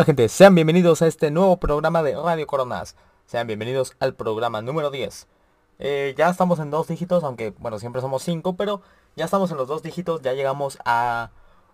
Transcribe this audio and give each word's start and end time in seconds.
Hola 0.00 0.06
gente, 0.06 0.30
sean 0.30 0.54
bienvenidos 0.54 1.02
a 1.02 1.06
este 1.06 1.30
nuevo 1.30 1.58
programa 1.58 2.02
de 2.02 2.14
Radio 2.14 2.46
Coronas. 2.46 2.96
Sean 3.26 3.46
bienvenidos 3.46 3.94
al 4.00 4.14
programa 4.14 4.62
número 4.62 4.90
10. 4.90 5.28
Eh, 5.78 6.14
ya 6.16 6.30
estamos 6.30 6.58
en 6.58 6.70
dos 6.70 6.88
dígitos, 6.88 7.22
aunque 7.22 7.52
bueno, 7.58 7.78
siempre 7.78 8.00
somos 8.00 8.22
cinco, 8.22 8.56
pero 8.56 8.80
ya 9.14 9.26
estamos 9.26 9.50
en 9.50 9.58
los 9.58 9.68
dos 9.68 9.82
dígitos, 9.82 10.22
ya 10.22 10.32
llegamos 10.32 10.78
a 10.86 11.32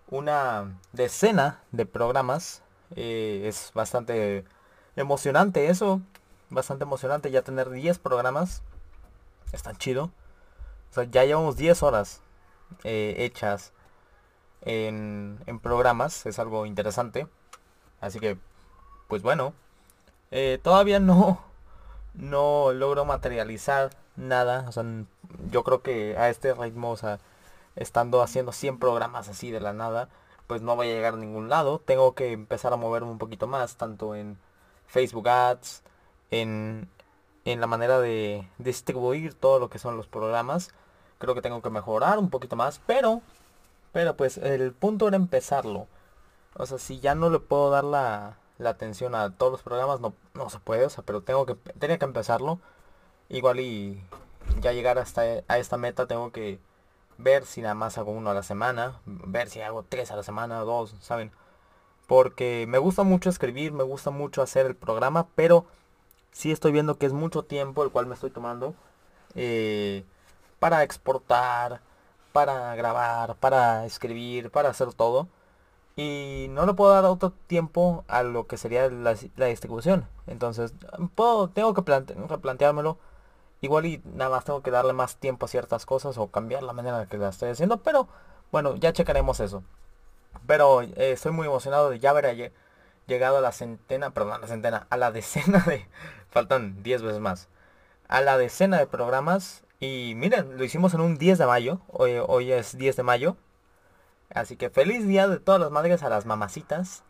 una 0.09 0.77
decena 0.91 1.63
de 1.71 1.85
programas. 1.85 2.63
Eh, 2.97 3.43
es 3.45 3.71
bastante 3.73 4.43
emocionante 4.97 5.69
eso, 5.69 6.01
bastante 6.49 6.83
emocionante 6.83 7.31
ya 7.31 7.43
tener 7.43 7.69
10 7.69 7.97
programas. 7.99 8.61
Es 9.53 9.63
tan 9.63 9.77
chido. 9.77 10.11
Ya 11.11 11.23
llevamos 11.23 11.55
10 11.55 11.81
horas 11.81 12.19
eh, 12.83 13.15
hechas 13.19 13.71
en, 14.63 15.39
en 15.45 15.59
programas, 15.59 16.25
es 16.25 16.39
algo 16.39 16.65
interesante. 16.65 17.25
Así 18.01 18.19
que, 18.19 18.37
pues 19.07 19.21
bueno, 19.21 19.53
eh, 20.31 20.59
todavía 20.61 20.99
no, 20.99 21.41
no 22.13 22.73
logro 22.73 23.05
materializar 23.05 23.91
nada. 24.15 24.65
O 24.67 24.71
sea, 24.71 24.83
yo 25.51 25.63
creo 25.63 25.81
que 25.81 26.17
a 26.17 26.29
este 26.29 26.53
ritmo, 26.53 26.91
o 26.91 26.97
sea, 26.97 27.19
estando 27.75 28.21
haciendo 28.21 28.51
100 28.51 28.79
programas 28.79 29.29
así 29.29 29.51
de 29.51 29.59
la 29.61 29.73
nada, 29.73 30.09
pues 30.47 30.61
no 30.61 30.75
voy 30.75 30.89
a 30.89 30.93
llegar 30.93 31.13
a 31.15 31.17
ningún 31.17 31.49
lado. 31.49 31.79
Tengo 31.79 32.15
que 32.15 32.31
empezar 32.33 32.73
a 32.73 32.77
moverme 32.77 33.11
un 33.11 33.17
poquito 33.17 33.47
más, 33.47 33.75
tanto 33.77 34.15
en 34.15 34.37
Facebook 34.87 35.27
Ads, 35.29 35.83
en, 36.31 36.89
en 37.45 37.61
la 37.61 37.67
manera 37.67 37.99
de 37.99 38.47
distribuir 38.57 39.33
todo 39.33 39.59
lo 39.59 39.69
que 39.69 39.79
son 39.79 39.97
los 39.97 40.07
programas. 40.07 40.71
Creo 41.19 41.35
que 41.35 41.41
tengo 41.41 41.61
que 41.61 41.69
mejorar 41.69 42.19
un 42.19 42.29
poquito 42.29 42.55
más, 42.55 42.79
pero, 42.85 43.21
pero 43.91 44.15
pues 44.15 44.37
el 44.37 44.73
punto 44.73 45.07
era 45.07 45.17
empezarlo. 45.17 45.87
O 46.57 46.65
sea, 46.65 46.77
si 46.79 46.99
ya 46.99 47.15
no 47.15 47.29
le 47.29 47.39
puedo 47.39 47.69
dar 47.69 47.83
la, 47.83 48.37
la 48.57 48.71
atención 48.71 49.15
a 49.15 49.31
todos 49.35 49.51
los 49.51 49.61
programas, 49.63 49.99
no, 50.01 50.13
no 50.33 50.49
se 50.49 50.59
puede, 50.59 50.85
o 50.85 50.89
sea, 50.89 51.03
pero 51.05 51.21
tengo 51.21 51.45
que, 51.45 51.55
tenía 51.55 51.97
que 51.99 52.05
empezarlo. 52.05 52.59
Igual 53.29 53.59
y 53.59 54.03
ya 54.61 54.73
llegar 54.73 54.97
hasta 54.99 55.21
a 55.47 55.57
esta 55.59 55.77
meta 55.77 56.07
tengo 56.07 56.31
que 56.31 56.59
ver 57.17 57.45
si 57.45 57.61
nada 57.61 57.75
más 57.75 57.97
hago 57.97 58.11
uno 58.11 58.29
a 58.31 58.33
la 58.33 58.43
semana, 58.43 58.99
ver 59.05 59.49
si 59.49 59.61
hago 59.61 59.83
tres 59.87 60.11
a 60.11 60.15
la 60.15 60.23
semana, 60.23 60.59
dos, 60.61 60.95
¿saben? 61.01 61.31
Porque 62.07 62.65
me 62.67 62.77
gusta 62.77 63.03
mucho 63.03 63.29
escribir, 63.29 63.73
me 63.73 63.83
gusta 63.83 64.11
mucho 64.11 64.41
hacer 64.41 64.65
el 64.65 64.75
programa, 64.75 65.27
pero 65.35 65.65
sí 66.31 66.51
estoy 66.51 66.71
viendo 66.71 66.97
que 66.97 67.05
es 67.07 67.13
mucho 67.13 67.43
tiempo 67.43 67.83
el 67.83 67.91
cual 67.91 68.05
me 68.05 68.15
estoy 68.15 68.29
tomando 68.31 68.75
eh, 69.35 70.03
para 70.59 70.83
exportar, 70.83 71.81
para 72.33 72.75
grabar, 72.75 73.35
para 73.35 73.85
escribir, 73.85 74.51
para 74.51 74.69
hacer 74.69 74.93
todo. 74.93 75.27
Y 75.97 76.45
no 76.51 76.67
le 76.67 76.75
puedo 76.75 76.93
dar 76.93 77.05
otro 77.05 77.33
tiempo 77.47 78.05
a 78.07 78.21
lo 78.21 78.45
que 78.45 78.57
sería 78.57 78.87
la, 78.87 79.15
distribución. 79.47 80.07
Entonces, 80.27 80.75
puedo, 81.15 81.49
tengo 81.49 81.73
que 81.73 81.81
replanteármelo. 82.29 82.99
Igual 83.61 83.87
y 83.87 84.01
nada 84.05 84.29
más 84.29 84.45
tengo 84.45 84.61
que 84.61 84.69
darle 84.69 84.93
más 84.93 85.17
tiempo 85.17 85.47
a 85.47 85.49
ciertas 85.49 85.87
cosas 85.87 86.19
o 86.19 86.27
cambiar 86.27 86.61
la 86.61 86.73
manera 86.73 87.01
en 87.01 87.09
que 87.09 87.17
la 87.17 87.29
estoy 87.29 87.49
haciendo. 87.49 87.77
Pero 87.81 88.07
bueno, 88.51 88.75
ya 88.75 88.93
checaremos 88.93 89.39
eso. 89.39 89.63
Pero 90.45 90.83
eh, 90.83 90.93
estoy 91.13 91.31
muy 91.31 91.47
emocionado 91.47 91.89
de 91.89 91.97
ya 91.97 92.11
haber 92.11 92.53
llegado 93.07 93.37
a 93.37 93.41
la 93.41 93.51
centena, 93.51 94.11
perdón, 94.11 94.33
a 94.33 94.37
la 94.37 94.47
centena, 94.47 94.85
a 94.91 94.97
la 94.97 95.11
decena 95.11 95.63
de... 95.65 95.87
Faltan 96.29 96.83
10 96.83 97.01
veces 97.01 97.19
más. 97.19 97.49
A 98.07 98.21
la 98.21 98.37
decena 98.37 98.77
de 98.77 98.85
programas. 98.85 99.63
Y 99.79 100.13
miren, 100.15 100.57
lo 100.57 100.63
hicimos 100.63 100.93
en 100.93 101.01
un 101.01 101.17
10 101.17 101.39
de 101.39 101.47
mayo. 101.47 101.81
Hoy, 101.87 102.17
hoy 102.27 102.51
es 102.51 102.77
10 102.77 102.97
de 102.97 103.03
mayo. 103.03 103.35
Así 104.33 104.57
que 104.57 104.69
feliz 104.69 105.07
día 105.07 105.27
de 105.27 105.39
todas 105.39 105.61
las 105.61 105.71
madres 105.71 106.03
a 106.03 106.09
las 106.09 106.25
mamacitas, 106.25 107.03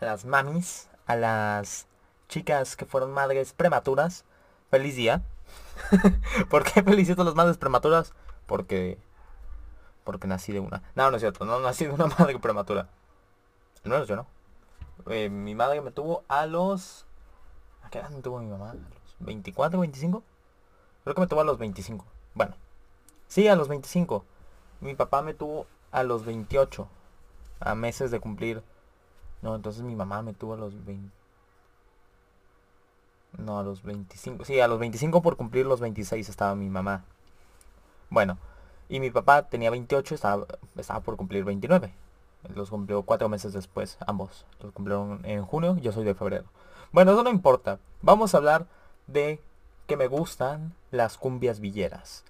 a 0.00 0.06
las 0.06 0.24
mamis, 0.24 0.88
a 1.06 1.16
las 1.16 1.86
chicas 2.28 2.76
que 2.76 2.86
fueron 2.86 3.12
madres 3.12 3.52
prematuras. 3.52 4.24
Feliz 4.70 4.96
día. 4.96 5.22
¿Por 6.48 6.64
qué 6.64 6.82
felicito 6.82 7.22
a 7.22 7.24
las 7.24 7.34
madres 7.34 7.58
prematuras? 7.58 8.14
Porque... 8.46 8.98
Porque 10.04 10.26
nací 10.26 10.52
de 10.52 10.60
una. 10.60 10.82
No, 10.94 11.10
no 11.10 11.16
es 11.16 11.22
cierto, 11.22 11.44
no 11.44 11.60
nací 11.60 11.86
de 11.86 11.92
una 11.92 12.06
madre 12.18 12.38
prematura. 12.38 12.88
No 13.84 13.90
menos 13.90 14.08
yo 14.08 14.16
no. 14.16 14.26
Eh, 15.08 15.28
mi 15.28 15.54
madre 15.54 15.80
me 15.80 15.90
tuvo 15.90 16.24
a 16.28 16.46
los... 16.46 17.06
¿A 17.82 17.90
qué 17.90 17.98
edad 17.98 18.10
me 18.10 18.22
tuvo 18.22 18.38
mi 18.38 18.46
mamá? 18.46 18.70
¿A 18.70 18.74
los 18.74 19.16
24, 19.20 19.80
25? 19.80 20.22
Creo 21.04 21.14
que 21.14 21.20
me 21.20 21.26
tuvo 21.26 21.40
a 21.40 21.44
los 21.44 21.58
25. 21.58 22.04
Bueno. 22.34 22.54
Sí, 23.28 23.48
a 23.48 23.56
los 23.56 23.68
25. 23.68 24.24
Mi 24.80 24.94
papá 24.94 25.22
me 25.22 25.34
tuvo 25.34 25.66
a 25.92 26.02
los 26.02 26.24
28. 26.24 26.88
A 27.60 27.74
meses 27.74 28.10
de 28.10 28.20
cumplir. 28.20 28.62
No, 29.42 29.54
entonces 29.54 29.82
mi 29.82 29.94
mamá 29.94 30.22
me 30.22 30.34
tuvo 30.34 30.54
a 30.54 30.56
los 30.56 30.84
20. 30.84 31.10
No, 33.38 33.58
a 33.58 33.62
los 33.62 33.82
25. 33.82 34.44
Sí, 34.44 34.60
a 34.60 34.68
los 34.68 34.78
25 34.78 35.22
por 35.22 35.36
cumplir 35.36 35.66
los 35.66 35.80
26 35.80 36.28
estaba 36.28 36.54
mi 36.54 36.68
mamá. 36.68 37.04
Bueno, 38.08 38.38
y 38.88 38.98
mi 38.98 39.10
papá 39.10 39.48
tenía 39.48 39.70
28, 39.70 40.14
estaba, 40.14 40.46
estaba 40.76 41.00
por 41.00 41.16
cumplir 41.16 41.44
29. 41.44 41.94
Los 42.54 42.70
cumplió 42.70 43.02
cuatro 43.02 43.28
meses 43.28 43.52
después, 43.52 43.98
ambos. 44.06 44.46
Los 44.60 44.72
cumplieron 44.72 45.20
en 45.24 45.44
junio, 45.44 45.76
yo 45.76 45.92
soy 45.92 46.04
de 46.04 46.14
febrero. 46.14 46.44
Bueno, 46.90 47.12
eso 47.12 47.22
no 47.22 47.30
importa. 47.30 47.78
Vamos 48.02 48.34
a 48.34 48.38
hablar 48.38 48.66
de 49.06 49.40
que 49.86 49.96
me 49.96 50.08
gustan 50.08 50.74
las 50.90 51.18
cumbias 51.18 51.60
villeras. 51.60 52.24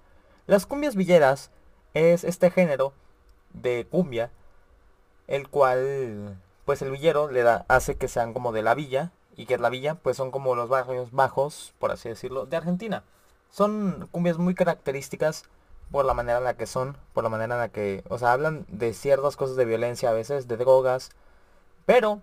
Las 0.45 0.65
cumbias 0.65 0.95
villeras 0.95 1.49
es 1.93 2.23
este 2.23 2.51
género 2.51 2.93
de 3.53 3.87
cumbia, 3.89 4.31
el 5.27 5.49
cual 5.49 6.39
pues 6.65 6.81
el 6.81 6.91
villero 6.91 7.29
le 7.29 7.43
da, 7.43 7.65
hace 7.67 7.95
que 7.95 8.07
sean 8.07 8.33
como 8.33 8.51
de 8.51 8.61
la 8.61 8.75
villa, 8.75 9.11
y 9.35 9.45
que 9.45 9.55
es 9.55 9.61
la 9.61 9.69
villa, 9.69 9.95
pues 9.95 10.17
son 10.17 10.31
como 10.31 10.55
los 10.55 10.69
barrios 10.69 11.11
bajos, 11.11 11.73
por 11.79 11.91
así 11.91 12.09
decirlo, 12.09 12.45
de 12.45 12.57
Argentina. 12.57 13.03
Son 13.49 14.07
cumbias 14.11 14.37
muy 14.37 14.55
características 14.55 15.45
por 15.91 16.05
la 16.05 16.13
manera 16.13 16.37
en 16.37 16.43
la 16.43 16.55
que 16.55 16.67
son, 16.67 16.97
por 17.13 17.23
la 17.23 17.29
manera 17.29 17.55
en 17.55 17.61
la 17.61 17.69
que, 17.69 18.03
o 18.09 18.17
sea, 18.17 18.33
hablan 18.33 18.65
de 18.69 18.93
ciertas 18.93 19.35
cosas 19.35 19.55
de 19.55 19.65
violencia 19.65 20.09
a 20.09 20.13
veces, 20.13 20.47
de 20.47 20.57
drogas, 20.57 21.11
pero 21.85 22.21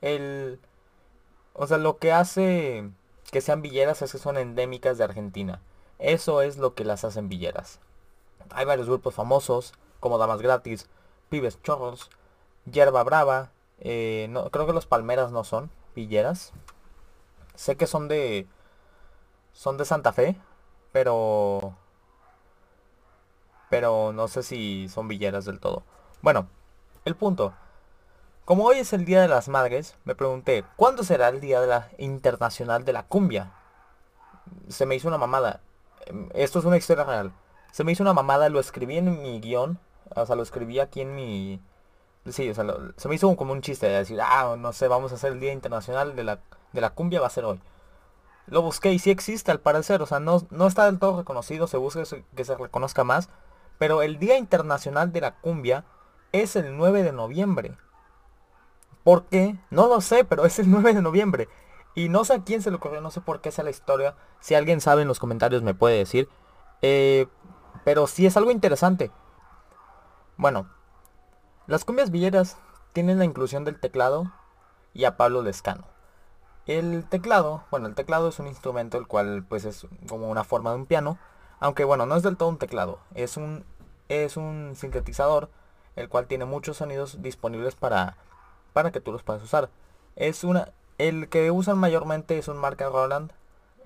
el, 0.00 0.60
o 1.54 1.66
sea, 1.66 1.78
lo 1.78 1.98
que 1.98 2.12
hace 2.12 2.90
que 3.30 3.40
sean 3.40 3.62
villeras 3.62 4.02
es 4.02 4.12
que 4.12 4.18
son 4.18 4.36
endémicas 4.36 4.98
de 4.98 5.04
Argentina. 5.04 5.60
Eso 5.98 6.42
es 6.42 6.58
lo 6.58 6.74
que 6.74 6.84
las 6.84 7.04
hacen 7.04 7.28
villeras. 7.28 7.78
Hay 8.50 8.66
varios 8.66 8.88
grupos 8.88 9.14
famosos, 9.14 9.72
como 10.02 10.18
Damas 10.18 10.42
Gratis, 10.42 10.88
Pibes 11.30 11.62
Chorros, 11.62 12.10
Yerba 12.70 13.04
Brava, 13.04 13.52
eh, 13.78 14.26
no, 14.30 14.50
creo 14.50 14.66
que 14.66 14.72
los 14.72 14.84
Palmeras 14.84 15.30
no 15.30 15.44
son 15.44 15.70
villeras. 15.94 16.52
Sé 17.54 17.76
que 17.76 17.86
son 17.86 18.08
de 18.08 18.48
son 19.52 19.78
de 19.78 19.84
Santa 19.84 20.12
Fe, 20.12 20.36
pero 20.90 21.76
pero 23.70 24.12
no 24.12 24.26
sé 24.26 24.42
si 24.42 24.88
son 24.88 25.06
villeras 25.06 25.44
del 25.44 25.60
todo. 25.60 25.84
Bueno, 26.20 26.48
el 27.04 27.14
punto. 27.14 27.54
Como 28.44 28.64
hoy 28.64 28.78
es 28.78 28.92
el 28.92 29.04
Día 29.04 29.22
de 29.22 29.28
las 29.28 29.48
Madres, 29.48 29.96
me 30.04 30.16
pregunté, 30.16 30.64
¿cuándo 30.74 31.04
será 31.04 31.28
el 31.28 31.40
Día 31.40 31.60
de 31.60 31.68
la 31.68 31.90
Internacional 31.98 32.84
de 32.84 32.92
la 32.92 33.04
Cumbia? 33.04 33.52
Se 34.66 34.84
me 34.84 34.96
hizo 34.96 35.06
una 35.06 35.16
mamada. 35.16 35.60
Esto 36.34 36.58
es 36.58 36.64
una 36.64 36.76
historia 36.76 37.04
real. 37.04 37.32
Se 37.70 37.84
me 37.84 37.92
hizo 37.92 38.02
una 38.02 38.12
mamada, 38.12 38.48
lo 38.48 38.58
escribí 38.58 38.98
en 38.98 39.22
mi 39.22 39.40
guion 39.40 39.78
o 40.14 40.26
sea, 40.26 40.36
lo 40.36 40.42
escribí 40.42 40.80
aquí 40.80 41.00
en 41.00 41.14
mi... 41.14 41.60
Sí, 42.26 42.48
o 42.48 42.54
sea, 42.54 42.64
se 42.96 43.08
me 43.08 43.16
hizo 43.16 43.34
como 43.36 43.52
un 43.52 43.62
chiste 43.62 43.86
de 43.86 43.98
decir, 43.98 44.20
ah, 44.22 44.54
no 44.56 44.72
sé, 44.72 44.86
vamos 44.86 45.10
a 45.12 45.16
hacer 45.16 45.32
el 45.32 45.40
Día 45.40 45.52
Internacional 45.52 46.14
de 46.14 46.24
la, 46.24 46.40
de 46.72 46.80
la 46.80 46.90
Cumbia, 46.90 47.20
va 47.20 47.26
a 47.26 47.30
ser 47.30 47.44
hoy. 47.44 47.60
Lo 48.46 48.62
busqué 48.62 48.92
y 48.92 48.98
sí 48.98 49.10
existe 49.10 49.50
al 49.50 49.60
parecer, 49.60 50.02
o 50.02 50.06
sea, 50.06 50.20
no, 50.20 50.46
no 50.50 50.66
está 50.66 50.86
del 50.86 50.98
todo 50.98 51.18
reconocido, 51.18 51.66
se 51.66 51.76
busca 51.78 52.02
que 52.36 52.44
se 52.44 52.56
reconozca 52.56 53.02
más. 53.02 53.28
Pero 53.78 54.02
el 54.02 54.18
Día 54.18 54.38
Internacional 54.38 55.12
de 55.12 55.20
la 55.20 55.40
Cumbia 55.40 55.84
es 56.30 56.54
el 56.54 56.76
9 56.76 57.02
de 57.02 57.12
noviembre. 57.12 57.76
¿Por 59.04 59.24
qué? 59.24 59.56
No 59.70 59.88
lo 59.88 60.00
sé, 60.00 60.24
pero 60.24 60.44
es 60.44 60.58
el 60.58 60.70
9 60.70 60.94
de 60.94 61.02
noviembre. 61.02 61.48
Y 61.94 62.08
no 62.08 62.24
sé 62.24 62.34
a 62.34 62.44
quién 62.44 62.62
se 62.62 62.70
le 62.70 62.76
ocurrió, 62.76 63.00
no 63.00 63.10
sé 63.10 63.20
por 63.20 63.40
qué 63.40 63.50
es 63.50 63.58
la 63.58 63.70
historia. 63.70 64.14
Si 64.40 64.54
alguien 64.54 64.80
sabe 64.80 65.02
en 65.02 65.08
los 65.08 65.18
comentarios 65.18 65.62
me 65.62 65.74
puede 65.74 65.98
decir. 65.98 66.28
Eh, 66.80 67.26
pero 67.84 68.06
sí 68.06 68.26
es 68.26 68.36
algo 68.36 68.50
interesante. 68.50 69.10
Bueno, 70.36 70.66
las 71.66 71.84
cumbias 71.84 72.10
villeras 72.10 72.56
tienen 72.92 73.18
la 73.18 73.24
inclusión 73.24 73.64
del 73.64 73.78
teclado 73.78 74.32
y 74.94 75.04
a 75.04 75.16
Pablo 75.16 75.42
Lescano. 75.42 75.84
El 76.66 77.04
teclado, 77.08 77.64
bueno, 77.70 77.86
el 77.86 77.94
teclado 77.94 78.28
es 78.28 78.38
un 78.38 78.46
instrumento 78.46 78.96
el 78.96 79.06
cual 79.06 79.44
pues 79.48 79.64
es 79.64 79.86
como 80.08 80.30
una 80.30 80.44
forma 80.44 80.70
de 80.70 80.76
un 80.76 80.86
piano, 80.86 81.18
aunque 81.60 81.84
bueno, 81.84 82.06
no 82.06 82.16
es 82.16 82.22
del 82.22 82.36
todo 82.36 82.48
un 82.48 82.58
teclado, 82.58 82.98
es 83.14 83.36
un 83.36 83.64
es 84.08 84.36
un 84.36 84.74
sintetizador 84.76 85.50
el 85.96 86.08
cual 86.08 86.26
tiene 86.26 86.44
muchos 86.44 86.78
sonidos 86.78 87.20
disponibles 87.22 87.74
para 87.74 88.16
para 88.72 88.90
que 88.90 89.00
tú 89.00 89.12
los 89.12 89.22
puedas 89.22 89.42
usar. 89.42 89.70
Es 90.16 90.44
una 90.44 90.72
el 90.98 91.28
que 91.28 91.50
usan 91.50 91.78
mayormente 91.78 92.38
es 92.38 92.48
un 92.48 92.56
marca 92.56 92.88
Roland 92.88 93.32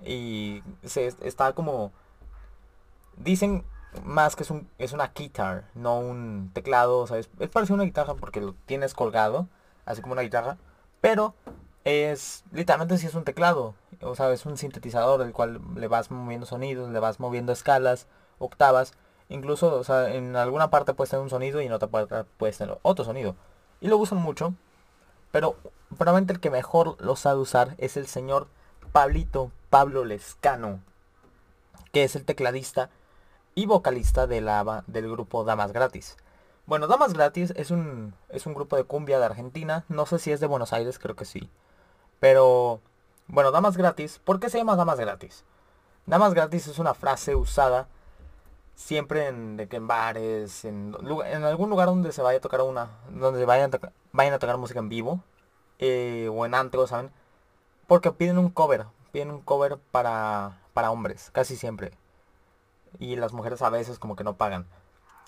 y 0.05 0.63
se 0.83 1.07
está 1.21 1.53
como 1.53 1.91
dicen 3.17 3.63
más 4.03 4.35
que 4.35 4.43
es, 4.43 4.51
un, 4.51 4.69
es 4.77 4.93
una 4.93 5.11
guitar, 5.15 5.65
no 5.75 5.99
un 5.99 6.51
teclado, 6.53 7.07
sea, 7.07 7.17
es, 7.17 7.27
parecido 7.27 7.75
a 7.75 7.77
una 7.77 7.83
guitarra 7.83 8.15
porque 8.15 8.41
lo 8.41 8.53
tienes 8.65 8.93
colgado, 8.93 9.47
así 9.85 10.01
como 10.01 10.13
una 10.13 10.21
guitarra, 10.21 10.57
Pero 11.01 11.35
es 11.87 12.43
literalmente 12.51 12.97
si 12.97 13.07
es 13.07 13.15
un 13.15 13.23
teclado. 13.23 13.75
O 14.01 14.15
sea, 14.15 14.31
es 14.33 14.45
un 14.45 14.57
sintetizador 14.57 15.21
el 15.21 15.31
cual 15.31 15.61
le 15.75 15.87
vas 15.87 16.11
moviendo 16.11 16.45
sonidos, 16.45 16.89
le 16.91 16.99
vas 16.99 17.19
moviendo 17.19 17.53
escalas, 17.53 18.07
octavas. 18.39 18.93
Incluso, 19.29 19.73
o 19.75 19.83
sea, 19.83 20.13
en 20.13 20.35
alguna 20.35 20.69
parte 20.69 20.93
puedes 20.93 21.11
tener 21.11 21.23
un 21.23 21.29
sonido 21.29 21.61
y 21.61 21.65
en 21.65 21.71
otra 21.71 21.87
parte 21.87 22.25
puedes 22.37 22.57
tener 22.57 22.77
otro 22.81 23.05
sonido. 23.05 23.35
Y 23.79 23.87
lo 23.87 23.97
usan 23.97 24.19
mucho. 24.19 24.53
Pero 25.31 25.55
probablemente 25.97 26.33
el 26.33 26.39
que 26.41 26.49
mejor 26.49 26.97
lo 27.01 27.15
sabe 27.15 27.39
usar 27.39 27.75
es 27.77 27.95
el 27.97 28.07
señor 28.07 28.47
Pablito 28.91 29.51
Pablo 29.69 30.03
Lescano. 30.03 30.81
Que 31.93 32.03
es 32.03 32.15
el 32.17 32.25
tecladista 32.25 32.89
y 33.57 33.65
vocalista 33.65 34.27
del 34.27 35.11
grupo 35.11 35.43
Damas 35.43 35.73
Gratis. 35.73 36.15
Bueno, 36.67 36.85
Damas 36.85 37.13
Gratis 37.13 37.51
es 37.55 37.71
un, 37.71 38.13
es 38.29 38.45
un 38.45 38.53
grupo 38.53 38.75
de 38.75 38.83
cumbia 38.83 39.17
de 39.17 39.25
Argentina. 39.25 39.83
No 39.89 40.05
sé 40.05 40.19
si 40.19 40.31
es 40.31 40.39
de 40.39 40.45
Buenos 40.45 40.73
Aires, 40.73 40.99
creo 40.99 41.15
que 41.15 41.25
sí. 41.25 41.49
Pero, 42.19 42.81
bueno, 43.25 43.49
Damas 43.49 43.75
Gratis. 43.75 44.21
¿Por 44.23 44.39
qué 44.39 44.51
se 44.51 44.59
llama 44.59 44.75
Damas 44.75 44.99
Gratis? 44.99 45.43
Damas 46.05 46.35
Gratis 46.35 46.67
es 46.67 46.77
una 46.77 46.93
frase 46.93 47.33
usada 47.33 47.87
siempre 48.75 49.25
en, 49.25 49.57
de 49.57 49.67
que 49.67 49.77
en 49.77 49.87
bares, 49.87 50.63
en, 50.63 50.95
en, 51.25 51.43
algún 51.43 51.71
lugar 51.71 51.87
donde 51.87 52.11
se 52.11 52.21
vaya 52.21 52.37
a 52.37 52.41
tocar 52.41 52.61
una, 52.61 52.91
donde 53.09 53.43
vayan 53.45 53.73
a, 53.73 53.91
vayan 54.11 54.35
a 54.35 54.39
tocar 54.39 54.57
música 54.57 54.77
en 54.77 54.89
vivo, 54.89 55.23
eh, 55.79 56.29
o 56.31 56.45
en 56.45 56.53
antro, 56.53 56.85
¿saben? 56.85 57.09
Porque 57.87 58.11
piden 58.11 58.37
un 58.37 58.51
cover, 58.51 58.85
piden 59.11 59.31
un 59.31 59.41
cover 59.41 59.79
para, 59.89 60.61
para 60.73 60.91
hombres, 60.91 61.31
casi 61.31 61.55
siempre. 61.55 61.97
Y 62.99 63.15
las 63.15 63.33
mujeres 63.33 63.61
a 63.61 63.69
veces 63.69 63.99
como 63.99 64.15
que 64.15 64.23
no 64.23 64.37
pagan. 64.37 64.65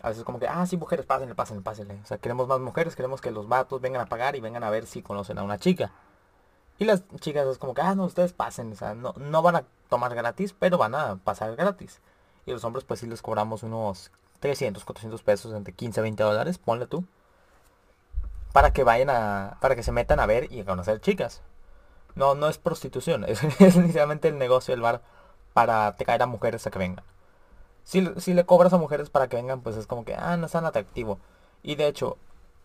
A 0.01 0.09
veces 0.09 0.23
como 0.23 0.39
que, 0.39 0.47
ah, 0.47 0.65
sí, 0.65 0.77
mujeres, 0.77 1.05
pásenle, 1.05 1.35
pásenle, 1.35 1.61
pásenle. 1.61 1.99
O 2.01 2.05
sea, 2.05 2.17
queremos 2.17 2.47
más 2.47 2.59
mujeres, 2.59 2.95
queremos 2.95 3.21
que 3.21 3.31
los 3.31 3.47
vatos 3.47 3.81
vengan 3.81 4.01
a 4.01 4.05
pagar 4.05 4.35
y 4.35 4.39
vengan 4.39 4.63
a 4.63 4.69
ver 4.69 4.85
si 4.85 5.01
conocen 5.01 5.37
a 5.37 5.43
una 5.43 5.57
chica. 5.57 5.91
Y 6.77 6.85
las 6.85 7.03
chicas 7.19 7.45
es 7.47 7.57
como 7.57 7.73
que, 7.73 7.81
ah, 7.81 7.95
no, 7.95 8.05
ustedes 8.05 8.33
pasen. 8.33 8.71
O 8.71 8.75
sea, 8.75 8.95
no, 8.95 9.13
no 9.17 9.41
van 9.41 9.57
a 9.57 9.65
tomar 9.89 10.15
gratis, 10.15 10.55
pero 10.57 10.77
van 10.77 10.95
a 10.95 11.17
pasar 11.17 11.55
gratis. 11.55 11.99
Y 12.45 12.51
los 12.51 12.63
hombres 12.63 12.85
pues 12.85 13.01
sí 13.01 13.07
les 13.07 13.21
cobramos 13.21 13.63
unos 13.63 14.11
300, 14.39 14.85
400 14.85 15.21
pesos, 15.23 15.53
entre 15.53 15.73
15 15.73 15.99
a 15.99 16.03
20 16.03 16.23
dólares, 16.23 16.57
ponle 16.57 16.87
tú. 16.87 17.05
Para 18.53 18.71
que 18.71 18.83
vayan 18.83 19.09
a, 19.09 19.57
para 19.61 19.75
que 19.75 19.83
se 19.83 19.91
metan 19.91 20.19
a 20.19 20.25
ver 20.25 20.51
y 20.51 20.61
a 20.61 20.65
conocer 20.65 21.01
chicas. 21.01 21.41
No, 22.15 22.35
no 22.35 22.47
es 22.49 22.57
prostitución, 22.57 23.23
es, 23.27 23.43
es 23.43 23.75
el 23.75 24.37
negocio 24.37 24.73
del 24.73 24.81
bar 24.81 25.01
para 25.53 25.95
te 25.95 26.05
caer 26.05 26.23
a 26.23 26.25
mujeres 26.25 26.65
a 26.65 26.71
que 26.71 26.79
vengan. 26.79 27.03
Si, 27.89 28.33
le 28.35 28.45
cobras 28.45 28.71
a 28.71 28.77
mujeres 28.77 29.09
para 29.09 29.29
que 29.29 29.35
vengan, 29.35 29.61
pues 29.61 29.75
es 29.75 29.87
como 29.87 30.05
que, 30.05 30.13
ah, 30.13 30.37
no 30.37 30.45
es 30.45 30.51
tan 30.51 30.63
atractivo. 30.63 31.17
Y 31.63 31.73
de 31.73 31.87
hecho, 31.87 32.17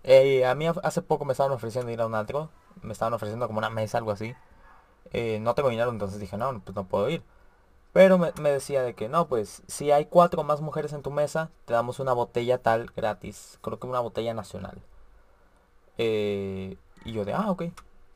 eh, 0.02 0.44
a 0.44 0.54
mí 0.54 0.66
hace 0.66 1.00
poco 1.00 1.24
me 1.24 1.32
estaban 1.32 1.50
ofreciendo 1.52 1.90
ir 1.90 2.02
a 2.02 2.06
un 2.06 2.14
antro. 2.14 2.50
Me 2.82 2.92
estaban 2.92 3.14
ofreciendo 3.14 3.46
como 3.46 3.58
una 3.58 3.70
mesa, 3.70 3.96
algo 3.96 4.10
así. 4.10 4.34
Eh, 5.14 5.38
no 5.40 5.54
tengo 5.54 5.70
dinero, 5.70 5.90
entonces 5.90 6.20
dije, 6.20 6.36
no, 6.36 6.60
pues 6.60 6.76
no 6.76 6.84
puedo 6.84 7.08
ir. 7.08 7.22
Pero 7.94 8.18
me, 8.18 8.32
decía 8.50 8.82
de 8.82 8.94
que, 8.94 9.08
no, 9.08 9.26
pues 9.26 9.62
si 9.66 9.92
hay 9.92 10.04
cuatro 10.06 10.44
más 10.44 10.60
mujeres 10.60 10.92
en 10.92 11.02
tu 11.02 11.10
mesa, 11.10 11.50
te 11.64 11.72
damos 11.72 12.00
una 12.00 12.12
botella 12.12 12.58
tal 12.58 12.92
gratis. 12.94 13.58
Creo 13.62 13.78
que 13.78 13.86
una 13.86 14.00
botella 14.00 14.34
nacional. 14.34 14.82
Eh, 15.96 16.76
y 17.06 17.12
yo 17.12 17.24
de, 17.24 17.32
ah, 17.32 17.50
ok. 17.50 17.64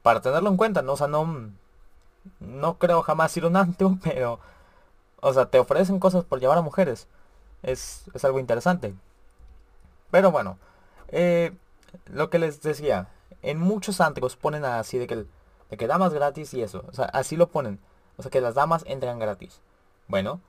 Para 0.02 0.20
tenerlo 0.20 0.50
en 0.50 0.58
cuenta, 0.58 0.82
¿no? 0.82 0.92
O 0.92 0.96
sea, 0.98 1.08
no... 1.08 1.52
No 2.40 2.78
creo 2.78 3.02
jamás 3.02 3.34
ir 3.38 3.44
a 3.44 3.48
un 3.48 3.56
antro, 3.56 3.98
pero 4.04 4.40
o 5.20 5.32
sea, 5.32 5.46
te 5.46 5.58
ofrecen 5.58 5.98
cosas 5.98 6.24
por 6.24 6.40
llevar 6.40 6.58
a 6.58 6.62
mujeres. 6.62 7.08
Es, 7.62 8.04
algo 8.22 8.38
interesante. 8.38 8.94
Pero 10.10 10.30
bueno, 10.30 10.58
eh, 11.08 11.52
lo 12.06 12.30
que 12.30 12.38
les 12.38 12.62
decía, 12.62 13.08
en 13.42 13.58
muchos 13.58 14.00
antros 14.00 14.36
ponen 14.36 14.64
así 14.64 14.98
de 14.98 15.06
que, 15.06 15.16
de 15.70 15.76
que 15.76 15.86
damas 15.86 16.14
gratis 16.14 16.54
y 16.54 16.62
eso. 16.62 16.84
O 16.88 16.92
sea, 16.92 17.06
así 17.06 17.36
lo 17.36 17.48
ponen. 17.48 17.80
O 18.16 18.22
sea, 18.22 18.30
que 18.30 18.40
las 18.40 18.54
damas 18.54 18.84
entran 18.86 19.18
gratis. 19.18 19.60
Bueno. 20.06 20.40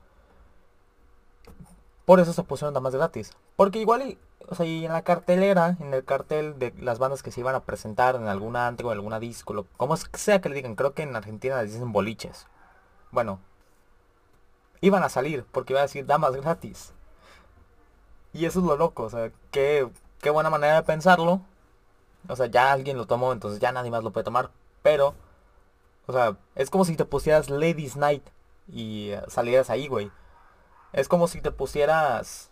Por 2.04 2.18
eso 2.18 2.32
se 2.32 2.42
pusieron 2.42 2.74
damas 2.74 2.94
gratis. 2.94 3.32
Porque 3.56 3.78
igual, 3.78 4.18
o 4.48 4.54
sea, 4.54 4.66
y 4.66 4.84
en 4.84 4.92
la 4.92 5.02
cartelera, 5.02 5.76
en 5.80 5.94
el 5.94 6.04
cartel 6.04 6.58
de 6.58 6.74
las 6.80 6.98
bandas 6.98 7.22
que 7.22 7.30
se 7.30 7.40
iban 7.40 7.54
a 7.54 7.64
presentar 7.64 8.16
en 8.16 8.26
algún 8.26 8.56
antro, 8.56 8.90
en 8.90 8.98
alguna 8.98 9.20
disco, 9.20 9.66
como 9.76 9.96
sea 9.96 10.40
que 10.40 10.48
le 10.48 10.56
digan, 10.56 10.74
creo 10.74 10.94
que 10.94 11.02
en 11.02 11.14
Argentina 11.14 11.62
les 11.62 11.72
dicen 11.72 11.92
boliches. 11.92 12.46
Bueno, 13.12 13.40
iban 14.80 15.02
a 15.02 15.08
salir 15.08 15.44
porque 15.50 15.72
iba 15.72 15.80
a 15.80 15.84
decir 15.84 16.06
damas 16.06 16.34
gratis. 16.36 16.92
Y 18.32 18.44
eso 18.44 18.60
es 18.60 18.64
lo 18.64 18.76
loco, 18.76 19.04
o 19.04 19.10
sea, 19.10 19.32
qué, 19.50 19.88
qué 20.20 20.30
buena 20.30 20.50
manera 20.50 20.76
de 20.76 20.82
pensarlo. 20.82 21.40
O 22.28 22.36
sea, 22.36 22.46
ya 22.46 22.72
alguien 22.72 22.96
lo 22.96 23.06
tomó, 23.06 23.32
entonces 23.32 23.60
ya 23.60 23.72
nadie 23.72 23.90
más 23.90 24.04
lo 24.04 24.12
puede 24.12 24.24
tomar. 24.24 24.50
Pero, 24.82 25.14
o 26.06 26.12
sea, 26.12 26.36
es 26.54 26.70
como 26.70 26.84
si 26.84 26.96
te 26.96 27.04
pusieras 27.04 27.50
Ladies 27.50 27.96
Night 27.96 28.22
y 28.68 29.10
eh, 29.10 29.22
salieras 29.28 29.70
ahí, 29.70 29.88
güey. 29.88 30.10
Es 30.92 31.08
como 31.08 31.28
si 31.28 31.40
te 31.40 31.50
pusieras 31.52 32.50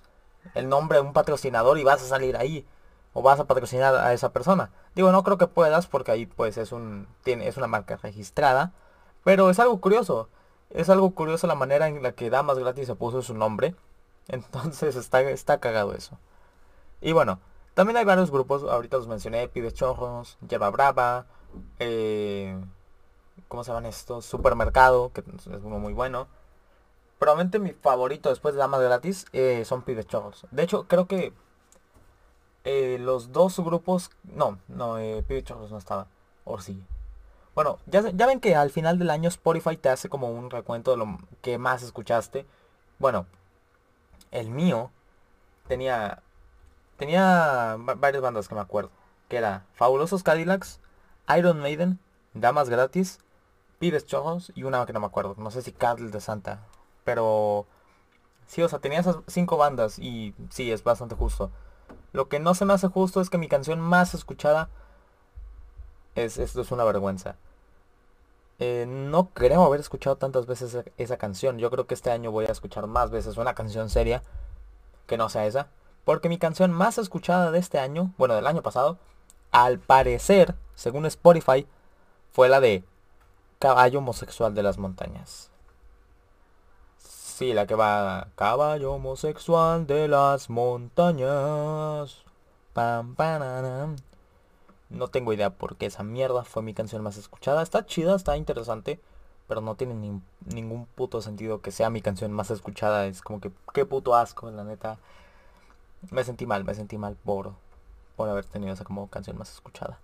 el 0.54 0.68
nombre 0.68 0.98
de 0.98 1.04
un 1.04 1.12
patrocinador 1.12 1.78
y 1.78 1.84
vas 1.84 2.02
a 2.02 2.06
salir 2.06 2.36
ahí. 2.36 2.66
O 3.14 3.22
vas 3.22 3.40
a 3.40 3.46
patrocinar 3.46 3.94
a 3.96 4.12
esa 4.12 4.32
persona. 4.32 4.70
Digo, 4.94 5.10
no 5.12 5.24
creo 5.24 5.38
que 5.38 5.46
puedas 5.46 5.86
porque 5.86 6.12
ahí 6.12 6.26
pues 6.26 6.58
es 6.58 6.72
un 6.72 7.08
tiene 7.24 7.48
es 7.48 7.56
una 7.56 7.66
marca 7.66 7.96
registrada, 7.96 8.72
pero 9.24 9.50
es 9.50 9.58
algo 9.58 9.80
curioso. 9.80 10.28
Es 10.70 10.90
algo 10.90 11.10
curioso 11.12 11.46
la 11.46 11.54
manera 11.54 11.88
en 11.88 12.02
la 12.02 12.12
que 12.12 12.30
Damas 12.30 12.58
Gratis 12.58 12.86
se 12.86 12.94
puso 12.94 13.22
su 13.22 13.34
nombre. 13.34 13.74
Entonces 14.28 14.96
está, 14.96 15.22
está 15.22 15.58
cagado 15.58 15.94
eso. 15.94 16.18
Y 17.00 17.12
bueno, 17.12 17.40
también 17.74 17.96
hay 17.96 18.04
varios 18.04 18.30
grupos, 18.30 18.64
ahorita 18.64 18.96
los 18.96 19.06
mencioné, 19.06 19.48
Pibes 19.48 19.72
Chorros, 19.74 20.36
Yerba 20.48 20.68
Brava, 20.70 21.26
eh, 21.78 22.60
¿cómo 23.46 23.62
se 23.62 23.70
llaman 23.70 23.86
estos? 23.86 24.24
Supermercado, 24.24 25.12
que 25.12 25.20
es 25.20 25.46
uno 25.62 25.78
muy 25.78 25.92
bueno. 25.92 26.26
Probablemente 27.18 27.58
mi 27.58 27.72
favorito 27.72 28.28
después 28.30 28.54
de 28.54 28.58
Damas 28.58 28.80
Gratis 28.80 29.26
eh, 29.32 29.64
son 29.64 29.82
Pibes 29.82 30.06
Chorros. 30.06 30.46
De 30.50 30.64
hecho, 30.64 30.88
creo 30.88 31.06
que 31.06 31.32
eh, 32.64 32.98
los 33.00 33.32
dos 33.32 33.58
grupos, 33.60 34.10
no, 34.24 34.58
no, 34.68 34.96
Pibes 35.26 35.44
Chorros 35.44 35.70
no 35.70 35.78
estaba, 35.78 36.08
o 36.44 36.58
sí. 36.58 36.84
Bueno, 37.58 37.80
ya, 37.86 38.02
ven 38.02 38.38
que 38.38 38.54
al 38.54 38.70
final 38.70 39.00
del 39.00 39.10
año 39.10 39.28
Spotify 39.28 39.76
te 39.76 39.88
hace 39.88 40.08
como 40.08 40.30
un 40.30 40.48
recuento 40.48 40.92
de 40.92 40.96
lo 40.98 41.18
que 41.42 41.58
más 41.58 41.82
escuchaste. 41.82 42.46
Bueno, 43.00 43.26
el 44.30 44.48
mío 44.48 44.92
tenía 45.66 46.22
tenía 46.98 47.74
varias 47.76 48.22
bandas 48.22 48.46
que 48.46 48.54
me 48.54 48.60
acuerdo. 48.60 48.92
Que 49.28 49.38
era 49.38 49.66
Fabulosos 49.74 50.22
Cadillacs, 50.22 50.78
Iron 51.36 51.58
Maiden, 51.58 51.98
Damas 52.32 52.68
Gratis, 52.68 53.18
Pibes 53.80 54.06
Chojos 54.06 54.52
y 54.54 54.62
una 54.62 54.86
que 54.86 54.92
no 54.92 55.00
me 55.00 55.06
acuerdo. 55.06 55.34
No 55.36 55.50
sé 55.50 55.62
si 55.62 55.72
Carl 55.72 56.12
de 56.12 56.20
Santa. 56.20 56.60
Pero 57.02 57.66
sí, 58.46 58.62
o 58.62 58.68
sea, 58.68 58.78
tenía 58.78 59.00
esas 59.00 59.16
cinco 59.26 59.56
bandas 59.56 59.98
y 59.98 60.32
sí, 60.50 60.70
es 60.70 60.84
bastante 60.84 61.16
justo. 61.16 61.50
Lo 62.12 62.28
que 62.28 62.38
no 62.38 62.54
se 62.54 62.64
me 62.64 62.74
hace 62.74 62.86
justo 62.86 63.20
es 63.20 63.30
que 63.30 63.38
mi 63.38 63.48
canción 63.48 63.80
más 63.80 64.14
escuchada 64.14 64.68
es, 66.14 66.38
esto 66.38 66.60
es 66.60 66.70
una 66.70 66.84
vergüenza. 66.84 67.34
Eh, 68.60 68.86
no 68.88 69.30
creo 69.30 69.64
haber 69.64 69.80
escuchado 69.80 70.16
tantas 70.16 70.46
veces 70.46 70.84
esa, 70.96 71.16
canción. 71.16 71.58
Yo 71.58 71.70
creo 71.70 71.86
que 71.86 71.94
este 71.94 72.10
año 72.10 72.32
voy 72.32 72.46
a 72.46 72.52
escuchar 72.52 72.86
más 72.86 73.10
veces 73.10 73.36
una 73.36 73.54
canción 73.54 73.88
seria 73.88 74.22
que 75.06 75.16
no 75.16 75.28
sea 75.28 75.46
esa. 75.46 75.68
Porque 76.04 76.28
mi 76.28 76.38
canción 76.38 76.72
más 76.72 76.98
escuchada 76.98 77.50
de 77.50 77.58
este 77.58 77.78
año, 77.78 78.12
bueno, 78.18 78.34
del 78.34 78.46
año 78.46 78.62
pasado, 78.62 78.98
al 79.52 79.78
parecer, 79.78 80.54
según 80.74 81.06
Spotify, 81.06 81.66
fue 82.32 82.48
la 82.48 82.60
de 82.60 82.84
Caballo 83.58 83.98
Homosexual 83.98 84.54
de 84.54 84.62
las 84.62 84.78
Montañas. 84.78 85.50
Sí, 86.98 87.52
la 87.52 87.66
que 87.66 87.74
va 87.74 88.28
Caballo 88.34 88.94
Homosexual 88.94 89.86
de 89.86 90.08
las 90.08 90.50
Montañas. 90.50 92.24
Pam, 92.72 93.14
pam, 93.14 93.96
no 94.90 95.08
tengo 95.08 95.32
idea 95.32 95.50
por 95.50 95.76
qué 95.76 95.86
esa 95.86 96.02
mierda 96.02 96.44
fue 96.44 96.62
mi 96.62 96.74
canción 96.74 97.02
más 97.02 97.16
escuchada. 97.16 97.62
Está 97.62 97.84
chida, 97.86 98.14
está 98.14 98.36
interesante. 98.36 99.00
Pero 99.46 99.62
no 99.62 99.76
tiene 99.76 99.94
ningún 100.44 100.86
puto 100.86 101.22
sentido 101.22 101.62
que 101.62 101.70
sea 101.70 101.88
mi 101.88 102.02
canción 102.02 102.32
más 102.32 102.50
escuchada. 102.50 103.06
Es 103.06 103.22
como 103.22 103.40
que 103.40 103.50
qué 103.72 103.86
puto 103.86 104.14
asco, 104.14 104.50
la 104.50 104.64
neta. 104.64 104.98
Me 106.10 106.22
sentí 106.24 106.46
mal, 106.46 106.64
me 106.64 106.74
sentí 106.74 106.98
mal 106.98 107.16
por, 107.16 107.52
por 108.16 108.28
haber 108.28 108.44
tenido 108.44 108.74
esa 108.74 108.84
como 108.84 109.08
canción 109.08 109.38
más 109.38 109.50
escuchada. 109.52 109.98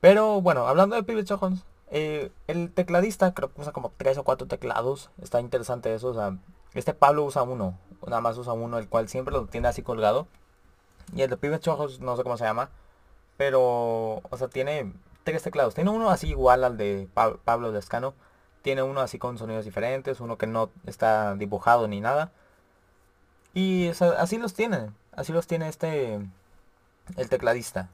Pero 0.00 0.40
bueno, 0.42 0.66
hablando 0.66 0.96
de 0.96 1.02
Pibes 1.02 1.24
Chojons, 1.24 1.64
eh, 1.90 2.30
el 2.46 2.72
tecladista 2.72 3.34
creo 3.34 3.52
que 3.52 3.60
usa 3.60 3.72
como 3.72 3.92
tres 3.96 4.18
o 4.18 4.24
cuatro 4.24 4.46
teclados. 4.46 5.10
Está 5.22 5.40
interesante 5.40 5.94
eso. 5.94 6.08
O 6.08 6.14
sea, 6.14 6.36
este 6.74 6.94
Pablo 6.94 7.24
usa 7.24 7.42
uno. 7.42 7.78
Nada 8.06 8.20
más 8.20 8.36
usa 8.38 8.52
uno, 8.52 8.78
el 8.78 8.88
cual 8.88 9.08
siempre 9.08 9.32
lo 9.32 9.46
tiene 9.46 9.68
así 9.68 9.82
colgado. 9.82 10.26
Y 11.14 11.22
el 11.22 11.30
de 11.30 11.36
Pibes 11.38 11.60
Chojos, 11.60 12.00
no 12.00 12.16
sé 12.16 12.22
cómo 12.22 12.36
se 12.36 12.44
llama. 12.44 12.70
Pero, 13.40 14.20
o 14.28 14.36
sea, 14.36 14.48
tiene 14.48 14.92
tres 15.24 15.42
teclados. 15.42 15.74
Tiene 15.74 15.88
uno 15.88 16.10
así 16.10 16.28
igual 16.28 16.62
al 16.62 16.76
de 16.76 17.08
Pablo 17.14 17.72
Descano. 17.72 18.12
Tiene 18.60 18.82
uno 18.82 19.00
así 19.00 19.18
con 19.18 19.38
sonidos 19.38 19.64
diferentes, 19.64 20.20
uno 20.20 20.36
que 20.36 20.46
no 20.46 20.68
está 20.84 21.34
dibujado 21.36 21.88
ni 21.88 22.02
nada. 22.02 22.32
Y 23.54 23.92
así 24.18 24.36
los 24.36 24.52
tiene. 24.52 24.90
Así 25.12 25.32
los 25.32 25.46
tiene 25.46 25.68
este, 25.68 26.20
el 27.16 27.28
tecladista. 27.30 27.88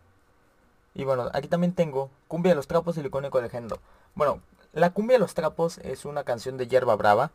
Y 0.94 1.04
bueno, 1.04 1.30
aquí 1.32 1.46
también 1.46 1.74
tengo 1.74 2.10
Cumbia 2.26 2.50
de 2.50 2.56
los 2.56 2.66
Trapos 2.66 2.96
y 2.96 3.00
el 3.00 3.08
de 3.08 3.48
género. 3.48 3.78
Bueno, 4.16 4.40
la 4.72 4.90
Cumbia 4.90 5.14
de 5.14 5.20
los 5.20 5.34
Trapos 5.34 5.78
es 5.78 6.06
una 6.06 6.24
canción 6.24 6.56
de 6.56 6.66
Hierba 6.66 6.96
Brava 6.96 7.30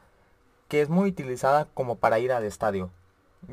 que 0.67 0.81
es 0.81 0.89
muy 0.89 1.11
utilizada 1.11 1.69
como 1.73 1.95
para 1.95 2.19
ir 2.19 2.33
al 2.33 2.43
estadio. 2.43 2.89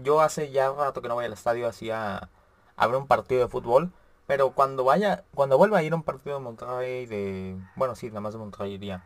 Yo 0.03 0.21
hace 0.21 0.51
ya 0.51 0.73
rato 0.73 1.01
que 1.01 1.07
no 1.07 1.15
voy 1.15 1.27
al 1.27 1.33
estadio 1.33 1.69
así 1.69 1.93
a, 1.93 2.29
a 2.75 2.87
ver 2.89 2.97
un 2.97 3.07
partido 3.07 3.43
de 3.43 3.47
fútbol. 3.47 3.93
Pero 4.29 4.51
cuando 4.53 4.85
vaya, 4.85 5.25
cuando 5.35 5.57
vuelva 5.57 5.79
a 5.79 5.83
ir 5.83 5.95
a 5.95 5.97
un 5.97 6.03
partido 6.03 6.37
de 6.37 6.45
Monterrey, 6.45 7.07
de... 7.07 7.57
Bueno, 7.77 7.95
sí, 7.95 8.09
nada 8.09 8.21
más 8.21 8.35
de 8.35 8.39
Monterrey 8.39 8.75
iría. 8.75 9.03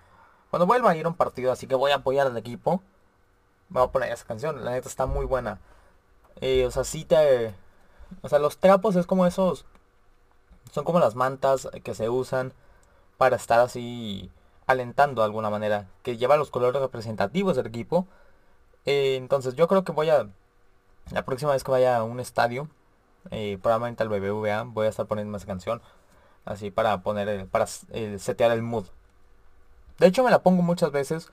Cuando 0.51 0.67
vuelva 0.67 0.91
a 0.91 0.97
ir 0.97 1.07
a 1.07 1.09
un 1.11 1.15
partido, 1.15 1.53
así 1.53 1.69
que 1.69 1.77
voy 1.77 1.93
a 1.93 1.97
apoyar 1.97 2.27
al 2.27 2.37
equipo, 2.37 2.83
me 3.69 3.79
voy 3.79 3.89
a 3.89 3.93
poner 3.93 4.11
esa 4.11 4.27
canción. 4.27 4.65
La 4.65 4.73
neta 4.73 4.89
está 4.89 5.07
muy 5.07 5.25
buena. 5.25 5.61
Eh, 6.41 6.67
o 6.67 6.73
sea, 6.73 6.83
sí 6.83 7.05
te... 7.05 7.55
O 8.23 8.29
sea, 8.29 8.41
los 8.41 8.59
trapos 8.59 8.97
es 8.97 9.07
como 9.07 9.25
esos... 9.25 9.65
Son 10.73 10.83
como 10.85 10.99
las 10.99 11.15
mantas 11.15 11.69
que 11.85 11.95
se 11.95 12.09
usan 12.09 12.53
para 13.17 13.37
estar 13.37 13.61
así 13.61 14.29
alentando 14.67 15.23
de 15.23 15.27
alguna 15.27 15.51
manera. 15.51 15.87
Que 16.03 16.17
lleva 16.17 16.37
los 16.37 16.51
colores 16.51 16.83
representativos 16.83 17.55
del 17.55 17.69
equipo. 17.69 18.09
Eh, 18.87 19.15
entonces 19.15 19.55
yo 19.55 19.69
creo 19.69 19.85
que 19.85 19.93
voy 19.93 20.11
a... 20.11 20.29
La 21.13 21.25
próxima 21.25 21.53
vez 21.53 21.63
que 21.63 21.71
vaya 21.71 21.97
a 21.97 22.03
un 22.03 22.19
estadio, 22.19 22.69
eh, 23.31 23.59
probablemente 23.61 24.03
al 24.03 24.09
BBVA, 24.09 24.65
voy 24.65 24.87
a 24.87 24.91
estar 24.91 25.07
poniendo 25.07 25.37
esa 25.37 25.47
canción. 25.47 25.81
Así 26.45 26.71
para 26.71 27.03
poner, 27.03 27.47
para 27.49 27.67
setear 27.67 28.51
el 28.53 28.63
mood. 28.63 28.87
De 29.99 30.07
hecho 30.09 30.25
me 30.25 30.31
la 30.31 30.43
pongo 30.43 30.63
muchas 30.63 30.91
veces 30.91 31.31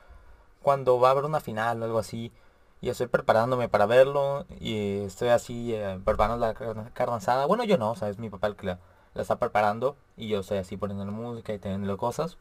cuando 0.61 0.99
va 0.99 1.09
a 1.09 1.11
haber 1.11 1.25
una 1.25 1.39
final 1.39 1.81
o 1.81 1.85
algo 1.85 1.99
así. 1.99 2.31
Y 2.81 2.89
estoy 2.89 3.07
preparándome 3.07 3.69
para 3.69 3.85
verlo. 3.85 4.45
Y 4.59 4.99
estoy 4.99 5.29
así 5.29 5.73
eh, 5.73 5.99
preparando 6.05 6.45
la 6.45 6.53
carne 6.53 7.15
asada. 7.15 7.45
Bueno, 7.45 7.63
yo 7.63 7.77
no, 7.77 7.91
o 7.91 7.95
sea, 7.95 8.09
es 8.09 8.19
mi 8.19 8.29
papá 8.29 8.47
el 8.47 8.55
que 8.55 8.67
la, 8.67 8.79
está 9.15 9.37
preparando. 9.37 9.95
Y 10.17 10.27
yo 10.29 10.39
estoy 10.41 10.59
así 10.59 10.77
poniendo 10.77 11.05
la 11.05 11.11
música 11.11 11.53
y 11.53 11.59
teniendo 11.59 11.97
cosas. 11.97 12.37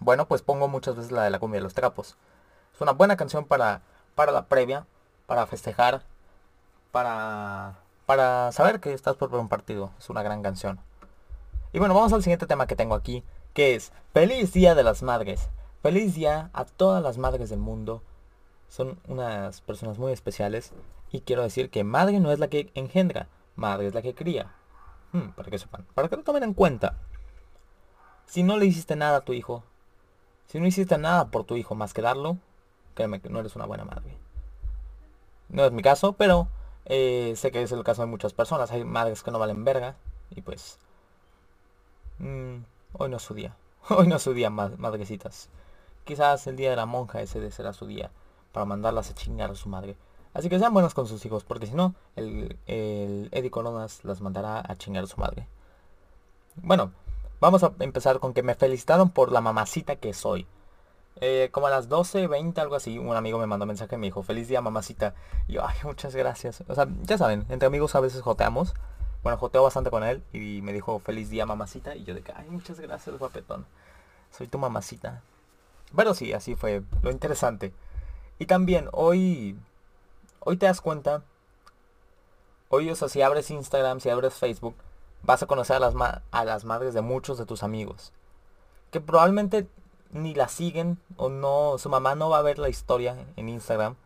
Bueno, 0.00 0.26
pues 0.26 0.42
pongo 0.42 0.68
muchas 0.68 0.96
veces 0.96 1.12
la 1.12 1.24
de 1.24 1.30
la 1.30 1.38
cumbia 1.38 1.58
de 1.58 1.64
los 1.64 1.74
trapos. 1.74 2.16
Es 2.74 2.80
una 2.80 2.92
buena 2.92 3.16
canción 3.16 3.44
para, 3.44 3.82
para 4.14 4.32
la 4.32 4.46
previa, 4.46 4.86
para 5.26 5.46
festejar, 5.46 6.02
para, 6.92 7.78
para 8.08 8.52
saber 8.52 8.80
que 8.80 8.94
estás 8.94 9.16
por 9.16 9.34
un 9.34 9.50
partido. 9.50 9.90
Es 9.98 10.08
una 10.08 10.22
gran 10.22 10.42
canción. 10.42 10.80
Y 11.74 11.78
bueno, 11.78 11.92
vamos 11.92 12.10
al 12.14 12.22
siguiente 12.22 12.46
tema 12.46 12.66
que 12.66 12.74
tengo 12.74 12.94
aquí, 12.94 13.22
que 13.52 13.74
es 13.74 13.92
Feliz 14.14 14.54
Día 14.54 14.74
de 14.74 14.82
las 14.82 15.02
Madres. 15.02 15.50
Feliz 15.82 16.14
día 16.14 16.48
a 16.54 16.64
todas 16.64 17.02
las 17.02 17.18
madres 17.18 17.50
del 17.50 17.58
mundo. 17.58 18.02
Son 18.70 18.98
unas 19.08 19.60
personas 19.60 19.98
muy 19.98 20.10
especiales. 20.10 20.72
Y 21.12 21.20
quiero 21.20 21.42
decir 21.42 21.68
que 21.68 21.84
madre 21.84 22.18
no 22.18 22.32
es 22.32 22.38
la 22.38 22.48
que 22.48 22.70
engendra, 22.74 23.28
madre 23.56 23.88
es 23.88 23.94
la 23.94 24.00
que 24.00 24.14
cría. 24.14 24.54
Hmm, 25.12 25.32
para 25.36 25.50
que 25.50 25.58
sepan, 25.58 25.84
para 25.92 26.08
que 26.08 26.16
lo 26.16 26.22
tomen 26.22 26.44
en 26.44 26.54
cuenta. 26.54 26.96
Si 28.24 28.42
no 28.42 28.56
le 28.56 28.64
hiciste 28.64 28.96
nada 28.96 29.18
a 29.18 29.24
tu 29.26 29.34
hijo, 29.34 29.64
si 30.46 30.58
no 30.58 30.66
hiciste 30.66 30.96
nada 30.96 31.26
por 31.26 31.44
tu 31.44 31.56
hijo 31.56 31.74
más 31.74 31.92
que 31.92 32.00
darlo, 32.00 32.38
créeme 32.94 33.20
que 33.20 33.28
no 33.28 33.40
eres 33.40 33.54
una 33.54 33.66
buena 33.66 33.84
madre. 33.84 34.16
No 35.50 35.66
es 35.66 35.72
mi 35.72 35.82
caso, 35.82 36.14
pero 36.14 36.48
eh, 36.88 37.34
sé 37.36 37.52
que 37.52 37.62
es 37.62 37.72
el 37.72 37.84
caso 37.84 38.02
de 38.02 38.08
muchas 38.08 38.32
personas. 38.32 38.72
Hay 38.72 38.84
madres 38.84 39.22
que 39.22 39.30
no 39.30 39.38
valen 39.38 39.64
verga. 39.64 39.96
Y 40.30 40.42
pues... 40.42 40.78
Mm, 42.18 42.58
hoy 42.94 43.08
no 43.10 43.16
es 43.18 43.22
su 43.22 43.34
día. 43.34 43.54
Hoy 43.90 44.08
no 44.08 44.16
es 44.16 44.22
su 44.22 44.34
día, 44.34 44.50
madrecitas. 44.50 45.48
Quizás 46.04 46.46
el 46.46 46.56
día 46.56 46.70
de 46.70 46.76
la 46.76 46.86
monja 46.86 47.22
ese 47.22 47.50
será 47.50 47.72
su 47.72 47.86
día 47.86 48.10
para 48.52 48.66
mandarlas 48.66 49.10
a 49.10 49.14
chingar 49.14 49.50
a 49.50 49.54
su 49.54 49.68
madre. 49.68 49.96
Así 50.34 50.48
que 50.48 50.58
sean 50.58 50.74
buenos 50.74 50.94
con 50.94 51.06
sus 51.06 51.24
hijos, 51.24 51.44
porque 51.44 51.66
si 51.66 51.74
no, 51.74 51.94
el, 52.16 52.58
el 52.66 53.28
Eddie 53.32 53.50
Coronas 53.50 54.04
las 54.04 54.20
mandará 54.20 54.62
a 54.66 54.76
chingar 54.76 55.04
a 55.04 55.06
su 55.06 55.18
madre. 55.18 55.46
Bueno, 56.56 56.92
vamos 57.40 57.62
a 57.62 57.72
empezar 57.78 58.18
con 58.18 58.34
que 58.34 58.42
me 58.42 58.54
felicitaron 58.54 59.10
por 59.10 59.32
la 59.32 59.40
mamacita 59.40 59.96
que 59.96 60.12
soy. 60.12 60.46
Eh, 61.20 61.48
como 61.50 61.66
a 61.66 61.70
las 61.70 61.88
12.20, 61.88 62.58
algo 62.58 62.76
así, 62.76 62.98
un 62.98 63.14
amigo 63.16 63.38
me 63.38 63.46
mandó 63.46 63.64
un 63.64 63.68
mensaje 63.68 63.96
y 63.96 63.98
me 63.98 64.06
dijo, 64.06 64.22
feliz 64.22 64.48
día 64.48 64.60
mamacita. 64.60 65.14
Y 65.46 65.54
yo, 65.54 65.66
ay, 65.66 65.76
muchas 65.84 66.14
gracias. 66.14 66.62
O 66.68 66.74
sea, 66.74 66.86
ya 67.02 67.18
saben, 67.18 67.46
entre 67.48 67.66
amigos 67.66 67.94
a 67.94 68.00
veces 68.00 68.22
joteamos. 68.22 68.74
Bueno, 69.22 69.36
joteo 69.38 69.64
bastante 69.64 69.90
con 69.90 70.04
él 70.04 70.22
y 70.32 70.62
me 70.62 70.72
dijo, 70.72 71.00
feliz 71.00 71.28
día 71.30 71.44
mamacita. 71.44 71.96
Y 71.96 72.04
yo 72.04 72.14
de 72.14 72.22
que, 72.22 72.32
ay, 72.32 72.46
muchas 72.50 72.78
gracias, 72.78 73.18
guapetón. 73.18 73.66
Soy 74.30 74.46
tu 74.46 74.58
mamacita. 74.58 75.22
Pero 75.96 76.14
sí, 76.14 76.32
así 76.32 76.54
fue 76.54 76.82
lo 77.02 77.10
interesante. 77.10 77.72
Y 78.38 78.46
también 78.46 78.88
hoy, 78.92 79.58
hoy 80.40 80.56
te 80.56 80.66
das 80.66 80.80
cuenta, 80.80 81.22
hoy 82.68 82.90
o 82.90 82.94
sea, 82.94 83.08
si 83.08 83.22
abres 83.22 83.50
Instagram, 83.50 84.00
si 84.00 84.10
abres 84.10 84.34
Facebook, 84.34 84.76
vas 85.22 85.42
a 85.42 85.46
conocer 85.46 85.76
a 85.76 85.80
las, 85.80 85.94
a 86.30 86.44
las 86.44 86.64
madres 86.64 86.94
de 86.94 87.00
muchos 87.00 87.38
de 87.38 87.46
tus 87.46 87.62
amigos. 87.62 88.12
Que 88.92 89.00
probablemente 89.00 89.66
ni 90.10 90.34
la 90.34 90.48
siguen 90.48 90.98
o 91.16 91.28
no, 91.28 91.76
su 91.78 91.88
mamá 91.88 92.14
no 92.14 92.30
va 92.30 92.38
a 92.38 92.42
ver 92.42 92.58
la 92.58 92.68
historia 92.68 93.16
en 93.36 93.48
Instagram. 93.48 93.96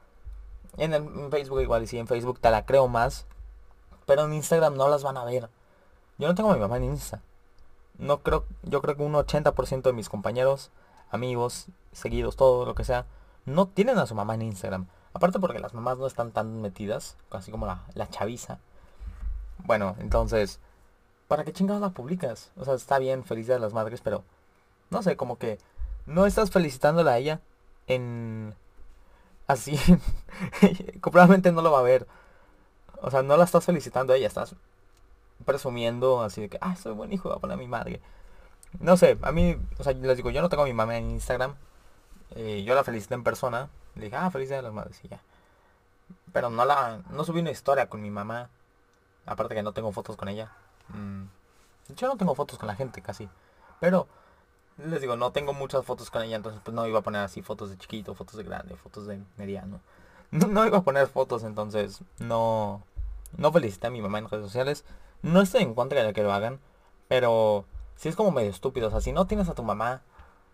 En, 0.77 0.95
el, 0.95 1.31
Facebook 1.31 1.61
igual, 1.61 1.83
y 1.83 1.87
si 1.87 1.99
en 1.99 2.07
Facebook 2.07 2.41
te 2.41 2.51
la 2.51 2.65
creo 2.65 2.89
más. 2.89 3.27
Pero 4.07 4.25
en 4.25 4.33
Instagram 4.33 4.77
no 4.77 4.89
las 4.89 5.03
van 5.03 5.17
a 5.17 5.25
ver. 5.25 5.49
Yo 6.19 6.29
no 6.29 6.35
tengo 6.35 6.51
a 6.51 6.55
mi 6.55 6.61
mamá 6.61 6.77
en 6.77 6.85
Insta. 6.85 7.23
No 7.99 8.23
creo, 8.23 8.45
yo 8.63 8.83
creo 8.83 8.97
que 8.97 9.03
un 9.03 9.13
80% 9.13 9.83
de 9.83 9.93
mis 9.93 10.09
compañeros 10.09 10.71
amigos, 11.11 11.67
seguidos, 11.93 12.37
todo 12.37 12.65
lo 12.65 12.75
que 12.75 12.85
sea, 12.85 13.07
no 13.45 13.69
tienen 13.69 13.99
a 13.99 14.07
su 14.07 14.15
mamá 14.15 14.35
en 14.35 14.43
Instagram. 14.43 14.89
Aparte 15.15 15.39
porque 15.39 15.59
las 15.59 15.75
mamás 15.75 15.99
no 15.99 16.07
están 16.07 16.33
tan 16.33 16.63
metidas, 16.63 17.17
así 17.31 17.51
como 17.51 17.67
la, 17.67 17.83
la 17.95 18.09
chaviza. 18.09 18.59
Bueno, 19.59 19.95
entonces, 19.99 20.59
¿para 21.29 21.45
qué 21.45 21.53
chingados 21.53 21.83
la 21.83 21.91
publicas? 21.91 22.51
O 22.57 22.65
sea, 22.65 22.75
está 22.75 22.99
bien, 22.99 23.25
felicidades 23.25 23.61
a 23.61 23.67
las 23.67 23.75
madres, 23.75 24.01
pero 24.01 24.25
no 24.91 25.03
sé, 25.03 25.17
como 25.17 25.39
que 25.39 25.59
no 26.07 26.27
estás 26.27 26.51
felicitándola 26.51 27.13
a 27.13 27.19
ella 27.19 27.41
en 27.87 28.55
así. 29.47 29.79
probablemente 31.03 31.53
no 31.53 31.63
lo 31.63 31.73
va 31.73 31.81
a 31.81 31.83
ver. 31.83 32.07
O 33.01 33.11
sea, 33.11 33.23
no 33.23 33.37
la 33.37 33.45
estás 33.45 33.65
felicitando 33.65 34.13
a 34.13 34.17
ella, 34.17 34.29
estás 34.29 34.55
presumiendo 35.45 36.23
así 36.23 36.43
de 36.43 36.49
que, 36.49 36.59
ah, 36.61 36.77
soy 36.77 36.93
buen 36.93 37.13
hijo, 37.13 37.29
voy 37.29 37.37
a 37.37 37.41
poner 37.41 37.55
a 37.55 37.59
mi 37.59 37.67
madre. 37.67 38.01
No 38.81 38.97
sé, 38.97 39.19
a 39.23 39.33
mí, 39.33 39.57
o 39.79 39.85
sea, 39.85 39.93
les 39.93 40.17
digo, 40.17 40.31
yo 40.31 40.41
no 40.41 40.49
tengo 40.49 40.63
a 40.63 40.67
mi 40.67 40.73
mamá 40.73 40.97
en 40.97 41.11
Instagram. 41.11 41.57
Eh, 42.35 42.63
yo 42.65 42.75
la 42.75 42.85
felicité 42.85 43.15
en 43.15 43.25
persona. 43.25 43.69
Le 43.95 44.07
dije, 44.07 44.17
ah, 44.17 44.31
feliz 44.31 44.49
de 44.49 44.63
las 44.63 44.73
madres 44.73 45.01
y 45.05 45.09
ya. 45.09 45.21
Pero 46.33 46.49
no 46.49 46.65
la, 46.65 47.03
no 47.11 47.25
subí 47.25 47.41
una 47.41 47.51
historia 47.51 47.89
con 47.89 48.01
mi 48.01 48.11
mamá. 48.11 48.49
Aparte 49.27 49.55
que 49.55 49.63
no 49.63 49.73
tengo 49.73 49.93
fotos 49.93 50.17
con 50.17 50.29
ella. 50.29 50.53
Mm, 50.89 51.25
yo 51.97 52.09
no 52.09 52.17
tengo 52.17 52.35
fotos 52.35 52.59
con 52.59 52.67
la 52.67 52.75
gente 52.75 53.03
casi. 53.03 53.29
Pero, 53.81 54.09
les 54.79 55.01
digo, 55.01 55.17
no 55.17 55.33
tengo 55.33 55.53
muchas 55.53 55.85
fotos 55.85 56.11
con 56.11 56.23
ella. 56.23 56.37
Entonces, 56.37 56.61
pues 56.65 56.75
no 56.75 56.87
iba 56.87 57.01
a 57.01 57.03
poner 57.03 57.23
así 57.23 57.43
fotos 57.43 57.71
de 57.71 57.79
chiquito, 57.79 58.15
fotos 58.15 58.37
de 58.37 58.45
grande, 58.45 58.77
fotos 58.77 59.07
de 59.07 59.21
mediano. 59.37 59.81
No, 60.31 60.67
iba 60.67 60.79
a 60.79 60.83
poner 60.83 61.09
fotos, 61.09 61.45
entonces 61.45 62.03
no, 62.19 62.83
no 63.37 63.53
felicité 63.53 63.89
a 63.89 63.91
mi 63.91 64.01
mamá 64.01 64.19
en 64.19 64.29
redes 64.29 64.47
sociales. 64.47 64.85
No 65.21 65.43
estoy 65.43 65.63
en 65.63 65.75
contra 65.75 66.03
de 66.03 66.13
que 66.13 66.23
lo 66.23 66.33
hagan. 66.33 66.59
Pero 67.09 67.67
si 67.97 68.09
es 68.09 68.17
como 68.17 68.31
medio 68.31 68.51
estúpido. 68.51 68.89
O 68.89 68.91
sea, 68.91 69.01
si 69.01 69.13
no 69.13 69.27
tienes 69.27 69.49
a 69.49 69.55
tu 69.55 69.63
mamá. 69.63 70.03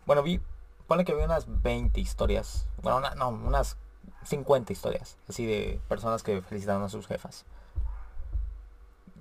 Bueno, 0.07 0.23
vi. 0.23 0.41
Ponle 0.87 1.05
que 1.05 1.15
vi 1.15 1.23
unas 1.23 1.47
20 1.63 2.01
historias. 2.01 2.67
Bueno, 2.83 3.01
no, 3.17 3.29
unas 3.29 3.77
50 4.25 4.73
historias. 4.73 5.17
Así 5.29 5.47
de 5.47 5.81
personas 5.89 6.23
que 6.23 6.43
felicitaron 6.43 6.83
a 6.83 6.89
sus 6.89 7.07
jefas. 7.07 7.45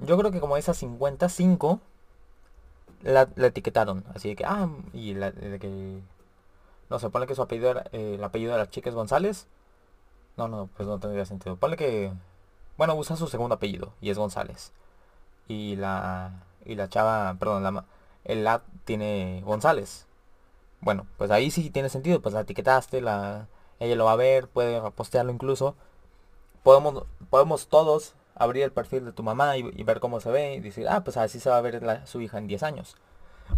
Yo 0.01 0.17
creo 0.17 0.31
que 0.31 0.39
como 0.39 0.57
esas 0.57 0.77
55 0.77 1.79
la, 3.03 3.29
la 3.35 3.47
etiquetaron. 3.47 4.03
Así 4.15 4.29
de 4.29 4.35
que, 4.35 4.45
ah, 4.45 4.69
y 4.93 5.13
la, 5.13 5.31
de 5.31 5.59
que. 5.59 6.01
No 6.89 6.99
sé, 6.99 7.09
ponle 7.09 7.27
que 7.27 7.35
su 7.35 7.41
apellido 7.41 7.71
era, 7.71 7.85
eh, 7.91 8.15
el 8.15 8.23
apellido 8.23 8.53
de 8.53 8.59
la 8.59 8.69
chica 8.69 8.89
es 8.89 8.95
González. 8.95 9.47
No, 10.37 10.47
no, 10.47 10.69
pues 10.77 10.87
no 10.87 10.99
tendría 10.99 11.25
sentido. 11.25 11.55
Ponle 11.57 11.77
que. 11.77 12.13
Bueno, 12.77 12.95
usa 12.95 13.15
su 13.17 13.27
segundo 13.27 13.55
apellido 13.55 13.93
y 14.01 14.09
es 14.11 14.17
González. 14.17 14.73
Y 15.47 15.75
la. 15.77 16.43
Y 16.65 16.75
la 16.75 16.89
chava, 16.89 17.35
perdón, 17.39 17.63
la, 17.63 17.85
el 18.25 18.45
ad 18.47 18.61
tiene 18.85 19.41
González. 19.45 20.05
Bueno, 20.81 21.07
pues 21.17 21.31
ahí 21.31 21.49
sí 21.51 21.69
tiene 21.69 21.89
sentido, 21.89 22.21
pues 22.21 22.33
la 22.33 22.41
etiquetaste, 22.41 23.01
la, 23.01 23.47
ella 23.79 23.95
lo 23.95 24.05
va 24.05 24.13
a 24.13 24.15
ver, 24.15 24.47
puede 24.47 24.79
postearlo 24.91 25.31
incluso. 25.31 25.75
Podemos, 26.63 27.05
podemos 27.29 27.67
todos 27.67 28.15
abrir 28.39 28.63
el 28.63 28.71
perfil 28.71 29.05
de 29.05 29.11
tu 29.11 29.23
mamá 29.23 29.57
y, 29.57 29.83
ver 29.83 29.99
cómo 29.99 30.19
se 30.19 30.31
ve 30.31 30.55
y 30.55 30.59
decir, 30.59 30.87
ah, 30.89 31.03
pues 31.03 31.17
así 31.17 31.39
se 31.39 31.49
va 31.49 31.57
a 31.57 31.61
ver 31.61 32.01
su 32.05 32.21
hija 32.21 32.37
en 32.37 32.47
10 32.47 32.63
años. 32.63 32.95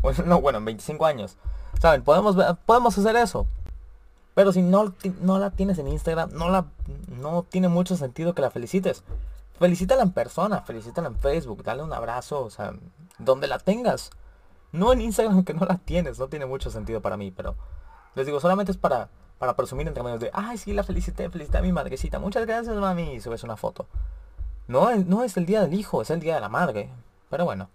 Bueno, 0.04 0.24
no, 0.28 0.40
bueno, 0.40 0.60
en 0.60 0.66
25 0.66 1.04
años. 1.04 1.36
¿Saben? 1.82 2.04
Podemos, 2.04 2.36
podemos 2.68 2.96
hacer 2.96 3.16
eso. 3.16 3.48
Pero 4.36 4.52
si 4.52 4.62
no, 4.62 4.94
no 5.22 5.40
la 5.40 5.50
tienes 5.50 5.80
en 5.80 5.88
Instagram, 5.88 6.30
no, 6.32 6.50
la, 6.50 6.68
no 7.08 7.44
tiene 7.50 7.70
mucho 7.70 7.98
sentido 7.98 8.36
que 8.36 8.42
la 8.42 8.52
felicites. 8.52 9.04
Felicítala 9.58 10.04
en 10.04 10.12
persona, 10.12 10.62
felicítala 10.62 11.10
en 11.10 11.18
Facebook, 11.18 11.64
dale 11.64 11.84
un 11.84 11.92
abrazo, 11.92 12.46
o 12.46 12.50
sea, 12.50 12.74
donde 13.18 13.48
la 13.48 13.60
tengas. 13.60 14.12
No 14.72 14.94
en 14.94 15.02
Instagram 15.02 15.44
que 15.46 15.54
no 15.54 15.66
la 15.66 15.78
tienes, 15.78 16.20
no 16.20 16.28
tiene 16.28 16.46
mucho 16.46 16.72
sentido 16.72 17.02
para 17.02 17.18
mí, 17.18 17.32
pero 17.32 17.56
les 18.16 18.26
digo, 18.26 18.40
solamente 18.40 18.72
es 18.72 18.78
para, 18.78 19.10
para 19.38 19.56
presumir 19.56 19.88
entre 19.88 20.04
medios 20.04 20.22
de, 20.22 20.30
ay, 20.34 20.58
sí, 20.58 20.72
la 20.72 20.84
felicité, 20.84 21.30
felicité 21.30 21.58
a 21.58 21.62
mi 21.62 21.72
madrecita, 21.72 22.20
muchas 22.20 22.46
gracias 22.46 22.76
mami, 22.78 23.16
y 23.16 23.22
subes 23.22 23.44
una 23.44 23.58
foto. 23.58 23.88
No, 24.70 24.96
no 24.96 25.24
es 25.24 25.36
el 25.36 25.48
día 25.48 25.62
del 25.62 25.74
hijo, 25.74 26.04
es 26.04 26.12
el 26.12 26.20
día 26.20 26.36
de 26.36 26.42
la 26.42 26.48
madre. 26.48 26.92
Pero 27.32 27.44
bueno. 27.44 27.70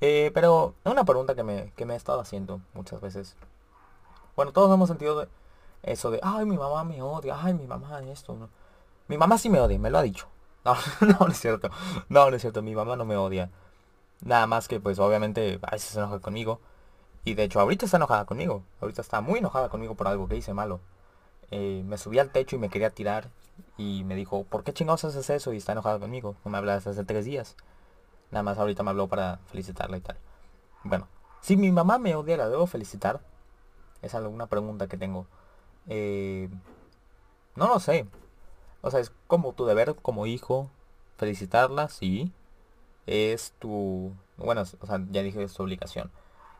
Eh, 0.00 0.32
pero 0.34 0.74
una 0.84 1.04
pregunta 1.04 1.36
que 1.36 1.44
me, 1.44 1.72
que 1.76 1.86
me 1.86 1.94
he 1.94 1.96
estado 1.96 2.20
haciendo 2.20 2.60
muchas 2.74 3.00
veces. 3.00 3.36
Bueno, 4.34 4.52
todos 4.52 4.74
hemos 4.74 4.88
sentido 4.88 5.28
eso 5.84 6.10
de, 6.10 6.18
ay, 6.22 6.46
mi 6.46 6.56
mamá 6.58 6.82
me 6.82 7.00
odia, 7.00 7.36
ay, 7.40 7.54
mi 7.54 7.66
mamá 7.68 8.00
esto. 8.10 8.36
Mi 9.06 9.16
mamá 9.18 9.38
sí 9.38 9.48
me 9.50 9.60
odia, 9.60 9.78
me 9.78 9.90
lo 9.90 9.98
ha 9.98 10.02
dicho. 10.02 10.26
No, 10.64 10.74
no, 11.00 11.16
no 11.20 11.28
es 11.28 11.40
cierto. 11.40 11.70
No, 12.08 12.28
no 12.28 12.36
es 12.36 12.42
cierto, 12.42 12.60
mi 12.60 12.74
mamá 12.74 12.96
no 12.96 13.04
me 13.04 13.16
odia. 13.16 13.48
Nada 14.20 14.46
más 14.48 14.66
que 14.68 14.80
pues 14.80 14.98
obviamente 14.98 15.60
a 15.62 15.70
veces 15.70 15.90
se 15.90 15.98
enoja 16.00 16.18
conmigo. 16.18 16.60
Y 17.24 17.34
de 17.34 17.44
hecho 17.44 17.60
ahorita 17.60 17.86
está 17.86 17.98
enojada 17.98 18.24
conmigo. 18.26 18.64
Ahorita 18.80 19.00
está 19.00 19.20
muy 19.20 19.38
enojada 19.38 19.68
conmigo 19.68 19.94
por 19.94 20.08
algo 20.08 20.28
que 20.28 20.36
hice 20.36 20.52
malo. 20.54 20.80
Eh, 21.52 21.82
me 21.86 21.98
subí 21.98 22.18
al 22.18 22.30
techo 22.30 22.56
y 22.56 22.58
me 22.58 22.68
quería 22.68 22.90
tirar. 22.90 23.30
Y 23.76 24.04
me 24.04 24.14
dijo, 24.14 24.44
¿por 24.44 24.64
qué 24.64 24.72
chingados 24.72 25.04
haces 25.04 25.30
eso? 25.30 25.52
Y 25.52 25.58
está 25.58 25.72
enojada 25.72 25.98
conmigo. 25.98 26.36
No 26.44 26.50
me 26.50 26.58
habla 26.58 26.74
desde 26.74 26.90
hace 26.90 27.04
tres 27.04 27.24
días. 27.24 27.56
Nada 28.30 28.42
más 28.42 28.58
ahorita 28.58 28.82
me 28.82 28.90
habló 28.90 29.08
para 29.08 29.38
felicitarla 29.46 29.96
y 29.96 30.00
tal. 30.00 30.16
Bueno, 30.84 31.08
si 31.40 31.56
mi 31.56 31.72
mamá 31.72 31.98
me 31.98 32.14
odia, 32.14 32.36
¿la 32.36 32.48
debo 32.48 32.66
felicitar? 32.66 33.20
Es 34.02 34.14
alguna 34.14 34.46
pregunta 34.46 34.86
que 34.88 34.96
tengo. 34.96 35.26
Eh, 35.86 36.48
no 37.56 37.68
lo 37.68 37.80
sé. 37.80 38.06
O 38.82 38.90
sea, 38.90 39.00
es 39.00 39.12
como 39.26 39.52
tu 39.54 39.66
deber 39.66 39.96
como 39.96 40.26
hijo 40.26 40.70
felicitarla, 41.16 41.88
sí. 41.88 42.32
Es 43.06 43.52
tu... 43.58 44.12
Bueno, 44.36 44.62
o 44.62 44.86
sea, 44.86 45.00
ya 45.10 45.22
dije 45.22 45.42
es 45.42 45.54
tu 45.54 45.62
obligación. 45.62 46.10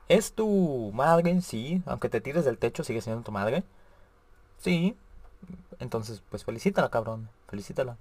¿Es 0.09 0.33
tu 0.33 0.91
madre? 0.95 1.41
Sí. 1.43 1.83
Aunque 1.87 2.09
te 2.09 2.21
tires 2.21 2.45
del 2.45 2.59
techo, 2.59 2.85
sigue 2.85 3.03
siendo 3.03 3.23
tu 3.23 3.33
madre. 3.33 3.65
Sí. 4.59 4.97
Entonces, 5.79 6.23
pues 6.29 6.45
felicítala, 6.45 6.91
cabrón. 6.91 7.29
Felicítala. 7.49 7.97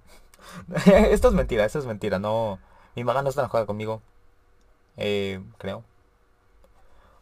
Esto 0.86 1.28
es 1.28 1.34
mentira, 1.34 1.64
esto 1.64 1.78
es 1.78 1.86
mentira. 1.86 2.18
No... 2.18 2.58
Mi 2.96 3.04
mamá 3.04 3.22
no 3.22 3.28
está 3.28 3.42
enojada 3.42 3.66
conmigo. 3.66 4.02
Eh, 4.96 5.42
creo. 5.58 5.84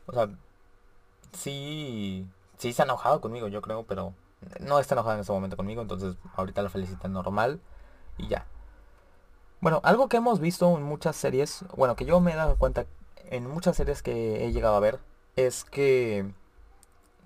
O 0.07 0.13
sea, 0.13 0.29
sí... 1.33 2.27
Sí 2.59 2.73
se 2.73 2.83
ha 2.83 2.85
enojado 2.87 3.21
conmigo, 3.21 3.49
yo 3.49 3.61
creo, 3.61 3.85
pero... 3.85 4.15
No 4.61 4.79
está 4.79 4.95
enojada 4.95 5.17
en 5.17 5.21
este 5.21 5.33
momento 5.33 5.57
conmigo, 5.57 5.83
entonces 5.83 6.15
ahorita 6.37 6.63
la 6.63 6.71
felicita 6.71 7.09
normal 7.09 7.61
y 8.19 8.29
ya. 8.29 8.47
Bueno, 9.61 9.81
algo 9.83 10.09
que 10.09 10.19
hemos 10.19 10.41
visto 10.41 10.77
en 10.77 10.83
muchas 10.83 11.17
series, 11.17 11.65
bueno, 11.75 11.97
que 11.97 12.05
yo 12.05 12.21
me 12.21 12.33
he 12.33 12.37
dado 12.37 12.57
cuenta 12.57 12.87
en 13.31 13.49
muchas 13.49 13.77
series 13.77 14.03
que 14.03 14.47
he 14.47 14.53
llegado 14.53 14.77
a 14.77 14.81
ver, 14.81 15.01
es 15.35 15.65
que 15.65 16.31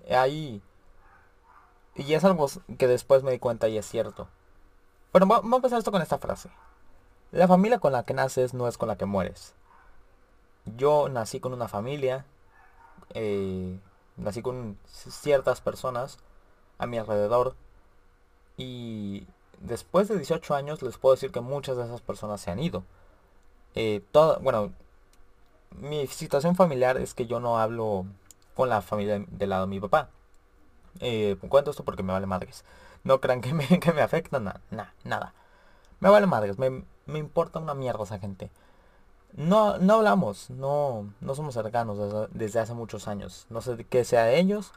hay... 0.09 0.61
Y 1.95 2.13
es 2.13 2.23
algo 2.23 2.47
que 2.77 2.87
después 2.87 3.23
me 3.23 3.31
di 3.31 3.39
cuenta 3.39 3.67
y 3.67 3.77
es 3.77 3.85
cierto. 3.87 4.27
Bueno, 5.11 5.27
va- 5.27 5.37
vamos 5.41 5.53
a 5.53 5.55
empezar 5.57 5.79
esto 5.79 5.91
con 5.91 6.01
esta 6.01 6.17
frase. 6.17 6.49
La 7.31 7.47
familia 7.47 7.79
con 7.79 7.91
la 7.93 8.03
que 8.03 8.13
naces 8.13 8.53
no 8.53 8.67
es 8.67 8.77
con 8.77 8.87
la 8.87 8.97
que 8.97 9.05
mueres. 9.05 9.53
Yo 10.77 11.09
nací 11.09 11.39
con 11.39 11.53
una 11.53 11.67
familia, 11.67 12.25
eh, 13.13 13.79
nací 14.17 14.41
con 14.41 14.77
ciertas 14.87 15.59
personas 15.61 16.17
a 16.77 16.85
mi 16.87 16.97
alrededor 16.97 17.55
y 18.57 19.25
después 19.59 20.07
de 20.07 20.17
18 20.17 20.55
años 20.55 20.81
les 20.81 20.97
puedo 20.97 21.15
decir 21.15 21.31
que 21.31 21.41
muchas 21.41 21.77
de 21.77 21.83
esas 21.83 22.01
personas 22.01 22.41
se 22.41 22.51
han 22.51 22.59
ido. 22.59 22.83
Eh, 23.75 24.03
toda- 24.11 24.37
bueno, 24.39 24.71
mi 25.71 26.07
situación 26.07 26.55
familiar 26.55 26.97
es 26.97 27.13
que 27.13 27.27
yo 27.27 27.39
no 27.39 27.59
hablo 27.59 28.05
con 28.55 28.69
la 28.69 28.81
familia 28.81 29.23
del 29.27 29.49
lado 29.49 29.63
de 29.63 29.69
mi 29.69 29.79
papá. 29.79 30.09
Eh, 30.99 31.37
cuento 31.49 31.71
esto 31.71 31.83
porque 31.83 32.03
me 32.03 32.13
vale 32.13 32.25
madres. 32.27 32.63
No 33.03 33.19
crean 33.21 33.41
que 33.41 33.53
me, 33.53 33.67
que 33.79 33.91
me 33.93 34.01
afecta, 34.01 34.39
na- 34.39 34.61
na- 34.71 34.93
nada. 35.03 35.33
Me 35.99 36.09
vale 36.09 36.27
madres, 36.27 36.57
me, 36.59 36.83
me 37.05 37.19
importa 37.19 37.59
una 37.59 37.73
mierda 37.75 38.03
esa 38.03 38.19
gente. 38.19 38.51
No, 39.33 39.77
no 39.77 39.95
hablamos, 39.95 40.49
no, 40.49 41.13
no 41.21 41.35
somos 41.35 41.53
cercanos 41.53 42.29
desde, 42.33 42.59
hace 42.59 42.73
muchos 42.73 43.07
años. 43.07 43.45
No 43.49 43.61
sé 43.61 43.85
qué 43.89 44.03
sea 44.05 44.25
de 44.25 44.39
ellos. 44.39 44.73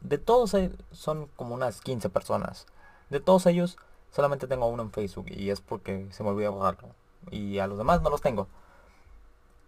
De 0.00 0.18
todos 0.18 0.54
e- 0.54 0.72
son 0.92 1.26
como 1.36 1.54
unas 1.54 1.80
15 1.80 2.08
personas. 2.08 2.66
De 3.10 3.20
todos 3.20 3.46
ellos 3.46 3.76
solamente 4.12 4.46
tengo 4.46 4.66
uno 4.68 4.82
en 4.84 4.92
Facebook 4.92 5.26
y 5.30 5.50
es 5.50 5.60
porque 5.60 6.06
se 6.10 6.22
me 6.22 6.30
olvidó 6.30 6.52
borrarlo. 6.52 6.88
Y 7.30 7.58
a 7.58 7.66
los 7.66 7.78
demás 7.78 8.00
no 8.02 8.10
los 8.10 8.20
tengo. 8.22 8.48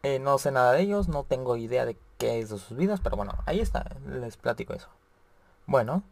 Eh, 0.03 0.19
no 0.19 0.39
sé 0.39 0.51
nada 0.51 0.73
de 0.73 0.83
ellos, 0.83 1.09
no 1.09 1.25
tengo 1.25 1.57
idea 1.57 1.85
de 1.85 1.97
qué 2.19 2.39
es 2.41 2.49
de 2.51 2.59
sus 2.59 2.77
vidas, 2.77 3.01
pero 3.03 3.17
bueno, 3.17 3.35
ahí 3.47 3.61
está, 3.61 3.97
les 4.07 4.37
platico 4.37 4.73
eso. 4.73 4.89
Bueno, 5.71 6.03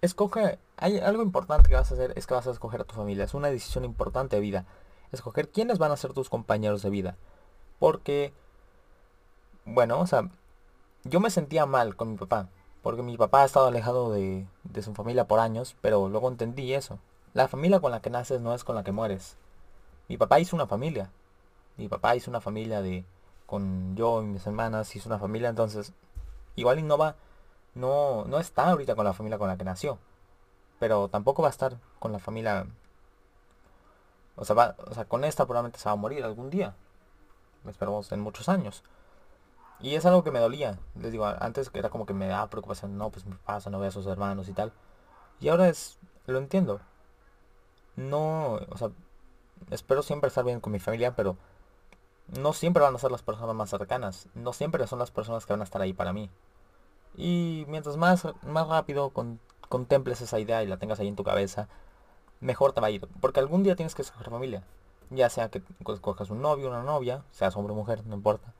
escoge, 0.00 0.58
hay 0.76 0.98
algo 0.98 1.22
importante 1.22 1.68
que 1.68 1.76
vas 1.76 1.88
a 1.88 1.94
hacer 1.94 2.12
es 2.16 2.26
que 2.26 2.34
vas 2.34 2.48
a 2.48 2.50
escoger 2.50 2.80
a 2.80 2.84
tu 2.84 2.96
familia. 2.96 3.22
Es 3.24 3.32
una 3.32 3.46
decisión 3.46 3.84
importante 3.84 4.34
de 4.34 4.42
vida. 4.42 4.66
Escoger 5.12 5.50
quiénes 5.50 5.78
van 5.78 5.92
a 5.92 5.96
ser 5.96 6.12
tus 6.12 6.28
compañeros 6.28 6.82
de 6.82 6.90
vida. 6.90 7.16
Porque, 7.78 8.32
bueno, 9.64 10.00
o 10.00 10.06
sea, 10.08 10.28
yo 11.04 11.20
me 11.20 11.30
sentía 11.30 11.64
mal 11.64 11.94
con 11.94 12.10
mi 12.10 12.16
papá. 12.16 12.48
Porque 12.82 13.02
mi 13.02 13.16
papá 13.16 13.42
ha 13.42 13.44
estado 13.44 13.68
alejado 13.68 14.10
de, 14.10 14.48
de 14.64 14.82
su 14.82 14.94
familia 14.94 15.28
por 15.28 15.38
años, 15.38 15.76
pero 15.80 16.08
luego 16.08 16.28
entendí 16.28 16.74
eso. 16.74 16.98
La 17.34 17.46
familia 17.46 17.78
con 17.78 17.92
la 17.92 18.02
que 18.02 18.10
naces 18.10 18.40
no 18.40 18.52
es 18.52 18.64
con 18.64 18.74
la 18.74 18.82
que 18.82 18.90
mueres. 18.90 19.36
Mi 20.08 20.16
papá 20.16 20.40
hizo 20.40 20.56
una 20.56 20.66
familia. 20.66 21.12
Mi 21.76 21.86
papá 21.86 22.16
hizo 22.16 22.32
una 22.32 22.40
familia 22.40 22.82
de 22.82 23.04
con 23.46 23.94
yo 23.94 24.22
y 24.22 24.26
mis 24.26 24.44
hermanas 24.44 24.96
hizo 24.96 25.08
una 25.08 25.20
familia, 25.20 25.50
entonces 25.50 25.92
igual 26.56 26.80
y 26.80 26.82
no 26.82 26.98
no 27.74 28.24
no 28.26 28.38
está 28.38 28.70
ahorita 28.70 28.94
con 28.94 29.04
la 29.04 29.12
familia 29.12 29.38
con 29.38 29.48
la 29.48 29.56
que 29.56 29.64
nació, 29.64 29.98
pero 30.78 31.08
tampoco 31.08 31.42
va 31.42 31.48
a 31.48 31.50
estar 31.50 31.78
con 31.98 32.12
la 32.12 32.18
familia 32.18 32.66
o 34.36 34.44
sea, 34.44 34.54
va, 34.56 34.76
o 34.86 34.94
sea, 34.94 35.04
con 35.04 35.24
esta 35.24 35.46
probablemente 35.46 35.78
se 35.78 35.86
va 35.88 35.92
a 35.92 35.96
morir 35.96 36.24
algún 36.24 36.50
día. 36.50 36.74
Esperamos 37.68 38.10
en 38.12 38.20
muchos 38.20 38.48
años. 38.48 38.82
Y 39.80 39.94
es 39.94 40.06
algo 40.06 40.24
que 40.24 40.30
me 40.30 40.40
dolía. 40.40 40.78
Les 40.94 41.12
digo, 41.12 41.26
antes 41.26 41.70
era 41.74 41.90
como 41.90 42.06
que 42.06 42.14
me 42.14 42.26
daba 42.26 42.48
preocupación, 42.50 42.96
no, 42.96 43.10
pues 43.10 43.26
me 43.26 43.36
pasa, 43.36 43.70
no 43.70 43.80
ve 43.80 43.88
a 43.88 43.90
sus 43.90 44.06
hermanos 44.06 44.48
y 44.48 44.52
tal. 44.52 44.72
Y 45.40 45.48
ahora 45.48 45.68
es, 45.68 45.98
lo 46.26 46.38
entiendo. 46.38 46.80
No, 47.96 48.54
o 48.70 48.76
sea, 48.78 48.90
espero 49.70 50.02
siempre 50.02 50.28
estar 50.28 50.44
bien 50.44 50.60
con 50.60 50.72
mi 50.72 50.78
familia, 50.78 51.14
pero 51.14 51.36
no 52.28 52.52
siempre 52.52 52.82
van 52.82 52.94
a 52.94 52.98
ser 52.98 53.10
las 53.10 53.22
personas 53.22 53.54
más 53.54 53.70
cercanas. 53.70 54.28
No 54.34 54.52
siempre 54.52 54.86
son 54.86 54.98
las 54.98 55.10
personas 55.10 55.46
que 55.46 55.52
van 55.52 55.60
a 55.60 55.64
estar 55.64 55.82
ahí 55.82 55.92
para 55.92 56.12
mí. 56.12 56.30
Y 57.16 57.64
mientras 57.68 57.96
más, 57.96 58.26
más 58.42 58.68
rápido 58.68 59.10
con- 59.10 59.40
contemples 59.68 60.20
esa 60.20 60.38
idea 60.38 60.62
y 60.62 60.66
la 60.66 60.78
tengas 60.78 61.00
ahí 61.00 61.08
en 61.08 61.16
tu 61.16 61.24
cabeza, 61.24 61.68
mejor 62.40 62.72
te 62.72 62.80
va 62.80 62.88
a 62.88 62.90
ir. 62.90 63.08
Porque 63.20 63.40
algún 63.40 63.62
día 63.62 63.76
tienes 63.76 63.94
que 63.94 64.02
escoger 64.02 64.30
familia. 64.30 64.64
Ya 65.10 65.28
sea 65.30 65.50
que 65.50 65.62
escojas 65.88 66.30
un 66.30 66.42
novio, 66.42 66.68
una 66.68 66.82
novia, 66.82 67.22
seas 67.32 67.56
hombre 67.56 67.72
o 67.72 67.76
mujer, 67.76 68.04
no 68.06 68.14
importa. 68.14 68.54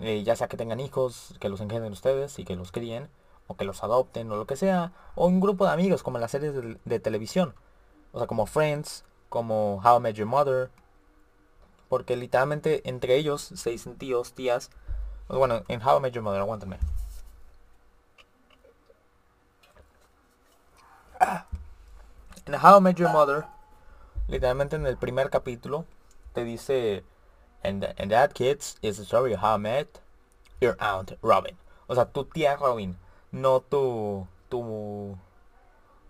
Eh, 0.00 0.22
ya 0.24 0.36
sea 0.36 0.48
que 0.48 0.56
tengan 0.56 0.80
hijos, 0.80 1.34
que 1.40 1.48
los 1.48 1.60
engendren 1.60 1.92
ustedes 1.92 2.38
y 2.38 2.44
que 2.44 2.56
los 2.56 2.72
críen, 2.72 3.08
o 3.46 3.56
que 3.56 3.64
los 3.64 3.82
adopten, 3.84 4.30
o 4.30 4.36
lo 4.36 4.46
que 4.46 4.56
sea. 4.56 4.92
O 5.14 5.26
un 5.26 5.40
grupo 5.40 5.66
de 5.66 5.72
amigos, 5.72 6.02
como 6.02 6.16
en 6.16 6.22
las 6.22 6.30
series 6.30 6.54
de, 6.84 7.00
televisión. 7.00 7.54
O 8.12 8.18
sea, 8.18 8.26
como 8.26 8.46
Friends, 8.46 9.04
como 9.28 9.80
How 9.84 9.98
I 9.98 10.00
Met 10.00 10.16
Your 10.16 10.26
Mother. 10.28 10.70
Porque 11.88 12.16
literalmente 12.16 12.88
entre 12.88 13.16
ellos 13.16 13.42
se 13.42 13.70
dicen 13.70 13.96
tíos, 13.96 14.32
tías. 14.32 14.70
Bueno, 15.28 15.62
en 15.68 15.82
How 15.86 15.98
I 15.98 16.00
Met 16.00 16.14
Your 16.14 16.24
Mother, 16.24 16.40
aguántame. 16.40 16.78
En 22.46 22.49
How 22.62 22.76
I 22.76 22.80
Met 22.80 22.98
Your 22.98 23.10
Mother, 23.10 23.46
literalmente 24.28 24.76
en 24.76 24.84
el 24.84 24.98
primer 24.98 25.30
capítulo, 25.30 25.86
te 26.34 26.44
dice, 26.44 27.04
and, 27.64 27.82
and 27.96 28.10
that 28.10 28.34
kids 28.34 28.76
is 28.82 28.98
the 28.98 29.04
story 29.06 29.32
of 29.32 29.40
how 29.40 29.54
I 29.54 29.56
met 29.56 30.02
your 30.60 30.76
aunt 30.78 31.16
Robin. 31.22 31.56
O 31.88 31.94
sea, 31.94 32.04
tu 32.04 32.24
tía 32.24 32.58
Robin, 32.60 32.98
no 33.32 33.60
tu, 33.60 34.26
tu, 34.50 35.16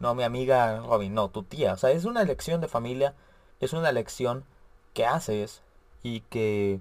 no 0.00 0.14
mi 0.16 0.24
amiga 0.24 0.80
Robin, 0.80 1.14
no, 1.14 1.28
tu 1.28 1.44
tía. 1.44 1.74
O 1.74 1.76
sea, 1.76 1.92
es 1.92 2.04
una 2.04 2.20
elección 2.20 2.60
de 2.60 2.66
familia, 2.66 3.14
es 3.60 3.72
una 3.72 3.88
elección 3.88 4.44
que 4.92 5.06
haces 5.06 5.62
y 6.02 6.22
que, 6.22 6.80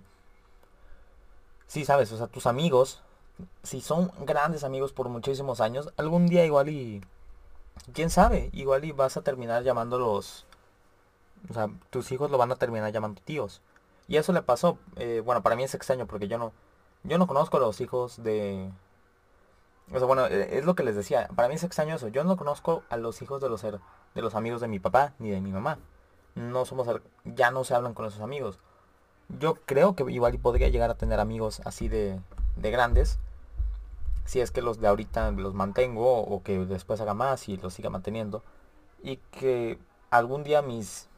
sí, 1.67 1.85
sabes, 1.85 2.11
o 2.11 2.17
sea, 2.17 2.25
tus 2.25 2.47
amigos, 2.47 3.03
si 3.61 3.81
son 3.81 4.11
grandes 4.25 4.63
amigos 4.63 4.93
por 4.93 5.09
muchísimos 5.09 5.61
años, 5.61 5.93
algún 5.95 6.25
día 6.25 6.43
igual 6.43 6.69
y, 6.69 7.03
quién 7.93 8.09
sabe, 8.09 8.49
igual 8.53 8.85
y 8.85 8.91
vas 8.91 9.17
a 9.17 9.21
terminar 9.21 9.63
llamándolos, 9.63 10.45
o 11.49 11.53
sea, 11.53 11.69
tus 11.89 12.11
hijos 12.11 12.31
lo 12.31 12.37
van 12.37 12.51
a 12.51 12.55
terminar 12.55 12.91
llamando 12.91 13.21
tíos. 13.23 13.61
Y 14.07 14.17
eso 14.17 14.33
le 14.33 14.41
pasó, 14.41 14.77
eh, 14.95 15.21
bueno, 15.23 15.43
para 15.43 15.55
mí 15.55 15.63
es 15.63 15.75
extraño 15.75 16.07
porque 16.07 16.27
yo 16.27 16.37
no, 16.37 16.51
yo 17.03 17.17
no 17.17 17.27
conozco 17.27 17.57
a 17.57 17.59
los 17.59 17.79
hijos 17.81 18.21
de, 18.23 18.71
o 19.91 19.97
sea, 19.97 20.05
bueno, 20.05 20.27
eh, 20.27 20.57
es 20.57 20.65
lo 20.65 20.75
que 20.75 20.83
les 20.83 20.95
decía, 20.95 21.29
para 21.35 21.47
mí 21.47 21.55
es 21.55 21.63
extraño 21.63 21.95
eso, 21.95 22.07
yo 22.09 22.23
no 22.23 22.37
conozco 22.37 22.83
a 22.89 22.97
los 22.97 23.21
hijos 23.21 23.41
de 23.41 23.49
los, 23.49 23.61
de 23.61 24.21
los 24.21 24.35
amigos 24.35 24.61
de 24.61 24.67
mi 24.67 24.79
papá 24.79 25.13
ni 25.19 25.31
de 25.31 25.41
mi 25.41 25.51
mamá. 25.51 25.79
No 26.35 26.65
somos, 26.65 26.87
ya 27.25 27.51
no 27.51 27.63
se 27.63 27.73
hablan 27.73 27.93
con 27.93 28.05
esos 28.05 28.21
amigos. 28.21 28.59
Yo 29.39 29.55
creo 29.65 29.95
que 29.95 30.03
igual 30.11 30.37
podría 30.39 30.69
llegar 30.69 30.89
a 30.89 30.95
tener 30.95 31.19
amigos 31.19 31.61
así 31.65 31.87
de, 31.87 32.19
de 32.55 32.71
grandes, 32.71 33.19
si 34.29 34.41
es 34.41 34.51
que 34.51 34.61
los 34.61 34.79
de 34.79 34.87
ahorita 34.87 35.31
los 35.31 35.55
mantengo 35.55 36.21
o 36.21 36.43
que 36.43 36.59
después 36.65 37.01
haga 37.01 37.15
más 37.15 37.49
y 37.49 37.57
los 37.57 37.73
siga 37.73 37.89
manteniendo. 37.89 38.43
Y 39.01 39.17
que 39.31 39.79
algún 40.11 40.43
día 40.43 40.61
mis, 40.61 41.09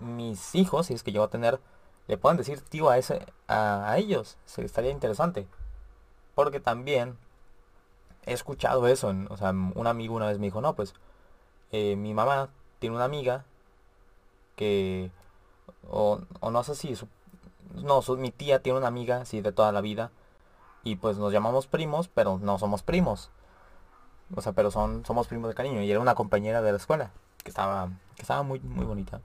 mis 0.00 0.56
hijos, 0.56 0.86
si 0.86 0.94
es 0.94 1.04
que 1.04 1.12
yo 1.12 1.20
voy 1.20 1.28
a 1.28 1.30
tener, 1.30 1.60
le 2.08 2.18
puedan 2.18 2.36
decir 2.36 2.60
tío 2.62 2.90
a 2.90 2.98
ese 2.98 3.24
a, 3.46 3.94
ellos. 3.96 4.38
Se 4.44 4.64
estaría 4.64 4.90
interesante. 4.90 5.46
Porque 6.34 6.58
también 6.58 7.16
he 8.26 8.32
escuchado 8.32 8.88
eso. 8.88 9.14
o 9.28 9.36
sea, 9.36 9.50
un 9.50 9.86
amigo 9.86 10.16
una 10.16 10.26
vez 10.26 10.40
me 10.40 10.46
dijo, 10.46 10.60
no, 10.60 10.74
pues 10.74 10.94
eh, 11.70 11.94
mi 11.94 12.12
mamá 12.12 12.48
tiene 12.80 12.96
una 12.96 13.04
amiga 13.04 13.44
que, 14.56 15.12
o, 15.88 16.20
no 16.42 16.64
sé 16.64 16.74
si, 16.74 16.96
no, 17.74 18.02
mi 18.16 18.32
tía 18.32 18.62
tiene 18.62 18.78
una 18.78 18.88
amiga, 18.88 19.20
así 19.20 19.40
de 19.42 19.52
toda 19.52 19.70
la 19.70 19.80
vida, 19.80 20.10
y 20.82 20.96
pues 20.96 21.18
nos 21.18 21.32
llamamos 21.32 21.66
primos, 21.66 22.08
pero 22.08 22.38
no 22.38 22.58
somos 22.58 22.82
primos. 22.82 23.30
O 24.34 24.40
sea, 24.40 24.52
pero 24.52 24.70
son, 24.70 25.04
somos 25.04 25.26
primos 25.26 25.48
de 25.48 25.54
cariño. 25.54 25.82
Y 25.82 25.90
era 25.90 26.00
una 26.00 26.14
compañera 26.14 26.62
de 26.62 26.72
la 26.72 26.78
escuela, 26.78 27.10
que 27.42 27.50
estaba, 27.50 27.88
que 28.16 28.22
estaba 28.22 28.42
muy, 28.42 28.60
muy 28.60 28.84
bonita. 28.84 29.20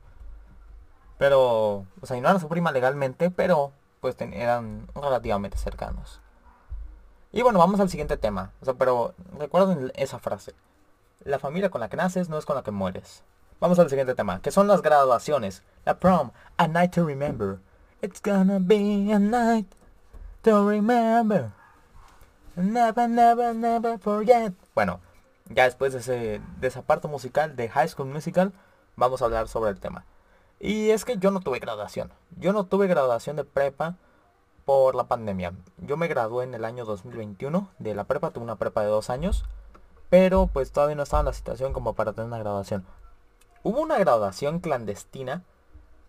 Pero, 1.17 1.85
o 2.01 2.05
sea, 2.05 2.17
y 2.17 2.21
no 2.21 2.29
era 2.29 2.39
su 2.39 2.49
prima 2.49 2.71
legalmente, 2.71 3.31
pero 3.31 3.71
pues 4.01 4.15
eran 4.19 4.87
relativamente 4.93 5.57
cercanos. 5.57 6.19
Y 7.31 7.41
bueno, 7.41 7.59
vamos 7.59 7.79
al 7.79 7.89
siguiente 7.89 8.17
tema. 8.17 8.51
O 8.61 8.65
sea, 8.65 8.73
pero 8.73 9.13
recuerden 9.37 9.91
esa 9.95 10.19
frase. 10.19 10.53
La 11.23 11.39
familia 11.39 11.69
con 11.69 11.81
la 11.81 11.89
que 11.89 11.97
naces 11.97 12.29
no 12.29 12.37
es 12.37 12.45
con 12.45 12.55
la 12.55 12.63
que 12.63 12.71
mueres. 12.71 13.23
Vamos 13.59 13.79
al 13.79 13.89
siguiente 13.89 14.15
tema, 14.15 14.41
que 14.41 14.51
son 14.51 14.67
las 14.67 14.81
graduaciones. 14.81 15.63
La 15.85 15.97
prom, 15.99 16.31
a 16.57 16.67
night 16.67 16.93
to 16.93 17.05
remember. 17.05 17.59
It's 18.01 18.21
gonna 18.21 18.59
be 18.59 19.11
a 19.13 19.19
night 19.19 19.67
to 20.45 20.63
remember. 20.69 21.51
Never, 22.55 23.09
never, 23.09 23.53
never 23.55 23.97
forget. 23.97 24.53
Bueno, 24.75 24.99
ya 25.49 25.63
después 25.63 25.91
de, 25.91 25.99
ese, 25.99 26.41
de 26.59 26.67
esa 26.67 26.83
parte 26.83 27.07
musical 27.07 27.55
de 27.55 27.67
High 27.67 27.89
School 27.89 28.09
Musical, 28.09 28.53
vamos 28.95 29.21
a 29.21 29.25
hablar 29.25 29.47
sobre 29.47 29.71
el 29.71 29.79
tema. 29.79 30.05
Y 30.59 30.91
es 30.91 31.03
que 31.03 31.17
yo 31.17 31.31
no 31.31 31.41
tuve 31.41 31.57
graduación. 31.57 32.11
Yo 32.39 32.53
no 32.53 32.65
tuve 32.65 32.85
graduación 32.85 33.35
de 33.35 33.43
prepa 33.43 33.95
por 34.65 34.93
la 34.93 35.05
pandemia. 35.05 35.53
Yo 35.79 35.97
me 35.97 36.07
gradué 36.07 36.43
en 36.43 36.53
el 36.53 36.63
año 36.63 36.85
2021 36.85 37.71
de 37.79 37.95
la 37.95 38.03
prepa, 38.03 38.29
tuve 38.29 38.43
una 38.43 38.57
prepa 38.57 38.81
de 38.81 38.87
dos 38.87 39.09
años. 39.09 39.45
Pero 40.11 40.47
pues 40.53 40.71
todavía 40.71 40.95
no 40.95 41.03
estaba 41.03 41.21
en 41.21 41.25
la 41.25 41.33
situación 41.33 41.73
como 41.73 41.93
para 41.93 42.13
tener 42.13 42.27
una 42.27 42.37
graduación. 42.37 42.85
Hubo 43.63 43.81
una 43.81 43.97
graduación 43.97 44.59
clandestina 44.59 45.41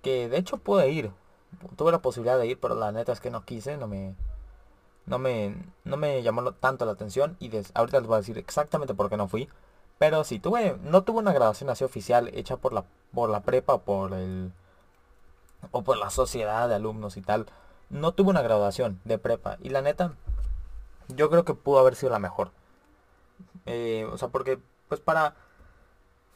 que 0.02 0.28
de 0.28 0.36
hecho 0.36 0.58
pude 0.58 0.90
ir. 0.90 1.10
Tuve 1.76 1.92
la 1.92 2.02
posibilidad 2.02 2.38
de 2.38 2.46
ir, 2.46 2.60
pero 2.60 2.74
la 2.74 2.92
neta 2.92 3.12
es 3.12 3.20
que 3.20 3.30
no 3.30 3.44
quise, 3.44 3.76
no 3.76 3.86
me 3.86 4.14
no 5.06 5.18
me 5.18 5.54
no 5.84 5.96
me 5.96 6.22
llamó 6.22 6.52
tanto 6.52 6.84
la 6.84 6.92
atención 6.92 7.36
y 7.40 7.50
ahorita 7.74 8.00
les 8.00 8.08
voy 8.08 8.16
a 8.16 8.18
decir 8.18 8.38
exactamente 8.38 8.94
por 8.94 9.08
qué 9.08 9.16
no 9.16 9.28
fui. 9.28 9.48
Pero 9.98 10.24
sí, 10.24 10.38
tuve 10.38 10.78
no 10.82 11.02
tuve 11.04 11.18
una 11.18 11.32
graduación 11.32 11.70
así 11.70 11.84
oficial 11.84 12.30
hecha 12.34 12.56
por 12.56 12.72
la 12.72 12.84
por 13.14 13.30
la 13.30 13.40
prepa, 13.40 13.78
por 13.78 14.12
el 14.12 14.52
o 15.70 15.82
por 15.82 15.96
la 15.98 16.10
sociedad 16.10 16.68
de 16.68 16.74
alumnos 16.74 17.16
y 17.16 17.22
tal. 17.22 17.46
No 17.90 18.12
tuve 18.12 18.30
una 18.30 18.42
graduación 18.42 19.00
de 19.04 19.18
prepa 19.18 19.58
y 19.62 19.70
la 19.70 19.82
neta 19.82 20.14
yo 21.08 21.30
creo 21.30 21.44
que 21.44 21.54
pudo 21.54 21.78
haber 21.78 21.96
sido 21.96 22.12
la 22.12 22.18
mejor. 22.18 22.50
Eh, 23.66 24.08
o 24.12 24.18
sea, 24.18 24.28
porque 24.28 24.58
pues 24.88 25.00
para 25.00 25.34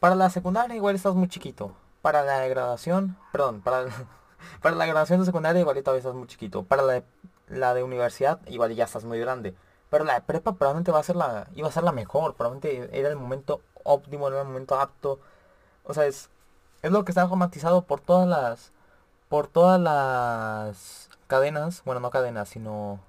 para 0.01 0.15
la 0.15 0.31
secundaria 0.31 0.77
igual 0.77 0.97
estás 0.97 1.15
muy 1.15 1.29
chiquito. 1.29 1.73
Para 2.03 2.23
la 2.23 2.47
graduación, 2.49 3.19
perdón, 3.33 3.61
para, 3.61 3.87
para 4.63 4.77
la 4.77 4.87
graduación 4.87 5.21
de 5.21 5.27
secundaria 5.27 5.61
igual 5.61 5.83
todavía 5.83 5.99
estás 5.99 6.15
muy 6.15 6.27
chiquito. 6.27 6.65
Para 6.65 6.83
la 6.83 6.93
de, 6.95 7.05
la 7.49 7.75
de 7.75 7.83
universidad 7.83 8.41
igual 8.49 8.75
ya 8.75 8.85
estás 8.85 9.05
muy 9.05 9.19
grande. 9.21 9.55
Pero 9.91 10.05
la 10.05 10.15
de 10.15 10.21
prepa 10.23 10.53
probablemente 10.53 10.93
va 10.93 11.01
a 11.01 11.03
ser 11.03 11.17
la, 11.17 11.49
iba 11.55 11.69
a 11.69 11.73
ser 11.73 11.83
la 11.83 11.93
mejor. 11.93 12.35
Probablemente 12.35 12.99
era 12.99 13.09
el 13.09 13.17
momento 13.17 13.63
óptimo, 13.85 14.29
era 14.29 14.43
el 14.43 14.47
momento 14.47 14.79
apto. 14.81 15.21
O 15.85 15.95
sea, 15.95 16.07
es, 16.07 16.31
es 16.83 16.93
lo 16.93 17.05
que 17.05 17.13
está 17.13 17.27
romantizado 17.27 17.83
por 17.83 18.01
todas 18.01 18.29
las, 18.29 18.73
por 19.29 19.49
todas 19.49 19.81
las 19.81 21.11
cadenas, 21.27 21.83
bueno, 21.85 22.01
no 22.01 22.11
cadenas, 22.11 22.49
sino 22.49 23.01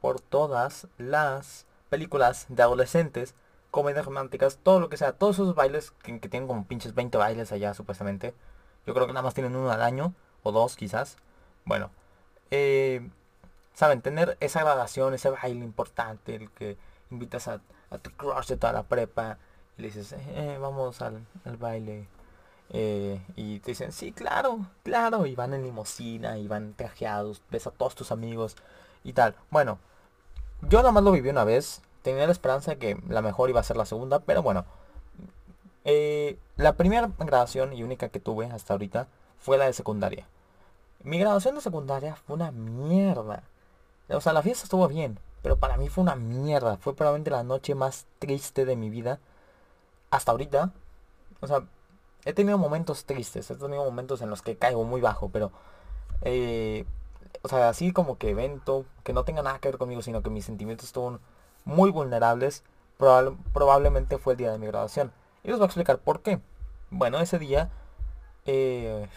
por 0.00 0.20
todas 0.20 0.88
las 0.98 1.66
películas 1.88 2.46
de 2.48 2.62
adolescentes, 2.62 3.34
comedias 3.70 4.04
románticas, 4.04 4.58
todo 4.62 4.80
lo 4.80 4.88
que 4.88 4.96
sea, 4.96 5.12
todos 5.12 5.36
esos 5.36 5.54
bailes 5.54 5.92
que, 6.02 6.18
tienen 6.18 6.48
como 6.48 6.66
pinches 6.66 6.94
20 6.94 7.18
bailes 7.18 7.52
allá 7.52 7.74
supuestamente. 7.74 8.34
Yo 8.86 8.94
creo 8.94 9.06
que 9.06 9.12
nada 9.12 9.22
más 9.22 9.34
tienen 9.34 9.56
uno 9.56 9.70
al 9.70 9.82
año, 9.82 10.14
o 10.42 10.52
dos 10.52 10.76
quizás. 10.76 11.16
Bueno, 11.64 11.90
eh, 12.50 13.08
saben, 13.74 14.02
tener 14.02 14.36
esa 14.40 14.60
gradación, 14.62 15.14
ese 15.14 15.30
baile 15.30 15.64
importante, 15.64 16.34
el 16.34 16.50
que 16.50 16.76
invitas 17.10 17.48
a, 17.48 17.60
tu 18.02 18.10
crush 18.12 18.46
de 18.48 18.56
toda 18.56 18.72
la 18.72 18.84
prepa 18.84 19.38
y 19.76 19.82
le 19.82 19.88
dices, 19.88 20.12
eh, 20.12 20.22
eh, 20.34 20.58
vamos 20.60 21.02
al, 21.02 21.26
baile. 21.58 22.08
y 22.70 23.60
te 23.60 23.70
dicen, 23.72 23.92
sí, 23.92 24.12
claro, 24.12 24.66
claro. 24.82 25.26
Y 25.26 25.34
van 25.34 25.54
en 25.54 25.62
limosina, 25.62 26.38
y 26.38 26.48
van 26.48 26.74
trajeados, 26.74 27.42
ves 27.50 27.66
a 27.66 27.70
todos 27.70 27.94
tus 27.94 28.12
amigos 28.12 28.56
y 29.04 29.12
tal. 29.12 29.34
Bueno, 29.50 29.78
yo 30.62 30.78
nada 30.78 30.92
más 30.92 31.04
lo 31.04 31.12
viví 31.12 31.28
una 31.30 31.44
vez. 31.44 31.82
Tenía 32.02 32.26
la 32.26 32.32
esperanza 32.32 32.72
de 32.72 32.78
que 32.78 33.00
la 33.08 33.22
mejor 33.22 33.50
iba 33.50 33.60
a 33.60 33.64
ser 33.64 33.76
la 33.76 33.86
segunda, 33.86 34.20
pero 34.20 34.42
bueno. 34.42 34.64
Eh, 35.84 36.38
la 36.56 36.74
primera 36.74 37.10
graduación 37.18 37.72
y 37.72 37.82
única 37.82 38.08
que 38.08 38.20
tuve 38.20 38.46
hasta 38.46 38.74
ahorita 38.74 39.08
fue 39.38 39.58
la 39.58 39.66
de 39.66 39.72
secundaria. 39.72 40.26
Mi 41.02 41.18
graduación 41.18 41.54
de 41.56 41.60
secundaria 41.60 42.16
fue 42.16 42.36
una 42.36 42.52
mierda. 42.52 43.42
O 44.08 44.20
sea, 44.20 44.32
la 44.32 44.42
fiesta 44.42 44.64
estuvo 44.64 44.86
bien, 44.88 45.18
pero 45.42 45.56
para 45.56 45.76
mí 45.76 45.88
fue 45.88 46.02
una 46.02 46.16
mierda. 46.16 46.76
Fue 46.76 46.94
probablemente 46.94 47.30
la 47.30 47.42
noche 47.42 47.74
más 47.74 48.06
triste 48.18 48.64
de 48.64 48.76
mi 48.76 48.90
vida. 48.90 49.18
Hasta 50.10 50.32
ahorita. 50.32 50.72
O 51.40 51.46
sea, 51.46 51.64
he 52.24 52.32
tenido 52.32 52.58
momentos 52.58 53.04
tristes. 53.04 53.50
He 53.50 53.56
tenido 53.56 53.84
momentos 53.84 54.22
en 54.22 54.30
los 54.30 54.42
que 54.42 54.56
caigo 54.56 54.84
muy 54.84 55.00
bajo, 55.00 55.28
pero... 55.30 55.50
Eh, 56.22 56.84
o 57.42 57.48
sea, 57.48 57.68
así 57.68 57.92
como 57.92 58.18
que 58.18 58.30
evento, 58.30 58.84
que 59.02 59.12
no 59.12 59.24
tenga 59.24 59.42
nada 59.42 59.58
que 59.58 59.68
ver 59.68 59.78
conmigo, 59.78 60.02
sino 60.02 60.22
que 60.22 60.30
mis 60.30 60.44
sentimientos 60.44 60.86
estuvieron 60.86 61.20
muy 61.64 61.90
vulnerables, 61.90 62.62
probablemente 63.52 64.18
fue 64.18 64.34
el 64.34 64.36
día 64.36 64.52
de 64.52 64.58
mi 64.58 64.66
graduación. 64.66 65.12
Y 65.44 65.48
les 65.48 65.58
voy 65.58 65.64
a 65.64 65.66
explicar 65.66 65.98
por 65.98 66.22
qué. 66.22 66.40
Bueno, 66.90 67.18
ese 67.20 67.38
día, 67.38 67.70
eh, 68.46 69.08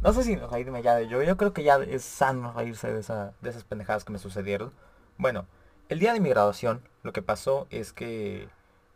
no 0.00 0.12
sé 0.12 0.22
si 0.24 0.36
reírme 0.36 0.82
ya 0.82 0.94
de 0.94 1.08
yo, 1.08 1.22
yo 1.22 1.36
creo 1.36 1.52
que 1.52 1.62
ya 1.64 1.76
es 1.76 2.04
sano 2.04 2.52
reírse 2.52 2.92
de, 2.92 3.00
esa, 3.00 3.32
de 3.40 3.50
esas 3.50 3.64
pendejadas 3.64 4.04
que 4.04 4.12
me 4.12 4.18
sucedieron. 4.18 4.72
Bueno, 5.18 5.46
el 5.88 5.98
día 5.98 6.12
de 6.12 6.20
mi 6.20 6.28
graduación, 6.28 6.82
lo 7.02 7.12
que 7.12 7.22
pasó 7.22 7.66
es 7.70 7.92
que 7.92 8.48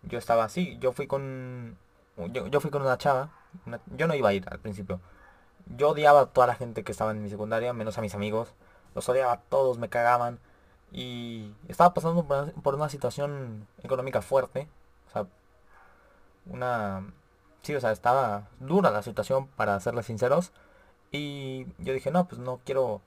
yo 0.03 0.19
estaba 0.19 0.45
así, 0.45 0.79
yo 0.81 0.93
fui 0.93 1.07
con, 1.07 1.77
yo, 2.33 2.47
yo 2.47 2.61
fui 2.61 2.71
con 2.71 2.83
una 2.83 2.99
chava, 2.99 3.31
yo 3.97 4.07
no 4.07 4.15
iba 4.15 4.29
a 4.31 4.33
ir 4.35 4.47
al 4.51 4.59
principio, 4.59 5.01
yo 5.77 5.91
odiaba 5.91 6.21
a 6.21 6.27
toda 6.27 6.47
la 6.47 6.55
gente 6.55 6.85
que 6.85 6.93
estaba 6.93 7.11
en 7.13 7.23
mi 7.23 7.31
secundaria, 7.31 7.73
menos 7.73 7.99
a 7.99 8.01
mis 8.01 8.15
amigos. 8.15 8.55
Los 8.95 9.09
odiaba 9.09 9.33
a 9.33 9.41
todos, 9.41 9.79
me 9.79 9.89
cagaban. 9.89 10.39
Y 10.91 11.55
estaba 11.69 11.95
pasando 11.95 12.27
por 12.63 12.75
una, 12.75 12.89
situación 12.89 13.67
económica 13.83 14.23
fuerte. 14.23 14.69
O 15.09 15.11
sea, 15.11 15.27
una... 16.47 17.13
Sí, 17.63 17.75
o 17.75 17.81
sea, 17.81 17.93
estaba 17.93 18.49
dura 18.61 18.91
la 18.91 19.03
situación, 19.03 19.47
para 19.49 19.79
serles 19.81 20.07
sinceros. 20.07 20.53
Y 21.13 21.67
yo 21.79 21.93
dije, 21.95 22.11
no, 22.11 22.27
pues 22.29 22.41
no 22.41 22.61
quiero... 22.65 23.03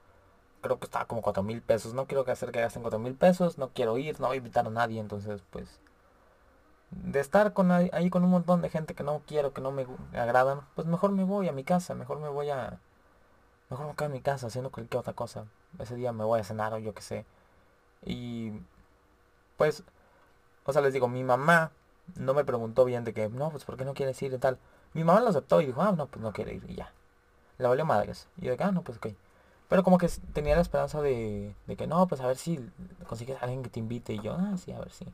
Creo 0.61 0.79
que 0.79 0.85
estaba 0.85 1.05
como 1.05 1.21
cuatro 1.21 1.43
mil 1.43 1.61
pesos. 1.61 1.93
No 1.93 2.07
quiero 2.07 2.25
que 2.25 2.31
hacer 2.31 2.51
que 2.51 2.61
gasten 2.61 2.81
cuatro 2.81 2.99
mil 2.99 3.15
pesos. 3.15 3.57
No 3.57 3.69
quiero 3.69 3.97
ir, 3.97 4.19
no 4.19 4.27
voy 4.27 4.35
a 4.35 4.39
invitar 4.39 4.67
a 4.67 4.69
nadie. 4.69 4.99
Entonces, 4.99 5.41
pues 5.51 5.79
de 6.91 7.19
estar 7.19 7.53
con 7.53 7.71
ahí, 7.71 8.09
con 8.09 8.23
un 8.23 8.29
montón 8.29 8.61
de 8.61 8.69
gente 8.69 8.95
que 8.95 9.03
no 9.03 9.21
quiero, 9.27 9.53
que 9.53 9.61
no 9.61 9.71
me 9.71 9.85
agradan, 10.13 10.61
pues 10.75 10.87
mejor 10.87 11.11
me 11.11 11.23
voy 11.23 11.47
a 11.47 11.51
mi 11.51 11.63
casa, 11.63 11.95
mejor 11.95 12.19
me 12.19 12.29
voy 12.29 12.49
a... 12.49 12.79
Mejor 13.69 13.87
me 13.87 13.95
quedo 13.95 14.07
en 14.07 14.13
mi 14.13 14.21
casa 14.21 14.47
haciendo 14.47 14.71
cualquier 14.71 14.99
otra 14.99 15.13
cosa. 15.13 15.45
Ese 15.79 15.95
día 15.95 16.11
me 16.13 16.23
voy 16.23 16.39
a 16.39 16.43
cenar 16.43 16.73
o 16.73 16.79
yo 16.79 16.93
qué 16.93 17.01
sé. 17.01 17.25
Y 18.05 18.51
pues, 19.57 19.83
o 20.65 20.73
sea, 20.73 20.81
les 20.81 20.93
digo, 20.93 21.07
mi 21.07 21.23
mamá 21.23 21.71
no 22.15 22.33
me 22.33 22.45
preguntó 22.45 22.85
bien 22.85 23.03
de 23.03 23.13
que, 23.13 23.29
no, 23.29 23.49
pues 23.49 23.65
¿por 23.65 23.77
qué 23.77 23.85
no 23.85 23.93
quieres 23.93 24.21
ir 24.21 24.33
y 24.33 24.37
tal? 24.37 24.57
Mi 24.93 25.03
mamá 25.03 25.19
lo 25.21 25.29
aceptó 25.29 25.61
y 25.61 25.65
dijo, 25.67 25.81
ah, 25.81 25.91
no, 25.91 26.07
pues 26.07 26.21
no 26.21 26.31
quiere 26.31 26.53
ir 26.53 26.65
y 26.69 26.75
ya. 26.75 26.93
Le 27.57 27.67
valió 27.67 27.85
madres. 27.85 28.27
Y 28.37 28.45
yo 28.45 28.55
de 28.55 28.63
ah, 28.63 28.71
no, 28.71 28.81
pues 28.81 28.97
ok. 28.97 29.07
Pero 29.67 29.83
como 29.83 29.97
que 29.97 30.07
tenía 30.33 30.55
la 30.55 30.61
esperanza 30.61 31.01
de, 31.01 31.55
de 31.65 31.75
que 31.75 31.87
no, 31.87 32.07
pues 32.07 32.21
a 32.21 32.27
ver 32.27 32.37
si 32.37 32.59
consigues 33.07 33.37
a 33.37 33.41
alguien 33.41 33.63
que 33.63 33.69
te 33.69 33.79
invite. 33.79 34.13
Y 34.13 34.21
yo, 34.21 34.33
ah, 34.33 34.55
sí, 34.57 34.71
a 34.71 34.79
ver 34.79 34.91
si. 34.91 35.05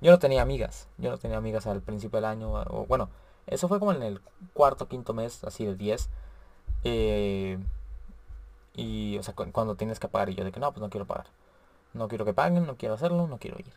Yo 0.00 0.10
no 0.10 0.18
tenía 0.18 0.42
amigas. 0.42 0.88
Yo 0.98 1.10
no 1.10 1.18
tenía 1.18 1.36
amigas 1.36 1.66
al 1.66 1.82
principio 1.82 2.16
del 2.16 2.24
año. 2.24 2.52
O, 2.52 2.86
bueno, 2.86 3.10
eso 3.46 3.68
fue 3.68 3.78
como 3.78 3.92
en 3.92 4.02
el 4.02 4.20
cuarto, 4.54 4.88
quinto 4.88 5.12
mes, 5.14 5.44
así 5.44 5.66
de 5.66 5.76
10. 5.76 6.08
Eh, 6.84 7.58
y, 8.74 9.18
o 9.18 9.22
sea, 9.22 9.34
cuando 9.34 9.76
tienes 9.76 10.00
que 10.00 10.08
pagar. 10.08 10.30
Y 10.30 10.34
yo 10.34 10.44
de 10.44 10.52
que 10.52 10.60
no, 10.60 10.72
pues 10.72 10.80
no 10.80 10.90
quiero 10.90 11.06
pagar. 11.06 11.26
No 11.94 12.08
quiero 12.08 12.24
que 12.24 12.34
paguen, 12.34 12.66
no 12.66 12.76
quiero 12.76 12.94
hacerlo, 12.94 13.26
no 13.28 13.38
quiero 13.38 13.58
ir. 13.58 13.72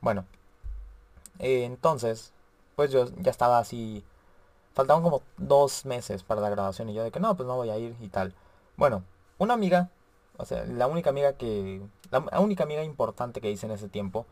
Bueno. 0.00 0.26
Eh, 1.38 1.64
entonces, 1.64 2.32
pues 2.76 2.90
yo 2.90 3.06
ya 3.18 3.30
estaba 3.30 3.58
así. 3.58 4.04
Faltaban 4.74 5.02
como 5.02 5.22
dos 5.38 5.86
meses 5.86 6.22
para 6.22 6.40
la 6.40 6.50
graduación. 6.50 6.88
Y 6.90 6.94
yo 6.94 7.02
de 7.04 7.10
que 7.10 7.20
no, 7.20 7.36
pues 7.36 7.46
no 7.46 7.56
voy 7.56 7.70
a 7.70 7.78
ir 7.78 7.96
y 8.00 8.08
tal. 8.08 8.34
Bueno, 8.76 9.04
una 9.38 9.54
amiga. 9.54 9.90
O 10.38 10.44
sea, 10.44 10.64
la 10.66 10.86
única 10.86 11.10
amiga 11.10 11.34
que... 11.34 11.82
La 12.10 12.40
única 12.40 12.64
amiga 12.64 12.84
importante 12.84 13.40
que 13.40 13.50
hice 13.50 13.66
en 13.66 13.72
ese 13.72 13.88
tiempo 13.88 14.26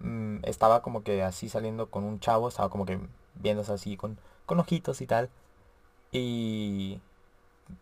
Mm, 0.00 0.38
estaba 0.44 0.80
como 0.82 1.02
que 1.04 1.22
así 1.22 1.48
saliendo 1.48 1.90
con 1.90 2.04
un 2.04 2.20
chavo, 2.20 2.48
estaba 2.48 2.70
como 2.70 2.86
que 2.86 2.98
viéndose 3.34 3.72
así 3.72 3.96
con, 3.96 4.18
con 4.46 4.58
ojitos 4.60 5.00
y 5.00 5.06
tal. 5.06 5.30
Y 6.12 7.00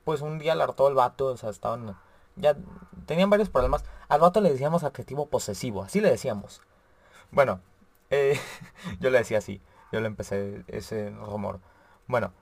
pues 0.05 0.21
un 0.23 0.39
día 0.39 0.55
le 0.55 0.65
hartó 0.65 0.89
el 0.89 0.95
vato, 0.95 1.27
o 1.27 1.37
sea, 1.37 1.51
estaban, 1.51 1.97
ya 2.37 2.57
tenían 3.07 3.31
varios 3.31 3.51
problemas. 3.51 3.85
Al 4.09 4.21
vato 4.21 4.41
le 4.41 4.51
decíamos 4.53 4.85
adjetivo 4.85 5.27
posesivo, 5.27 5.83
así 5.83 6.01
le 6.01 6.11
decíamos. 6.11 6.61
Bueno, 7.33 7.61
eh, 8.11 8.39
yo 9.01 9.11
le 9.11 9.19
decía 9.19 9.39
así, 9.39 9.61
yo 9.93 10.01
le 10.01 10.07
empecé 10.07 10.65
ese 10.69 11.11
rumor. 11.11 11.61
Bueno, 12.07 12.33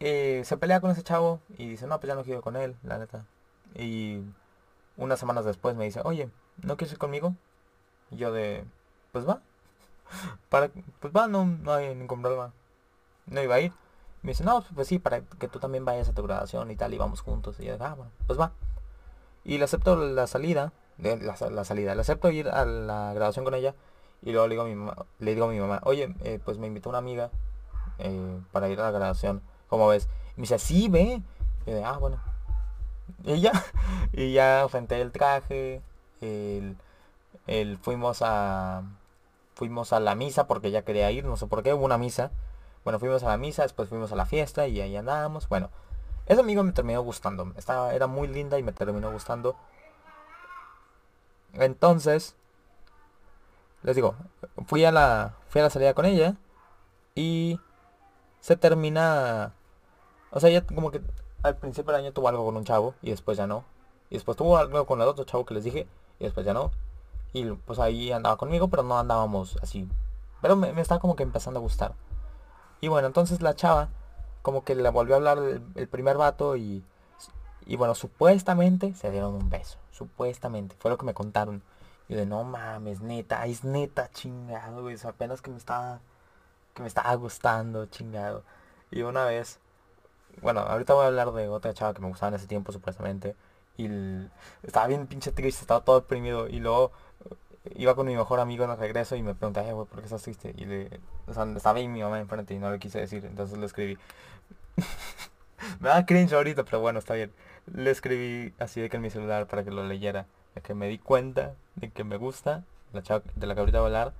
eh, 0.00 0.42
se 0.44 0.56
pelea 0.56 0.80
con 0.80 0.90
ese 0.90 1.02
chavo 1.02 1.40
y 1.56 1.68
dice, 1.68 1.86
no, 1.86 1.98
pues 2.00 2.08
ya 2.08 2.14
no 2.14 2.24
quiero 2.24 2.42
con 2.42 2.56
él, 2.56 2.76
la 2.82 2.98
neta. 2.98 3.26
Y 3.74 4.22
unas 4.96 5.18
semanas 5.18 5.44
después 5.44 5.76
me 5.76 5.84
dice, 5.84 6.00
oye, 6.04 6.30
¿no 6.62 6.76
quieres 6.76 6.92
ir 6.92 6.98
conmigo? 6.98 7.34
Y 8.10 8.16
yo 8.16 8.32
de, 8.32 8.64
pues 9.12 9.28
va. 9.28 9.40
Para, 10.48 10.70
pues 11.00 11.12
va, 11.14 11.26
no, 11.26 11.46
no 11.46 11.72
hay 11.72 11.94
ningún 11.94 12.22
problema. 12.22 12.52
No 13.26 13.42
iba 13.42 13.56
a 13.56 13.60
ir. 13.60 13.72
Me 14.22 14.30
dice, 14.30 14.44
no, 14.44 14.64
pues 14.74 14.88
sí, 14.88 14.98
para 14.98 15.20
que 15.20 15.48
tú 15.48 15.58
también 15.58 15.84
vayas 15.84 16.08
a 16.08 16.14
tu 16.14 16.22
graduación 16.22 16.70
y 16.70 16.76
tal, 16.76 16.94
y 16.94 16.98
vamos 16.98 17.20
juntos. 17.20 17.60
Y 17.60 17.66
yo, 17.66 17.76
ah, 17.80 17.94
bueno, 17.94 18.10
pues 18.26 18.40
va. 18.40 18.52
Y 19.44 19.58
le 19.58 19.64
acepto 19.64 19.96
la 19.96 20.26
salida, 20.26 20.72
de 20.96 21.18
la, 21.18 21.64
salida, 21.64 21.94
le 21.94 22.00
acepto 22.00 22.30
ir 22.30 22.48
a 22.48 22.64
la 22.64 23.12
graduación 23.12 23.44
con 23.44 23.54
ella. 23.54 23.74
Y 24.24 24.32
luego 24.32 24.46
le 24.46 24.54
digo 25.34 25.44
a 25.44 25.48
mi 25.48 25.60
mamá, 25.60 25.80
oye, 25.84 26.14
eh, 26.24 26.40
pues 26.42 26.58
me 26.58 26.66
invitó 26.66 26.88
una 26.88 26.98
amiga 26.98 27.30
eh, 27.98 28.40
para 28.52 28.68
ir 28.68 28.80
a 28.80 28.84
la 28.84 28.90
graduación. 28.90 29.42
¿Cómo 29.68 29.86
ves? 29.88 30.08
Y 30.36 30.40
me 30.40 30.42
dice, 30.42 30.58
sí, 30.58 30.88
ve. 30.88 31.22
Y 31.66 31.70
yo, 31.70 31.86
ah, 31.86 31.98
bueno. 31.98 32.18
Y 33.22 33.40
ya, 33.40 33.52
y 34.12 34.32
ya 34.32 34.66
frente 34.70 35.00
el 35.00 35.12
traje, 35.12 35.82
el, 36.22 36.76
el, 37.46 37.76
fuimos 37.78 38.20
a 38.22 38.82
fuimos 39.54 39.92
a 39.92 40.00
la 40.00 40.14
misa 40.14 40.46
porque 40.46 40.70
ya 40.70 40.82
quería 40.82 41.10
ir, 41.10 41.24
no 41.24 41.36
sé 41.36 41.46
por 41.46 41.62
qué, 41.62 41.74
hubo 41.74 41.84
una 41.84 41.98
misa. 41.98 42.30
Bueno, 42.82 42.98
fuimos 42.98 43.22
a 43.22 43.28
la 43.28 43.38
misa, 43.38 43.62
después 43.62 43.88
fuimos 43.88 44.12
a 44.12 44.16
la 44.16 44.26
fiesta 44.26 44.66
y 44.68 44.80
ahí 44.80 44.96
andábamos. 44.96 45.48
Bueno, 45.48 45.70
ese 46.26 46.40
amigo 46.40 46.62
me 46.62 46.72
terminó 46.72 47.02
gustando. 47.02 47.52
Estaba, 47.56 47.94
era 47.94 48.06
muy 48.06 48.28
linda 48.28 48.58
y 48.58 48.62
me 48.62 48.72
terminó 48.72 49.10
gustando. 49.10 49.56
Entonces, 51.54 52.36
les 53.84 53.94
digo, 53.94 54.16
fui 54.66 54.84
a 54.84 54.90
la, 54.90 55.36
fui 55.48 55.60
a 55.60 55.64
la 55.64 55.70
salida 55.70 55.94
con 55.94 56.06
ella 56.06 56.34
y 57.14 57.60
se 58.40 58.56
termina, 58.56 59.52
o 60.30 60.40
sea, 60.40 60.50
ella 60.50 60.66
como 60.66 60.90
que 60.90 61.00
al 61.42 61.56
principio 61.56 61.92
del 61.92 62.02
año 62.02 62.12
tuvo 62.12 62.28
algo 62.28 62.44
con 62.44 62.56
un 62.56 62.64
chavo 62.64 62.94
y 63.02 63.10
después 63.10 63.38
ya 63.38 63.46
no. 63.46 63.64
Y 64.10 64.14
después 64.14 64.36
tuvo 64.36 64.56
algo 64.56 64.86
con 64.86 65.00
el 65.00 65.08
otro 65.08 65.24
chavo 65.24 65.44
que 65.44 65.54
les 65.54 65.64
dije 65.64 65.86
y 66.18 66.24
después 66.24 66.44
ya 66.44 66.54
no. 66.54 66.70
Y 67.32 67.44
pues 67.44 67.78
ahí 67.78 68.10
andaba 68.10 68.36
conmigo, 68.36 68.68
pero 68.68 68.82
no 68.82 68.98
andábamos 68.98 69.58
así. 69.62 69.88
Pero 70.40 70.56
me, 70.56 70.72
me 70.72 70.80
estaba 70.80 71.00
como 71.00 71.14
que 71.16 71.22
empezando 71.22 71.60
a 71.60 71.62
gustar. 71.62 71.94
Y 72.80 72.88
bueno, 72.88 73.06
entonces 73.06 73.42
la 73.42 73.54
chava 73.54 73.88
como 74.42 74.64
que 74.64 74.74
le 74.74 74.88
volvió 74.90 75.14
a 75.14 75.16
hablar 75.16 75.38
el, 75.74 75.88
primer 75.88 76.18
vato 76.18 76.56
y, 76.56 76.84
y 77.64 77.76
bueno, 77.76 77.94
supuestamente 77.94 78.94
se 78.94 79.10
dieron 79.10 79.34
un 79.34 79.48
beso. 79.48 79.78
Supuestamente. 79.90 80.76
Fue 80.78 80.90
lo 80.90 80.98
que 80.98 81.06
me 81.06 81.14
contaron. 81.14 81.62
Y 82.08 82.14
de 82.14 82.26
no 82.26 82.44
mames, 82.44 83.00
neta, 83.00 83.46
es 83.46 83.64
neta, 83.64 84.10
chingado, 84.10 84.82
güey. 84.82 84.96
apenas 85.04 85.40
que 85.42 85.50
me 85.50 85.56
estaba. 85.56 86.00
Que 86.74 86.82
me 86.82 86.88
estaba 86.88 87.14
gustando, 87.14 87.86
chingado. 87.86 88.44
Y 88.90 89.02
una 89.02 89.24
vez. 89.24 89.58
Bueno, 90.42 90.60
ahorita 90.60 90.94
voy 90.94 91.04
a 91.04 91.08
hablar 91.08 91.32
de 91.32 91.48
otra 91.48 91.72
chava 91.74 91.94
que 91.94 92.00
me 92.02 92.08
gustaba 92.08 92.28
en 92.30 92.34
ese 92.36 92.46
tiempo, 92.46 92.72
supuestamente. 92.72 93.36
Y 93.76 93.88
estaba 94.62 94.86
bien 94.86 95.06
pinche 95.06 95.32
triste, 95.32 95.62
estaba 95.62 95.84
todo 95.84 96.00
deprimido. 96.00 96.48
Y 96.48 96.60
luego 96.60 96.92
iba 97.76 97.94
con 97.94 98.06
mi 98.06 98.16
mejor 98.16 98.40
amigo 98.40 98.64
en 98.64 98.70
el 98.70 98.78
regreso 98.78 99.16
y 99.16 99.22
me 99.22 99.34
pregunté, 99.34 99.60
güey, 99.72 99.86
¿por 99.86 99.98
qué 100.00 100.04
estás 100.04 100.22
triste? 100.22 100.54
Y 100.56 100.64
le, 100.66 101.00
o 101.26 101.32
sea, 101.34 101.44
estaba 101.56 101.78
ahí 101.78 101.88
mi 101.88 102.02
mamá 102.02 102.20
enfrente 102.20 102.54
y 102.54 102.58
no 102.58 102.70
le 102.70 102.78
quise 102.78 103.00
decir, 103.00 103.24
entonces 103.24 103.58
le 103.58 103.66
escribí. 103.66 103.98
me 105.80 105.88
da 105.88 106.04
cringe 106.04 106.34
ahorita, 106.34 106.64
pero 106.64 106.80
bueno, 106.80 106.98
está 106.98 107.14
bien. 107.14 107.32
Le 107.72 107.90
escribí 107.90 108.52
así 108.58 108.80
de 108.80 108.90
que 108.90 108.96
en 108.96 109.02
mi 109.02 109.10
celular 109.10 109.46
para 109.46 109.64
que 109.64 109.70
lo 109.70 109.84
leyera. 109.86 110.26
De 110.54 110.60
que 110.60 110.74
me 110.74 110.88
di 110.88 110.98
cuenta 110.98 111.54
de 111.76 111.90
que 111.90 112.04
me 112.04 112.16
gusta 112.16 112.64
la 112.92 113.02
chava 113.02 113.22
de 113.34 113.46
la 113.46 113.54
que 113.54 113.60
ahorita 113.60 113.80
voy 113.80 113.86
a 113.86 114.02
hablar. 114.02 114.14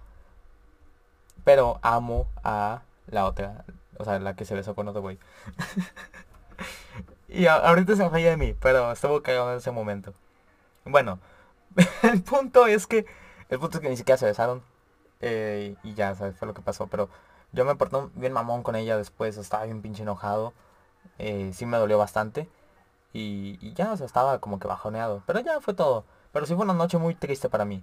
Pero 1.45 1.79
amo 1.83 2.29
a 2.43 2.83
la 3.07 3.27
otra. 3.27 3.65
O 3.99 4.05
sea, 4.05 4.19
la 4.19 4.35
que 4.35 4.45
se 4.45 4.55
besó 4.55 4.75
con 4.75 4.89
otro 4.89 5.03
güey. 5.03 5.19
y 7.29 7.47
ahorita 7.47 7.97
se 7.97 8.09
falla 8.09 8.31
de 8.31 8.37
mí, 8.37 8.55
pero 8.61 8.91
estuvo 8.93 9.23
cagado 9.23 9.53
en 9.53 9.59
ese 9.59 9.71
momento. 9.71 10.15
Bueno, 10.85 11.19
el 12.03 12.23
punto 12.23 12.67
es 12.67 12.87
que 12.87 13.07
el 13.49 13.59
punto 13.59 13.79
es 13.79 13.83
que 13.83 13.91
ni 13.91 13.97
siquiera 13.97 14.19
se 14.19 14.27
besaron. 14.27 14.63
Eh, 15.21 15.77
y 15.83 15.95
ya, 15.95 16.15
¿sabes? 16.15 16.37
Fue 16.37 16.49
lo 16.49 16.55
que 16.55 16.63
pasó. 16.63 16.87
Pero 16.87 17.09
yo 17.53 17.65
me 17.65 17.77
porté 17.77 17.99
bien 18.15 18.33
mamón 18.33 18.63
con 18.63 18.77
ella 18.77 18.97
después. 18.97 19.37
Estaba 19.37 19.65
bien 19.65 19.83
pinche 19.83 20.03
enojado. 20.03 20.53
Eh, 21.19 21.53
sí 21.55 21.67
me 21.67 21.79
dolió 21.79 21.99
bastante. 21.99 22.49
Y, 23.13 23.73
ya, 23.75 23.93
o 23.93 23.97
sea, 23.97 24.07
estaba 24.07 24.41
como 24.41 24.59
que 24.59 24.69
bajoneado. 24.69 25.23
Pero 25.27 25.41
ya 25.41 25.61
fue 25.61 25.75
todo. 25.75 26.05
Pero 26.35 26.45
sí 26.45 26.55
fue 26.55 26.65
una 26.65 26.75
noche 26.75 26.99
muy 26.99 27.15
triste 27.15 27.49
para 27.49 27.65
mí. 27.65 27.83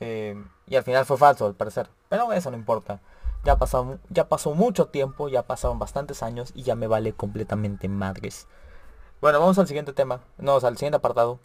Eh, 0.00 0.42
y 0.66 0.76
al 0.76 0.84
final 0.84 1.04
fue 1.04 1.18
falso, 1.18 1.44
al 1.46 1.54
parecer. 1.54 1.90
Pero 2.08 2.32
eso 2.32 2.50
no 2.50 2.56
importa. 2.56 3.00
Ya 3.44 3.56
pasó, 3.58 3.98
ya 4.08 4.28
pasó 4.28 4.54
mucho 4.54 4.86
tiempo, 4.86 5.28
ya 5.28 5.42
pasaron 5.42 5.78
bastantes 5.78 6.22
años 6.22 6.52
y 6.54 6.62
ya 6.62 6.76
me 6.76 6.86
vale 6.86 7.12
completamente 7.12 7.88
madres. 7.88 8.46
Bueno, 9.20 9.40
vamos 9.40 9.58
al 9.58 9.66
siguiente 9.66 9.92
tema. 9.92 10.20
No, 10.38 10.54
o 10.54 10.60
sea, 10.60 10.70
al 10.70 10.78
siguiente 10.78 10.96
apartado 10.96 11.38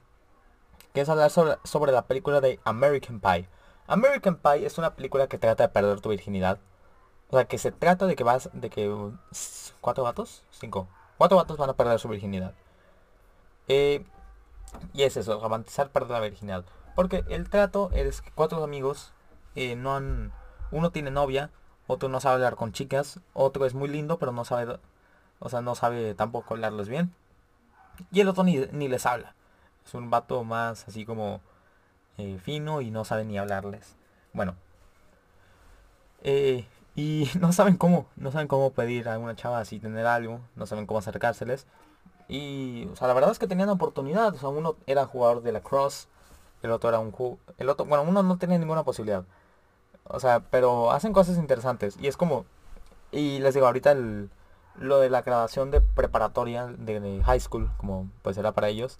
que 0.93 1.01
es 1.01 1.09
hablar 1.09 1.29
sobre, 1.29 1.91
la 1.91 2.07
película 2.07 2.41
de 2.41 2.59
American 2.63 3.19
Pie. 3.19 3.47
American 3.85 4.35
Pie 4.37 4.65
es 4.65 4.79
una 4.79 4.95
película 4.95 5.27
que 5.27 5.37
trata 5.37 5.63
de 5.63 5.69
perder 5.69 6.01
tu 6.01 6.09
virginidad. 6.09 6.59
O 7.29 7.35
sea, 7.35 7.45
que 7.45 7.59
se 7.59 7.71
trata 7.71 8.07
de 8.07 8.15
que 8.15 8.23
vas, 8.23 8.49
de 8.53 8.69
que... 8.71 9.11
¿Cuatro 9.79 10.03
gatos? 10.03 10.43
Cinco. 10.49 10.87
Cuatro 11.19 11.37
gatos 11.37 11.57
van 11.57 11.69
a 11.69 11.73
perder 11.73 11.99
su 11.99 12.07
virginidad. 12.07 12.53
Eh, 13.67 14.05
y 14.93 15.03
es 15.03 15.17
eso, 15.17 15.39
romantizar 15.39 15.89
perder 15.89 16.11
la 16.11 16.19
virginidad. 16.21 16.65
Porque 16.95 17.23
el 17.29 17.49
trato 17.49 17.89
es 17.93 18.21
que 18.21 18.31
cuatro 18.31 18.63
amigos 18.63 19.13
eh, 19.55 19.75
no 19.75 19.95
han... 19.95 20.31
Uno 20.71 20.91
tiene 20.91 21.11
novia, 21.11 21.51
otro 21.85 22.09
no 22.09 22.19
sabe 22.19 22.35
hablar 22.35 22.55
con 22.55 22.73
chicas, 22.73 23.19
otro 23.33 23.65
es 23.65 23.73
muy 23.73 23.87
lindo 23.87 24.17
pero 24.19 24.31
no 24.31 24.45
sabe... 24.45 24.79
O 25.39 25.49
sea, 25.49 25.61
no 25.61 25.75
sabe 25.75 26.15
tampoco 26.15 26.55
hablarles 26.55 26.89
bien. 26.89 27.13
Y 28.11 28.21
el 28.21 28.27
otro 28.27 28.43
ni, 28.43 28.57
ni 28.71 28.87
les 28.87 29.05
habla. 29.05 29.35
Es 29.85 29.93
un 29.93 30.09
vato 30.09 30.43
más 30.43 30.87
así 30.87 31.05
como 31.05 31.41
eh, 32.17 32.39
fino 32.43 32.81
y 32.81 32.91
no 32.91 33.05
sabe 33.05 33.23
ni 33.23 33.37
hablarles. 33.37 33.95
Bueno. 34.33 34.55
Eh, 36.23 36.65
y 36.95 37.29
no 37.39 37.53
saben 37.53 37.77
cómo, 37.77 38.07
no 38.15 38.31
saben 38.31 38.47
cómo 38.47 38.71
pedir 38.71 39.07
a 39.07 39.17
una 39.19 39.35
chava 39.35 39.59
así 39.59 39.79
tener 39.79 40.05
algo, 40.05 40.41
no 40.55 40.65
saben 40.65 40.87
cómo 40.87 40.99
acercárseles. 40.99 41.67
Y, 42.27 42.87
o 42.91 42.95
sea, 42.95 43.07
la 43.07 43.13
verdad 43.13 43.31
es 43.31 43.39
que 43.39 43.47
tenían 43.47 43.69
oportunidad. 43.69 44.33
O 44.33 44.37
sea, 44.37 44.49
uno 44.49 44.75
era 44.85 45.05
jugador 45.05 45.41
de 45.41 45.51
la 45.51 45.61
cross, 45.61 46.07
el 46.61 46.71
otro 46.71 46.89
era 46.89 46.99
un 46.99 47.13
el 47.57 47.69
otro, 47.69 47.85
bueno, 47.85 48.03
uno 48.07 48.23
no 48.23 48.37
tenía 48.37 48.57
ninguna 48.57 48.83
posibilidad. 48.83 49.25
O 50.05 50.19
sea, 50.19 50.41
pero 50.51 50.91
hacen 50.91 51.13
cosas 51.13 51.37
interesantes. 51.37 51.97
Y 51.99 52.07
es 52.07 52.17
como, 52.17 52.45
y 53.11 53.39
les 53.39 53.53
digo, 53.53 53.67
ahorita 53.67 53.91
el, 53.91 54.29
lo 54.79 54.99
de 54.99 55.09
la 55.09 55.21
grabación 55.21 55.71
de 55.71 55.81
preparatoria 55.81 56.67
de 56.67 57.21
high 57.25 57.39
school, 57.39 57.71
como 57.77 58.09
pues 58.21 58.37
era 58.37 58.51
para 58.53 58.69
ellos, 58.69 58.99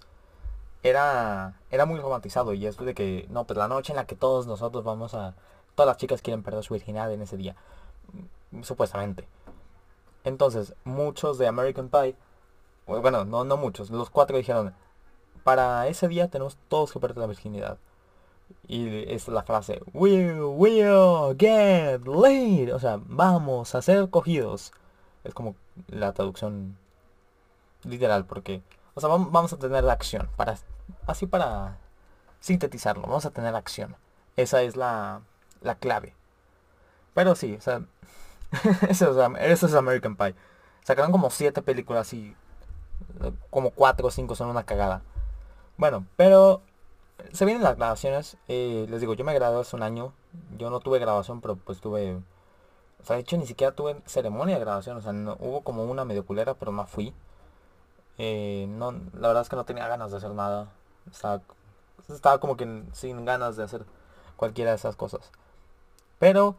era, 0.82 1.60
era 1.70 1.86
muy 1.86 2.00
romantizado 2.00 2.54
y 2.54 2.66
esto 2.66 2.84
de 2.84 2.94
que, 2.94 3.26
no, 3.30 3.44
pues 3.44 3.56
la 3.58 3.68
noche 3.68 3.92
en 3.92 3.96
la 3.96 4.06
que 4.06 4.16
todos 4.16 4.46
nosotros 4.46 4.84
vamos 4.84 5.14
a, 5.14 5.34
todas 5.74 5.88
las 5.88 5.96
chicas 5.96 6.22
quieren 6.22 6.42
perder 6.42 6.62
su 6.64 6.74
virginidad 6.74 7.12
en 7.12 7.22
ese 7.22 7.36
día, 7.36 7.56
supuestamente. 8.62 9.28
Entonces, 10.24 10.74
muchos 10.84 11.38
de 11.38 11.46
American 11.46 11.88
Pie, 11.88 12.16
bueno, 12.88 13.24
no, 13.24 13.44
no 13.44 13.56
muchos, 13.56 13.90
los 13.90 14.10
cuatro 14.10 14.36
dijeron, 14.36 14.74
para 15.44 15.86
ese 15.88 16.08
día 16.08 16.28
tenemos 16.28 16.56
todos 16.68 16.92
que 16.92 17.00
perder 17.00 17.18
la 17.18 17.26
virginidad. 17.26 17.78
Y 18.66 19.12
es 19.12 19.28
la 19.28 19.42
frase, 19.42 19.82
will, 19.92 20.40
will 20.40 21.36
get 21.38 22.06
laid. 22.06 22.74
O 22.74 22.78
sea, 22.78 22.98
vamos 23.04 23.74
a 23.74 23.82
ser 23.82 24.08
cogidos. 24.10 24.72
Es 25.24 25.34
como 25.34 25.54
la 25.88 26.12
traducción 26.12 26.76
literal, 27.84 28.24
porque 28.24 28.62
o 28.98 29.00
sea, 29.00 29.10
vamos 29.10 29.52
a 29.52 29.58
tener 29.58 29.84
la 29.84 29.92
acción. 29.92 30.28
Para, 30.34 30.56
así 31.06 31.26
para 31.28 31.78
sintetizarlo. 32.40 33.02
Vamos 33.02 33.26
a 33.26 33.30
tener 33.30 33.54
acción. 33.54 33.94
Esa 34.34 34.62
es 34.62 34.74
la, 34.74 35.20
la 35.60 35.76
clave. 35.76 36.16
Pero 37.14 37.36
sí, 37.36 37.54
o 37.54 37.60
sea, 37.60 37.82
eso, 38.88 39.30
es 39.48 39.74
American 39.74 40.16
Pie. 40.16 40.34
Sacaron 40.82 41.12
como 41.12 41.30
siete 41.30 41.62
películas 41.62 42.12
y 42.12 42.34
como 43.50 43.70
cuatro 43.70 44.08
o 44.08 44.10
cinco 44.10 44.34
son 44.34 44.48
una 44.48 44.64
cagada. 44.64 45.02
Bueno, 45.76 46.06
pero 46.16 46.62
se 47.32 47.44
vienen 47.44 47.62
las 47.62 47.76
grabaciones. 47.76 48.36
Eh, 48.48 48.86
les 48.88 49.00
digo, 49.00 49.14
yo 49.14 49.24
me 49.24 49.34
gradué 49.34 49.60
hace 49.60 49.76
un 49.76 49.82
año. 49.82 50.12
Yo 50.56 50.70
no 50.70 50.80
tuve 50.80 50.98
grabación, 50.98 51.40
pero 51.40 51.56
pues 51.56 51.80
tuve... 51.80 52.20
O 53.00 53.04
sea, 53.04 53.16
de 53.16 53.22
hecho 53.22 53.36
ni 53.36 53.46
siquiera 53.46 53.74
tuve 53.74 54.00
ceremonia 54.06 54.56
de 54.56 54.60
grabación. 54.60 54.96
O 54.96 55.00
sea, 55.00 55.12
no, 55.12 55.36
hubo 55.40 55.62
como 55.62 55.84
una 55.84 56.04
medio 56.04 56.26
culera, 56.26 56.54
pero 56.54 56.72
no 56.72 56.86
fui. 56.86 57.14
Eh, 58.18 58.66
no, 58.68 58.92
la 58.92 59.28
verdad 59.28 59.42
es 59.42 59.48
que 59.48 59.56
no 59.56 59.64
tenía 59.64 59.86
ganas 59.88 60.10
de 60.10 60.16
hacer 60.16 60.30
nada. 60.30 60.68
Estaba, 61.10 61.40
estaba 62.08 62.38
como 62.38 62.56
que 62.56 62.84
sin 62.92 63.24
ganas 63.24 63.56
de 63.56 63.64
hacer 63.64 63.84
cualquiera 64.36 64.72
de 64.72 64.76
esas 64.76 64.96
cosas. 64.96 65.30
Pero, 66.18 66.56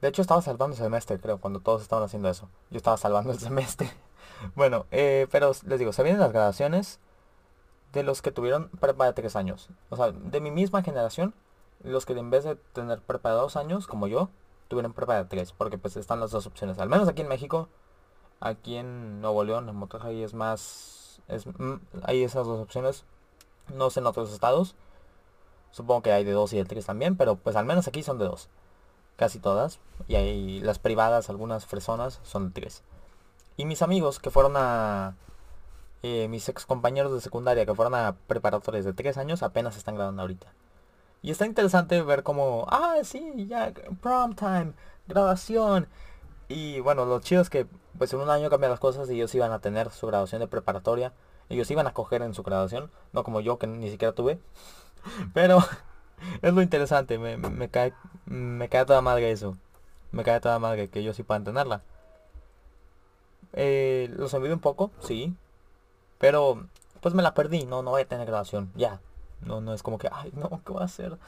de 0.00 0.08
hecho 0.08 0.22
estaba 0.22 0.42
salvando 0.42 0.74
el 0.76 0.82
semestre, 0.82 1.20
creo, 1.20 1.38
cuando 1.38 1.60
todos 1.60 1.82
estaban 1.82 2.04
haciendo 2.04 2.28
eso. 2.28 2.48
Yo 2.70 2.78
estaba 2.78 2.96
salvando 2.96 3.32
el 3.32 3.38
semestre. 3.38 3.90
Bueno, 4.54 4.86
eh, 4.90 5.26
pero 5.30 5.52
les 5.66 5.78
digo, 5.78 5.92
se 5.92 6.02
vienen 6.02 6.20
las 6.20 6.32
graduaciones 6.32 7.00
de 7.92 8.02
los 8.02 8.22
que 8.22 8.32
tuvieron 8.32 8.68
prepa 8.68 9.06
de 9.06 9.12
tres 9.12 9.36
años. 9.36 9.68
O 9.90 9.96
sea, 9.96 10.12
de 10.12 10.40
mi 10.40 10.50
misma 10.50 10.82
generación, 10.82 11.34
los 11.82 12.06
que 12.06 12.12
en 12.12 12.30
vez 12.30 12.44
de 12.44 12.56
tener 12.56 13.00
prepa 13.00 13.30
de 13.30 13.36
dos 13.36 13.56
años, 13.56 13.86
como 13.86 14.06
yo, 14.06 14.28
tuvieron 14.68 14.92
prepa 14.92 15.16
de 15.16 15.24
tres. 15.24 15.52
Porque 15.52 15.78
pues 15.78 15.96
están 15.96 16.20
las 16.20 16.30
dos 16.30 16.46
opciones. 16.46 16.78
Al 16.78 16.88
menos 16.88 17.08
aquí 17.08 17.22
en 17.22 17.28
México, 17.28 17.68
aquí 18.40 18.76
en 18.76 19.20
Nuevo 19.20 19.44
León, 19.44 19.68
en 19.68 19.76
Monterrey 19.76 20.22
es 20.22 20.34
más... 20.34 21.20
Es, 21.28 21.46
mm, 21.46 21.74
hay 22.04 22.22
esas 22.22 22.46
dos 22.46 22.60
opciones. 22.60 23.04
No 23.74 23.90
sé 23.90 24.00
en 24.00 24.06
otros 24.06 24.32
estados. 24.32 24.74
Supongo 25.70 26.02
que 26.02 26.12
hay 26.12 26.24
de 26.24 26.32
dos 26.32 26.52
y 26.52 26.56
de 26.56 26.64
tres 26.64 26.86
también, 26.86 27.16
pero 27.16 27.36
pues 27.36 27.56
al 27.56 27.66
menos 27.66 27.88
aquí 27.88 28.02
son 28.02 28.18
de 28.18 28.24
dos. 28.24 28.48
Casi 29.16 29.38
todas. 29.38 29.80
Y 30.06 30.14
hay 30.16 30.60
las 30.60 30.78
privadas, 30.78 31.28
algunas 31.28 31.66
fresonas, 31.66 32.20
son 32.22 32.48
de 32.48 32.60
tres. 32.60 32.82
Y 33.58 33.66
mis 33.66 33.82
amigos 33.82 34.18
que 34.20 34.30
fueron 34.30 34.54
a... 34.56 35.16
Eh, 36.04 36.28
mis 36.28 36.48
ex 36.48 36.64
compañeros 36.64 37.12
de 37.12 37.20
secundaria 37.20 37.66
que 37.66 37.74
fueron 37.74 37.96
a 37.96 38.14
preparatorias 38.28 38.84
de 38.84 38.92
tres 38.92 39.18
años 39.18 39.42
apenas 39.42 39.76
están 39.76 39.96
grabando 39.96 40.22
ahorita. 40.22 40.46
Y 41.22 41.32
está 41.32 41.44
interesante 41.44 42.00
ver 42.02 42.22
como, 42.22 42.66
ah, 42.70 42.98
sí, 43.02 43.46
ya, 43.48 43.72
prom 44.00 44.36
time, 44.36 44.74
graduación. 45.08 45.88
Y 46.46 46.78
bueno, 46.78 47.04
lo 47.04 47.18
chido 47.18 47.42
es 47.42 47.50
que 47.50 47.66
pues 47.98 48.12
en 48.12 48.20
un 48.20 48.30
año 48.30 48.48
cambian 48.48 48.70
las 48.70 48.78
cosas 48.78 49.10
y 49.10 49.14
ellos 49.14 49.34
iban 49.34 49.50
a 49.50 49.58
tener 49.58 49.90
su 49.90 50.06
graduación 50.06 50.40
de 50.40 50.46
preparatoria. 50.46 51.12
Ellos 51.48 51.68
iban 51.72 51.88
a 51.88 51.92
coger 51.92 52.22
en 52.22 52.34
su 52.34 52.44
graduación, 52.44 52.92
no 53.12 53.24
como 53.24 53.40
yo 53.40 53.58
que 53.58 53.66
ni 53.66 53.90
siquiera 53.90 54.14
tuve. 54.14 54.38
Pero 55.34 55.58
es 56.42 56.54
lo 56.54 56.62
interesante, 56.62 57.18
me, 57.18 57.36
me, 57.36 57.68
cae, 57.68 57.92
me 58.26 58.68
cae 58.68 58.84
toda 58.84 59.00
madre 59.00 59.32
eso. 59.32 59.56
Me 60.12 60.22
cae 60.22 60.40
toda 60.40 60.60
madre 60.60 60.88
que 60.88 61.00
ellos 61.00 61.16
sí 61.16 61.24
puedan 61.24 61.42
tenerla. 61.42 61.82
Eh, 63.52 64.08
los 64.16 64.34
envidio 64.34 64.54
un 64.54 64.60
poco, 64.60 64.90
sí. 65.00 65.34
Pero 66.18 66.66
pues 67.00 67.14
me 67.14 67.22
la 67.22 67.34
perdí, 67.34 67.64
no, 67.64 67.82
no 67.82 67.90
voy 67.90 68.02
a 68.02 68.08
tener 68.08 68.26
graduación, 68.26 68.72
ya. 68.74 69.00
No, 69.40 69.60
no 69.60 69.72
es 69.72 69.82
como 69.82 69.98
que, 69.98 70.08
ay, 70.10 70.32
no, 70.34 70.60
¿qué 70.64 70.72
voy 70.72 70.82
a 70.82 70.86
hacer? 70.86 71.10
No 71.12 71.18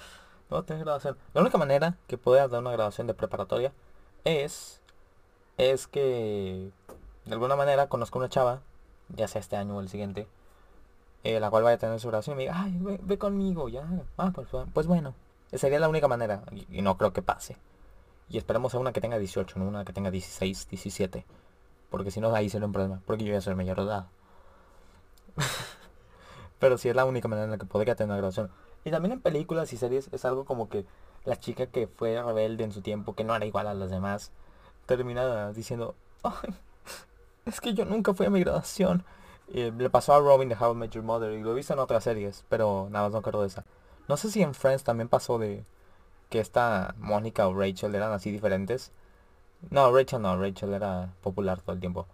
voy 0.50 0.61
a 0.61 0.66
tener 0.66 0.85
graduación. 0.85 1.16
La 1.33 1.40
única 1.42 1.59
manera 1.59 1.96
que 2.09 2.18
pueda 2.18 2.48
dar 2.48 2.61
una 2.61 2.72
graduación 2.72 3.06
de 3.06 3.14
preparatoria 3.14 3.72
es, 4.24 4.80
es 5.59 5.87
que 5.87 6.72
de 7.24 7.33
alguna 7.33 7.56
manera 7.56 7.88
conozco 7.88 8.18
una 8.18 8.28
chava, 8.28 8.62
ya 9.09 9.28
sea 9.28 9.40
este 9.40 9.56
año 9.56 9.76
o 9.76 9.80
el 9.80 9.88
siguiente, 9.88 10.26
eh, 11.22 11.38
la 11.38 11.50
cual 11.50 11.62
vaya 11.62 11.76
a 11.76 11.78
tener 11.78 12.00
su 12.00 12.09
graduación 12.09 12.35
y 12.35 12.37
me 12.37 12.42
diga, 12.42 12.62
ay, 12.62 12.78
ve, 13.02 13.18
conmigo, 13.18 13.68
ya. 13.68 13.87
Ah, 14.16 14.33
pues, 14.35 14.48
pues 14.72 14.87
bueno. 14.87 15.14
Sería 15.52 15.80
la 15.80 15.88
única 15.88 16.06
manera 16.06 16.44
y, 16.70 16.80
no 16.80 16.96
creo 16.96 17.12
que 17.12 17.22
pase. 17.22 17.56
Y 18.28 18.38
esperemos 18.38 18.72
a 18.74 18.78
una 18.78 18.92
que 18.92 19.00
tenga 19.00 19.18
18, 19.18 19.59
no 19.59 19.66
una 19.66 19.85
que 19.85 19.92
tenga 19.92 20.11
16, 20.11 20.68
17. 20.68 21.26
Porque 21.90 22.11
si 22.11 22.20
no, 22.20 22.35
ahí 22.35 22.48
sería 22.48 22.66
un 22.66 22.72
problema. 22.72 23.00
Porque 23.07 23.24
yo 23.24 23.31
voy 23.31 23.38
a 23.38 23.40
ser 23.40 23.57
mayor 23.57 23.76
de 23.79 23.83
edad. 23.85 24.07
Pero 26.59 26.79
si 26.79 26.88
es 26.88 26.96
la 26.96 27.05
única 27.05 27.29
manera 27.29 27.44
en 27.44 27.50
la 27.50 27.59
que 27.59 27.66
podría 27.66 27.94
tener 27.94 28.11
una 28.11 28.16
graduación. 28.16 28.50
Y 28.85 28.90
también 28.90 29.12
en 29.12 29.20
películas 29.20 29.72
y 29.72 29.76
series 29.76 30.09
es 30.12 30.24
algo 30.24 30.44
como 30.44 30.68
que 30.68 30.87
la 31.24 31.38
chica 31.38 31.66
que 31.66 31.87
fue 31.87 32.22
rebelde 32.22 32.64
en 32.64 32.72
su 32.72 32.81
tiempo, 32.81 33.14
que 33.14 33.24
no 33.24 33.35
era 33.35 33.44
igual 33.44 33.66
a 33.66 33.74
las 33.74 33.90
demás, 33.90 34.33
termina 34.87 35.53
diciendo, 35.53 35.94
Ay, 36.22 36.55
es 37.46 37.61
que 37.61 37.74
yo 37.74 37.85
nunca 37.85 38.14
fui 38.14 38.26
a 38.26 38.31
mi 38.31 38.40
graduación. 38.40 39.05
Le 39.48 39.90
pasó 39.90 40.14
a 40.14 40.20
Robin 40.20 40.48
de 40.48 40.55
How 40.55 40.72
I 40.72 40.76
Met 40.76 40.90
Your 40.92 41.03
Mother 41.03 41.33
y 41.33 41.42
lo 41.42 41.53
he 41.53 41.55
visto 41.55 41.72
en 41.72 41.81
otras 41.81 42.05
series, 42.05 42.44
pero 42.48 42.88
nada 42.90 43.09
más 43.09 43.22
no 43.24 43.40
de 43.40 43.46
esa. 43.46 43.64
No 44.09 44.16
sé 44.16 44.31
si 44.31 44.42
en 44.42 44.55
Friends 44.55 44.85
también 44.85 45.09
pasó 45.09 45.38
de 45.38 45.64
que 46.29 46.38
esta 46.40 46.94
Mónica 46.98 47.48
o 47.48 47.55
Rachel 47.55 47.94
eran 47.94 48.12
así 48.12 48.31
diferentes. 48.31 48.92
No, 49.68 49.92
Rachel 49.94 50.22
no, 50.22 50.40
Rachel 50.40 50.72
era 50.72 51.12
popular 51.22 51.60
todo 51.60 51.74
el 51.74 51.80
tiempo. 51.80 52.06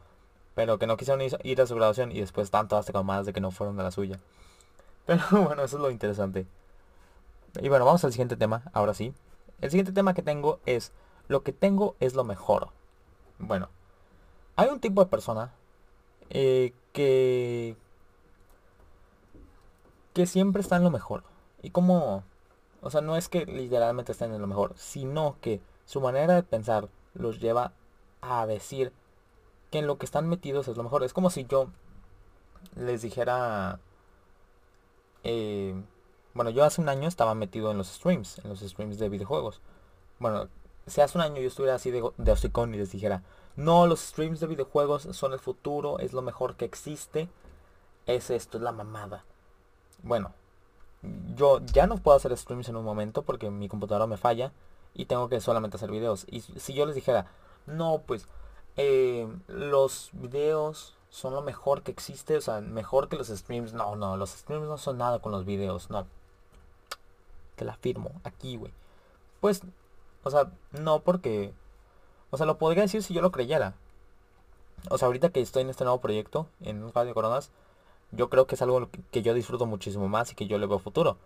Pero 0.54 0.78
que 0.78 0.86
no 0.86 0.96
quisieron 0.96 1.22
ir 1.44 1.60
a 1.60 1.66
su 1.66 1.74
graduación 1.74 2.10
y 2.10 2.20
después 2.20 2.46
están 2.46 2.66
todas 2.66 2.92
más 3.04 3.26
de 3.26 3.32
que 3.32 3.40
no 3.40 3.50
fueron 3.50 3.76
de 3.76 3.84
la 3.84 3.90
suya. 3.90 4.18
Pero 5.06 5.22
bueno, 5.30 5.62
eso 5.62 5.76
es 5.76 5.82
lo 5.82 5.90
interesante. 5.90 6.46
Y 7.60 7.68
bueno, 7.68 7.84
vamos 7.84 8.04
al 8.04 8.12
siguiente 8.12 8.36
tema, 8.36 8.62
ahora 8.72 8.94
sí. 8.94 9.14
El 9.60 9.70
siguiente 9.70 9.92
tema 9.92 10.14
que 10.14 10.22
tengo 10.22 10.60
es, 10.66 10.92
lo 11.28 11.42
que 11.42 11.52
tengo 11.52 11.94
es 12.00 12.14
lo 12.14 12.24
mejor. 12.24 12.68
Bueno, 13.38 13.68
hay 14.56 14.68
un 14.68 14.80
tipo 14.80 15.02
de 15.02 15.10
persona 15.10 15.52
eh, 16.30 16.72
que... 16.92 17.76
que 20.14 20.26
siempre 20.26 20.62
está 20.62 20.76
en 20.76 20.84
lo 20.84 20.90
mejor. 20.90 21.22
Y 21.62 21.70
como... 21.70 22.24
O 22.82 22.90
sea, 22.90 23.00
no 23.00 23.16
es 23.16 23.28
que 23.28 23.46
literalmente 23.46 24.12
estén 24.12 24.32
en 24.34 24.40
lo 24.40 24.46
mejor, 24.46 24.74
sino 24.76 25.36
que 25.40 25.60
su 25.86 26.00
manera 26.00 26.34
de 26.34 26.42
pensar 26.42 26.88
los 27.18 27.40
lleva 27.40 27.72
a 28.20 28.46
decir 28.46 28.92
que 29.70 29.78
en 29.78 29.86
lo 29.86 29.98
que 29.98 30.06
están 30.06 30.28
metidos 30.28 30.68
es 30.68 30.76
lo 30.76 30.82
mejor. 30.82 31.04
Es 31.04 31.12
como 31.12 31.30
si 31.30 31.46
yo 31.46 31.68
les 32.74 33.02
dijera... 33.02 33.80
Eh, 35.24 35.74
bueno, 36.34 36.50
yo 36.50 36.64
hace 36.64 36.80
un 36.80 36.88
año 36.88 37.08
estaba 37.08 37.34
metido 37.34 37.70
en 37.70 37.78
los 37.78 37.88
streams, 37.88 38.38
en 38.38 38.50
los 38.50 38.60
streams 38.60 38.98
de 38.98 39.08
videojuegos. 39.08 39.60
Bueno, 40.18 40.48
si 40.86 41.00
hace 41.00 41.18
un 41.18 41.24
año 41.24 41.40
yo 41.40 41.48
estuviera 41.48 41.74
así 41.74 41.90
de, 41.90 42.02
de 42.16 42.32
y 42.32 42.76
les 42.76 42.92
dijera, 42.92 43.22
no, 43.56 43.86
los 43.86 44.00
streams 44.00 44.40
de 44.40 44.46
videojuegos 44.46 45.08
son 45.12 45.32
el 45.32 45.38
futuro, 45.38 45.98
es 45.98 46.12
lo 46.12 46.22
mejor 46.22 46.56
que 46.56 46.64
existe, 46.64 47.28
es 48.04 48.30
esto, 48.30 48.58
es 48.58 48.62
la 48.62 48.72
mamada. 48.72 49.24
Bueno, 50.02 50.32
yo 51.34 51.60
ya 51.72 51.86
no 51.86 51.96
puedo 51.96 52.16
hacer 52.16 52.36
streams 52.36 52.68
en 52.68 52.76
un 52.76 52.84
momento 52.84 53.22
porque 53.22 53.50
mi 53.50 53.68
computadora 53.68 54.06
me 54.06 54.16
falla 54.16 54.52
y 54.96 55.04
tengo 55.04 55.28
que 55.28 55.40
solamente 55.40 55.76
hacer 55.76 55.90
videos. 55.90 56.24
Y 56.28 56.40
si 56.40 56.72
yo 56.74 56.86
les 56.86 56.94
dijera, 56.94 57.26
no, 57.66 58.02
pues 58.06 58.26
eh, 58.76 59.28
los 59.46 60.10
videos 60.12 60.94
son 61.10 61.34
lo 61.34 61.42
mejor 61.42 61.82
que 61.82 61.90
existe, 61.92 62.36
o 62.36 62.40
sea, 62.40 62.60
mejor 62.60 63.08
que 63.08 63.16
los 63.16 63.28
streams. 63.28 63.72
No, 63.72 63.96
no, 63.96 64.16
los 64.16 64.30
streams 64.30 64.66
no 64.66 64.78
son 64.78 64.98
nada 64.98 65.18
con 65.18 65.32
los 65.32 65.44
videos, 65.44 65.90
no. 65.90 66.06
Te 67.56 67.64
la 67.64 67.74
firmo, 67.76 68.10
aquí, 68.24 68.56
güey. 68.56 68.72
Pues, 69.40 69.62
o 70.24 70.30
sea, 70.30 70.50
no 70.72 71.00
porque... 71.00 71.52
O 72.30 72.36
sea, 72.36 72.46
lo 72.46 72.58
podría 72.58 72.82
decir 72.82 73.02
si 73.02 73.14
yo 73.14 73.22
lo 73.22 73.32
creyera. 73.32 73.74
O 74.90 74.98
sea, 74.98 75.06
ahorita 75.06 75.30
que 75.30 75.40
estoy 75.40 75.62
en 75.62 75.70
este 75.70 75.84
nuevo 75.84 76.00
proyecto, 76.00 76.48
en 76.60 76.92
Radio 76.92 77.14
Coronas, 77.14 77.50
yo 78.12 78.28
creo 78.28 78.46
que 78.46 78.54
es 78.56 78.62
algo 78.62 78.88
que 79.10 79.22
yo 79.22 79.34
disfruto 79.34 79.66
muchísimo 79.66 80.08
más 80.08 80.32
y 80.32 80.34
que 80.34 80.46
yo 80.46 80.58
le 80.58 80.66
veo 80.66 80.78
futuro. 80.78 81.16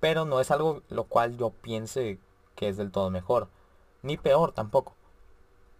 Pero 0.00 0.24
no 0.24 0.40
es 0.40 0.50
algo 0.50 0.82
lo 0.88 1.04
cual 1.04 1.36
yo 1.36 1.50
piense 1.50 2.18
que 2.60 2.68
es 2.68 2.76
del 2.76 2.90
todo 2.90 3.08
mejor. 3.08 3.48
Ni 4.02 4.18
peor 4.18 4.52
tampoco. 4.52 4.94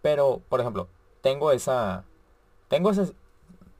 Pero, 0.01 0.41
por 0.49 0.59
ejemplo, 0.59 0.87
tengo 1.21 1.51
esa... 1.51 2.05
Tengo 2.69 2.89
ese, 2.89 3.13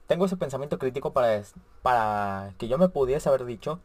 tengo 0.05 0.25
ese 0.25 0.37
pensamiento 0.37 0.77
crítico 0.77 1.11
para, 1.11 1.41
para 1.81 2.53
que 2.59 2.67
yo 2.67 2.77
me 2.77 2.89
pudiese 2.89 3.27
haber 3.27 3.45
dicho 3.45 3.79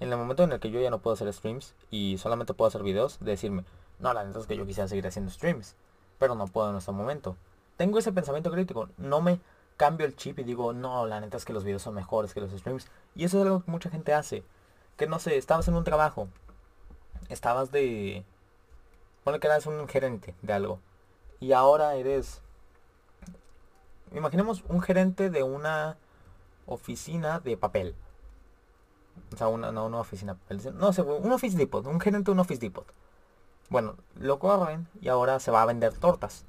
en 0.00 0.10
el 0.10 0.18
momento 0.18 0.42
en 0.42 0.50
el 0.50 0.58
que 0.58 0.72
yo 0.72 0.80
ya 0.80 0.90
no 0.90 0.98
puedo 0.98 1.14
hacer 1.14 1.32
streams 1.32 1.76
y 1.92 2.18
solamente 2.18 2.54
puedo 2.54 2.66
hacer 2.66 2.82
videos, 2.82 3.18
decirme, 3.20 3.64
no, 4.00 4.12
la 4.12 4.24
neta 4.24 4.40
es 4.40 4.46
que 4.46 4.56
yo 4.56 4.66
quisiera 4.66 4.88
seguir 4.88 5.06
haciendo 5.06 5.30
streams, 5.30 5.76
pero 6.18 6.34
no 6.34 6.46
puedo 6.48 6.70
en 6.70 6.76
este 6.76 6.90
momento. 6.90 7.36
Tengo 7.76 8.00
ese 8.00 8.12
pensamiento 8.12 8.50
crítico, 8.50 8.88
no 8.96 9.20
me 9.20 9.38
cambio 9.76 10.06
el 10.06 10.16
chip 10.16 10.40
y 10.40 10.44
digo, 10.44 10.72
no, 10.72 11.06
la 11.06 11.20
neta 11.20 11.36
es 11.36 11.44
que 11.44 11.52
los 11.52 11.62
videos 11.62 11.82
son 11.82 11.94
mejores 11.94 12.34
que 12.34 12.40
los 12.40 12.50
streams. 12.50 12.88
Y 13.14 13.24
eso 13.24 13.38
es 13.38 13.44
algo 13.44 13.62
que 13.62 13.70
mucha 13.70 13.90
gente 13.90 14.12
hace. 14.12 14.42
Que 14.96 15.06
no 15.06 15.20
sé, 15.20 15.36
estabas 15.36 15.68
en 15.68 15.74
un 15.74 15.84
trabajo, 15.84 16.28
estabas 17.28 17.70
de... 17.70 18.24
Bueno, 19.26 19.40
que 19.40 19.48
eras 19.48 19.66
un 19.66 19.88
gerente 19.88 20.36
de 20.40 20.52
algo 20.52 20.78
y 21.40 21.50
ahora 21.50 21.96
eres, 21.96 22.42
imaginemos 24.12 24.62
un 24.68 24.80
gerente 24.80 25.30
de 25.30 25.42
una 25.42 25.96
oficina 26.64 27.40
de 27.40 27.56
papel. 27.56 27.96
O 29.34 29.36
sea, 29.36 29.48
una, 29.48 29.72
no 29.72 29.86
una 29.86 29.98
oficina 29.98 30.34
de 30.34 30.38
papel, 30.38 30.78
no 30.78 30.92
sé, 30.92 31.02
un 31.02 31.32
office 31.32 31.56
depot, 31.56 31.84
un 31.88 31.98
gerente 31.98 32.26
de 32.26 32.34
un 32.34 32.38
office 32.38 32.60
depot. 32.60 32.86
Bueno, 33.68 33.96
lo 34.14 34.38
corren 34.38 34.86
y 35.00 35.08
ahora 35.08 35.40
se 35.40 35.50
va 35.50 35.62
a 35.62 35.66
vender 35.66 35.92
tortas. 35.94 36.44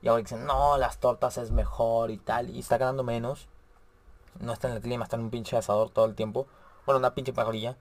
Y 0.00 0.06
ahora 0.06 0.22
dicen, 0.22 0.46
no, 0.46 0.78
las 0.78 0.98
tortas 0.98 1.36
es 1.38 1.50
mejor 1.50 2.12
y 2.12 2.18
tal. 2.18 2.48
Y 2.48 2.60
está 2.60 2.78
ganando 2.78 3.02
menos. 3.02 3.48
No 4.38 4.52
está 4.52 4.68
en 4.68 4.74
el 4.74 4.82
clima, 4.82 5.02
está 5.02 5.16
en 5.16 5.22
un 5.22 5.30
pinche 5.30 5.56
asador 5.56 5.90
todo 5.90 6.04
el 6.04 6.14
tiempo. 6.14 6.46
Bueno, 6.86 7.00
una 7.00 7.12
pinche 7.12 7.32
parrilla. 7.32 7.76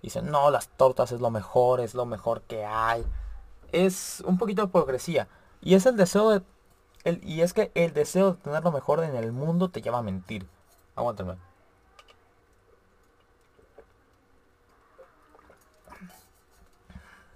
Dicen, 0.00 0.30
no, 0.30 0.52
las 0.52 0.68
tortas 0.68 1.10
es 1.10 1.20
lo 1.20 1.30
mejor, 1.30 1.80
es 1.80 1.94
lo 1.94 2.06
mejor 2.06 2.42
que 2.42 2.64
hay. 2.64 3.04
Es 3.74 4.22
un 4.24 4.38
poquito 4.38 4.62
de 4.62 4.68
hipocresía. 4.68 5.26
Y 5.60 5.74
es 5.74 5.84
el 5.84 5.96
deseo 5.96 6.30
de... 6.30 6.42
El, 7.02 7.20
y 7.24 7.42
es 7.42 7.52
que 7.52 7.72
el 7.74 7.92
deseo 7.92 8.34
de 8.34 8.40
tener 8.40 8.62
lo 8.62 8.70
mejor 8.70 9.02
en 9.02 9.16
el 9.16 9.32
mundo 9.32 9.68
te 9.68 9.82
lleva 9.82 9.98
a 9.98 10.02
mentir. 10.02 10.46
Aguántame. 10.94 11.36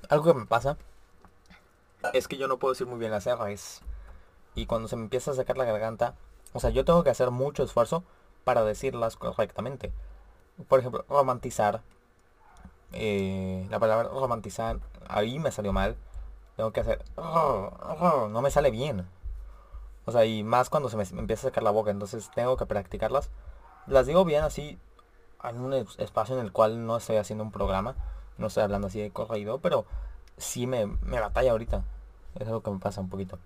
Algo 0.08 0.32
que 0.32 0.38
me 0.38 0.46
pasa 0.46 0.78
es 2.12 2.28
que 2.28 2.36
yo 2.36 2.46
no 2.46 2.58
puedo 2.58 2.72
decir 2.72 2.86
muy 2.86 3.00
bien 3.00 3.10
las 3.10 3.26
R's. 3.26 3.82
Y 4.54 4.66
cuando 4.66 4.86
se 4.86 4.94
me 4.94 5.02
empieza 5.02 5.32
a 5.32 5.34
sacar 5.34 5.58
la 5.58 5.64
garganta, 5.64 6.14
o 6.52 6.60
sea, 6.60 6.70
yo 6.70 6.84
tengo 6.84 7.02
que 7.02 7.10
hacer 7.10 7.32
mucho 7.32 7.64
esfuerzo 7.64 8.04
para 8.44 8.62
decirlas 8.62 9.16
correctamente. 9.16 9.92
Por 10.68 10.78
ejemplo, 10.78 11.04
romantizar. 11.08 11.82
Eh, 12.92 13.66
la 13.70 13.80
palabra 13.80 14.08
romantizar 14.08 14.78
ahí 15.08 15.40
me 15.40 15.50
salió 15.50 15.72
mal. 15.72 15.96
Tengo 16.58 16.72
que 16.72 16.80
hacer... 16.80 17.04
no 17.16 18.42
me 18.42 18.50
sale 18.50 18.72
bien. 18.72 19.06
O 20.06 20.10
sea, 20.10 20.24
y 20.24 20.42
más 20.42 20.68
cuando 20.68 20.88
se 20.88 20.96
me, 20.96 21.04
empieza 21.04 21.46
a 21.46 21.50
sacar 21.50 21.62
la 21.62 21.70
boca, 21.70 21.92
entonces 21.92 22.32
tengo 22.34 22.56
que 22.56 22.66
practicarlas. 22.66 23.30
Las 23.86 24.06
digo 24.06 24.24
bien 24.24 24.42
así 24.42 24.76
en 25.44 25.60
un 25.60 25.72
espacio 25.72 26.36
en 26.36 26.44
el 26.44 26.50
cual 26.50 26.84
no 26.84 26.96
estoy 26.96 27.14
haciendo 27.14 27.44
un 27.44 27.52
programa, 27.52 27.94
no 28.38 28.48
estoy 28.48 28.64
hablando 28.64 28.88
así 28.88 29.00
de 29.00 29.12
corrido, 29.12 29.60
pero 29.60 29.84
sí 30.36 30.66
me, 30.66 30.86
me 30.86 31.20
batalla 31.20 31.52
ahorita. 31.52 31.84
Es 32.34 32.48
algo 32.48 32.64
que 32.64 32.72
me 32.72 32.80
pasa 32.80 33.02
un 33.02 33.08
poquito. 33.08 33.38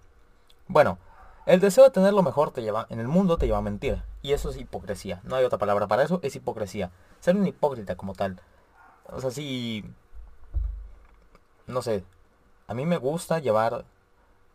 Bueno, 0.67 0.97
el 1.45 1.61
deseo 1.61 1.85
de 1.85 1.91
tener 1.91 2.15
lo 2.15 2.23
mejor 2.23 2.51
te 2.51 2.63
lleva, 2.63 2.87
en 2.89 2.99
el 2.99 3.09
mundo 3.09 3.37
te 3.37 3.45
lleva 3.45 3.59
a 3.59 3.61
mentir. 3.61 4.03
Y 4.23 4.33
eso 4.33 4.49
es 4.49 4.57
hipocresía. 4.57 5.21
No 5.25 5.37
hay 5.37 5.45
otra 5.45 5.59
palabra 5.59 5.87
para 5.87 6.03
eso, 6.03 6.19
es 6.23 6.35
hipocresía. 6.35 6.91
Ser 7.21 7.37
un 7.37 7.47
hipócrita 7.47 7.95
como 7.95 8.15
tal. 8.15 8.41
O 9.13 9.21
sea, 9.21 9.31
si... 9.31 9.85
No 11.67 11.83
sé. 11.83 12.05
A 12.67 12.75
mí 12.75 12.87
me 12.87 12.97
gusta 12.97 13.39
llevar... 13.39 13.85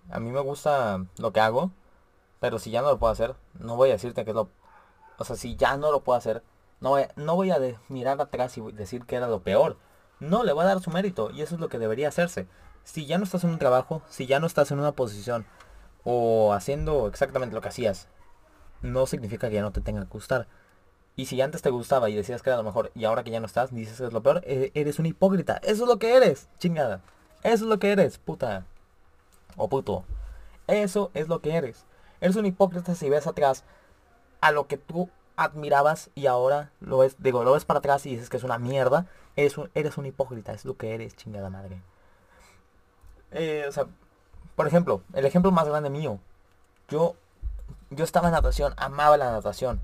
A 0.09 0.19
mí 0.19 0.31
me 0.31 0.39
gusta 0.39 1.05
lo 1.17 1.33
que 1.33 1.39
hago. 1.39 1.71
Pero 2.39 2.59
si 2.59 2.71
ya 2.71 2.81
no 2.81 2.89
lo 2.89 2.99
puedo 2.99 3.11
hacer, 3.11 3.35
no 3.59 3.75
voy 3.75 3.89
a 3.89 3.93
decirte 3.93 4.23
que 4.23 4.31
es 4.31 4.35
lo... 4.35 4.49
O 5.17 5.23
sea, 5.23 5.35
si 5.35 5.55
ya 5.55 5.77
no 5.77 5.91
lo 5.91 6.03
puedo 6.03 6.17
hacer, 6.17 6.43
no 6.79 6.89
voy, 6.89 7.05
no 7.15 7.35
voy 7.35 7.51
a 7.51 7.59
mirar 7.89 8.21
atrás 8.21 8.57
y 8.57 8.61
decir 8.71 9.05
que 9.05 9.15
era 9.15 9.27
lo 9.27 9.41
peor. 9.41 9.77
No, 10.19 10.43
le 10.43 10.53
voy 10.53 10.63
a 10.63 10.67
dar 10.67 10.81
su 10.81 10.91
mérito. 10.91 11.31
Y 11.31 11.41
eso 11.41 11.55
es 11.55 11.61
lo 11.61 11.69
que 11.69 11.79
debería 11.79 12.09
hacerse. 12.09 12.47
Si 12.83 13.05
ya 13.05 13.17
no 13.17 13.23
estás 13.23 13.43
en 13.43 13.49
un 13.49 13.59
trabajo, 13.59 14.01
si 14.09 14.27
ya 14.27 14.39
no 14.39 14.47
estás 14.47 14.71
en 14.71 14.79
una 14.79 14.93
posición 14.93 15.45
o 16.03 16.53
haciendo 16.53 17.07
exactamente 17.07 17.53
lo 17.53 17.61
que 17.61 17.67
hacías, 17.67 18.07
no 18.81 19.05
significa 19.07 19.49
que 19.49 19.55
ya 19.55 19.61
no 19.61 19.71
te 19.71 19.81
tenga 19.81 20.01
que 20.01 20.09
gustar. 20.09 20.47
Y 21.17 21.25
si 21.25 21.41
antes 21.41 21.61
te 21.61 21.71
gustaba 21.71 22.09
y 22.09 22.15
decías 22.15 22.41
que 22.41 22.49
era 22.49 22.57
lo 22.57 22.63
mejor 22.63 22.91
y 22.95 23.05
ahora 23.05 23.23
que 23.23 23.31
ya 23.31 23.39
no 23.39 23.47
estás, 23.47 23.73
dices 23.73 23.97
que 23.97 24.05
es 24.05 24.13
lo 24.13 24.21
peor, 24.21 24.41
e-, 24.45 24.71
eres 24.75 24.99
un 24.99 25.07
hipócrita. 25.07 25.59
Eso 25.63 25.83
es 25.83 25.89
lo 25.89 25.97
que 25.99 26.15
eres, 26.15 26.47
chingada. 26.59 27.01
Eso 27.47 27.63
es 27.63 27.69
lo 27.69 27.79
que 27.79 27.93
eres, 27.93 28.17
puta. 28.17 28.65
O 29.55 29.69
puto. 29.69 30.03
Eso 30.67 31.11
es 31.13 31.29
lo 31.29 31.39
que 31.39 31.55
eres. 31.55 31.85
Eres 32.19 32.35
un 32.35 32.45
hipócrita 32.45 32.93
si 32.93 33.09
ves 33.09 33.25
atrás 33.25 33.63
a 34.41 34.51
lo 34.51 34.67
que 34.67 34.75
tú 34.75 35.09
admirabas 35.37 36.09
y 36.13 36.25
ahora 36.25 36.71
lo 36.81 36.97
ves, 36.97 37.15
digo, 37.19 37.45
lo 37.45 37.53
ves 37.53 37.63
para 37.63 37.77
atrás 37.77 38.05
y 38.05 38.09
dices 38.09 38.29
que 38.29 38.35
es 38.35 38.43
una 38.43 38.57
mierda. 38.57 39.05
Eres 39.37 39.57
un, 39.57 39.71
eres 39.75 39.97
un 39.97 40.05
hipócrita, 40.05 40.51
es 40.51 40.65
lo 40.65 40.75
que 40.75 40.93
eres, 40.93 41.15
chingada 41.15 41.49
madre. 41.49 41.81
Eh, 43.31 43.63
o 43.65 43.71
sea, 43.71 43.85
por 44.57 44.67
ejemplo, 44.67 45.01
el 45.13 45.25
ejemplo 45.25 45.53
más 45.53 45.69
grande 45.69 45.89
mío. 45.89 46.19
Yo, 46.89 47.15
yo 47.91 48.03
estaba 48.03 48.27
en 48.27 48.33
natación, 48.33 48.73
amaba 48.75 49.15
la 49.15 49.31
natación. 49.31 49.79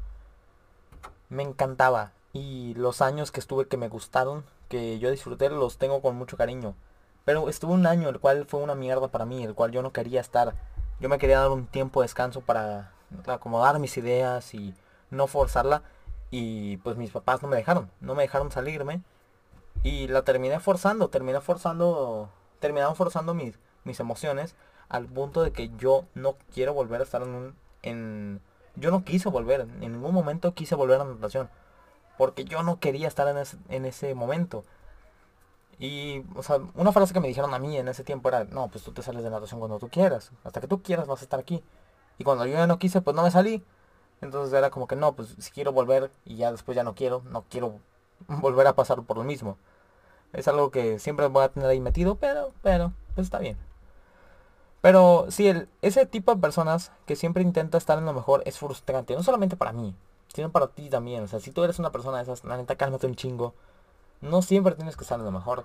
Me 1.29 1.43
encantaba. 1.43 2.11
Y 2.33 2.73
los 2.73 3.01
años 3.01 3.31
que 3.31 3.39
estuve 3.39 3.69
que 3.69 3.77
me 3.77 3.87
gustaron, 3.87 4.43
que 4.67 4.99
yo 4.99 5.09
disfruté, 5.11 5.49
los 5.49 5.77
tengo 5.77 6.01
con 6.01 6.17
mucho 6.17 6.35
cariño. 6.35 6.75
Pero 7.25 7.49
estuvo 7.49 7.73
un 7.73 7.85
año 7.87 8.09
el 8.09 8.19
cual 8.19 8.45
fue 8.45 8.61
una 8.61 8.75
mierda 8.75 9.07
para 9.07 9.25
mí, 9.25 9.43
el 9.43 9.55
cual 9.55 9.71
yo 9.71 9.81
no 9.81 9.93
quería 9.93 10.21
estar. 10.21 10.55
Yo 10.99 11.09
me 11.09 11.17
quería 11.17 11.39
dar 11.39 11.51
un 11.51 11.67
tiempo 11.67 12.01
de 12.01 12.05
descanso 12.05 12.41
para 12.41 12.91
acomodar 13.27 13.79
mis 13.79 13.97
ideas 13.97 14.53
y 14.53 14.73
no 15.09 15.27
forzarla. 15.27 15.83
Y 16.31 16.77
pues 16.77 16.97
mis 16.97 17.11
papás 17.11 17.41
no 17.41 17.47
me 17.47 17.57
dejaron, 17.57 17.91
no 18.01 18.15
me 18.15 18.23
dejaron 18.23 18.51
salirme. 18.51 19.01
Y 19.83 20.07
la 20.07 20.23
terminé 20.23 20.59
forzando, 20.59 21.09
terminé 21.09 21.41
forzando, 21.41 22.29
terminaron 22.59 22.95
forzando 22.95 23.33
mis, 23.33 23.59
mis 23.83 23.99
emociones 23.99 24.55
al 24.89 25.05
punto 25.07 25.43
de 25.43 25.51
que 25.51 25.71
yo 25.77 26.05
no 26.13 26.37
quiero 26.53 26.73
volver 26.73 27.01
a 27.01 27.03
estar 27.03 27.21
en 27.21 27.29
un... 27.29 27.55
En, 27.81 28.41
yo 28.75 28.91
no 28.91 29.03
quise 29.03 29.29
volver, 29.29 29.61
en 29.61 29.79
ningún 29.79 30.13
momento 30.13 30.53
quise 30.53 30.75
volver 30.75 30.99
a 31.01 31.03
natación. 31.03 31.49
Porque 32.17 32.45
yo 32.45 32.63
no 32.63 32.79
quería 32.79 33.07
estar 33.07 33.27
en 33.27 33.37
ese, 33.37 33.57
en 33.69 33.85
ese 33.85 34.15
momento. 34.15 34.63
Y, 35.79 36.23
o 36.35 36.43
sea, 36.43 36.59
una 36.75 36.91
frase 36.91 37.13
que 37.13 37.19
me 37.19 37.27
dijeron 37.27 37.53
a 37.53 37.59
mí 37.59 37.77
en 37.77 37.87
ese 37.87 38.03
tiempo 38.03 38.29
era, 38.29 38.43
no, 38.45 38.67
pues 38.69 38.83
tú 38.83 38.91
te 38.91 39.01
sales 39.01 39.23
de 39.23 39.29
natación 39.29 39.59
cuando 39.59 39.79
tú 39.79 39.89
quieras. 39.89 40.31
Hasta 40.43 40.61
que 40.61 40.67
tú 40.67 40.81
quieras 40.81 41.07
vas 41.07 41.21
a 41.21 41.23
estar 41.23 41.39
aquí. 41.39 41.63
Y 42.17 42.23
cuando 42.23 42.45
yo 42.45 42.53
ya 42.53 42.67
no 42.67 42.79
quise, 42.79 43.01
pues 43.01 43.15
no 43.15 43.23
me 43.23 43.31
salí. 43.31 43.63
Entonces 44.21 44.53
era 44.53 44.69
como 44.69 44.87
que 44.87 44.95
no, 44.95 45.13
pues 45.13 45.35
si 45.39 45.51
quiero 45.51 45.73
volver 45.73 46.11
y 46.25 46.37
ya 46.37 46.51
después 46.51 46.75
ya 46.75 46.83
no 46.83 46.95
quiero, 46.95 47.23
no 47.29 47.43
quiero 47.49 47.79
volver 48.27 48.67
a 48.67 48.75
pasar 48.75 49.01
por 49.03 49.17
lo 49.17 49.23
mismo. 49.23 49.57
Es 50.31 50.47
algo 50.47 50.71
que 50.71 50.99
siempre 50.99 51.27
voy 51.27 51.43
a 51.43 51.49
tener 51.49 51.69
ahí 51.69 51.79
metido, 51.79 52.15
pero, 52.15 52.53
pero, 52.61 52.93
pues 53.15 53.25
está 53.27 53.39
bien. 53.39 53.57
Pero 54.81 55.27
sí, 55.29 55.47
el, 55.47 55.69
ese 55.81 56.05
tipo 56.05 56.33
de 56.35 56.41
personas 56.41 56.91
que 57.05 57.15
siempre 57.15 57.43
intenta 57.43 57.77
estar 57.77 57.97
en 57.97 58.05
lo 58.05 58.13
mejor 58.13 58.43
es 58.45 58.57
frustrante. 58.57 59.15
No 59.15 59.23
solamente 59.23 59.55
para 59.55 59.71
mí, 59.71 59.95
sino 60.33 60.51
para 60.51 60.67
ti 60.67 60.89
también. 60.89 61.23
O 61.23 61.27
sea, 61.27 61.39
si 61.39 61.51
tú 61.51 61.63
eres 61.63 61.79
una 61.79 61.91
persona 61.91 62.17
de 62.17 62.23
esas, 62.23 62.43
la 62.43 62.57
neta, 62.57 62.75
cálmate 62.75 63.07
un 63.07 63.15
chingo. 63.15 63.53
No 64.21 64.41
siempre 64.41 64.75
tienes 64.75 64.95
que 64.95 65.03
estar 65.03 65.19
en 65.19 65.25
lo 65.25 65.31
mejor. 65.31 65.63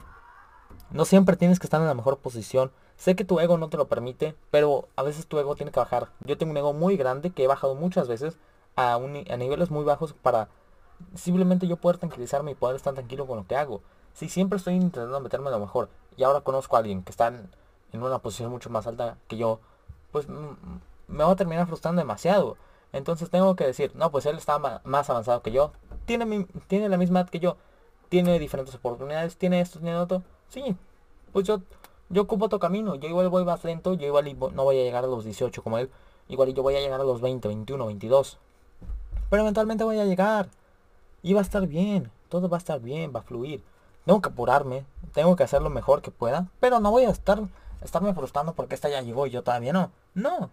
No 0.91 1.05
siempre 1.05 1.37
tienes 1.37 1.59
que 1.59 1.67
estar 1.67 1.81
en 1.81 1.87
la 1.87 1.95
mejor 1.95 2.19
posición. 2.19 2.71
Sé 2.97 3.15
que 3.15 3.25
tu 3.25 3.41
ego 3.41 3.59
no 3.59 3.69
te 3.69 3.77
lo 3.77 3.89
permite, 3.89 4.35
pero 4.51 4.89
a 4.97 5.03
veces 5.03 5.27
tu 5.27 5.39
ego 5.39 5.55
tiene 5.55 5.71
que 5.71 5.81
bajar. 5.81 6.09
Yo 6.25 6.37
tengo 6.37 6.51
un 6.51 6.57
ego 6.57 6.73
muy 6.73 6.97
grande 6.97 7.31
que 7.31 7.45
he 7.45 7.47
bajado 7.47 7.75
muchas 7.75 8.09
veces 8.09 8.37
a, 8.75 8.95
a 8.95 9.37
niveles 9.37 9.71
muy 9.71 9.85
bajos 9.85 10.15
para 10.15 10.49
simplemente 11.15 11.67
yo 11.67 11.77
poder 11.77 11.99
tranquilizarme 11.99 12.53
y 12.53 12.55
poder 12.55 12.77
estar 12.77 12.95
tranquilo 12.95 13.27
con 13.27 13.39
lo 13.39 13.47
que 13.47 13.57
hago. 13.57 13.83
Si 14.15 14.29
siempre 14.29 14.57
estoy 14.57 14.75
intentando 14.75 15.21
meterme 15.21 15.47
en 15.47 15.53
lo 15.53 15.61
mejor 15.61 15.89
y 16.17 16.25
ahora 16.25 16.41
conozco 16.41 16.77
a 16.77 16.81
alguien 16.81 17.03
que 17.03 17.11
está 17.11 17.29
en, 17.29 17.51
una 17.93 18.19
posición 18.19 18.51
mucho 18.51 18.71
más 18.71 18.87
alta 18.87 19.17
que 19.29 19.37
yo, 19.37 19.61
pues 20.13 20.27
me 20.29 21.25
va 21.25 21.31
a 21.31 21.37
terminar 21.37 21.67
frustrando 21.67 22.01
demasiado. 22.01 22.57
Entonces 22.93 23.31
tengo 23.31 23.55
que 23.55 23.65
decir, 23.65 23.93
no, 23.95 24.11
pues 24.11 24.27
él 24.27 24.37
está 24.37 24.59
más 24.59 25.11
avanzado 25.11 25.43
que 25.43 25.53
yo, 25.53 25.73
tiene, 26.07 26.47
tiene 26.67 26.89
la 26.89 26.97
misma 26.97 27.21
edad 27.21 27.31
que 27.31 27.39
yo, 27.39 27.57
tiene 28.09 28.39
diferentes 28.39 28.75
oportunidades, 28.75 29.37
tiene 29.37 29.61
esto, 29.61 29.79
tiene 29.79 29.97
otro. 29.97 30.23
Sí, 30.49 30.77
pues 31.33 31.47
yo, 31.47 31.63
yo 32.09 32.23
ocupo 32.23 32.47
otro 32.47 32.59
camino, 32.59 32.95
yo 32.95 33.09
igual 33.09 33.29
voy 33.29 33.45
más 33.45 33.65
lento, 33.65 33.95
yo 33.95 34.07
igual 34.07 34.37
no 34.55 34.65
voy 34.65 34.79
a 34.81 34.83
llegar 34.83 35.05
a 35.05 35.09
los 35.09 35.25
18 35.25 35.63
como 35.63 35.79
él, 35.79 35.91
igual 36.29 36.53
yo 36.55 36.63
voy 36.63 36.77
a 36.77 36.81
llegar 36.81 37.01
a 37.01 37.05
los 37.05 37.21
20, 37.21 37.49
21, 37.49 37.87
22. 37.87 38.39
Pero 39.31 39.43
eventualmente 39.43 39.85
voy 39.85 39.99
a 39.99 40.05
llegar. 40.05 40.49
Y 41.23 41.35
va 41.35 41.41
a 41.41 41.43
estar 41.43 41.67
bien, 41.67 42.11
todo 42.29 42.49
va 42.49 42.57
a 42.57 42.59
estar 42.59 42.81
bien, 42.81 43.13
va 43.15 43.21
a 43.21 43.25
fluir. 43.25 43.63
Tengo 44.05 44.23
que 44.23 44.29
apurarme, 44.29 44.85
tengo 45.13 45.37
que 45.37 45.43
hacer 45.43 45.61
lo 45.61 45.69
mejor 45.69 46.01
que 46.01 46.11
pueda, 46.11 46.47
pero 46.61 46.81
no 46.81 46.91
voy 46.91 47.05
a 47.05 47.11
estar 47.11 47.43
estarme 47.83 48.15
frustrando 48.15 48.55
porque 48.55 48.75
esta 48.75 48.89
ya 48.89 49.03
llegó 49.03 49.27
y 49.27 49.31
yo 49.31 49.43
todavía 49.43 49.73
no. 49.73 49.91
No. 50.15 50.51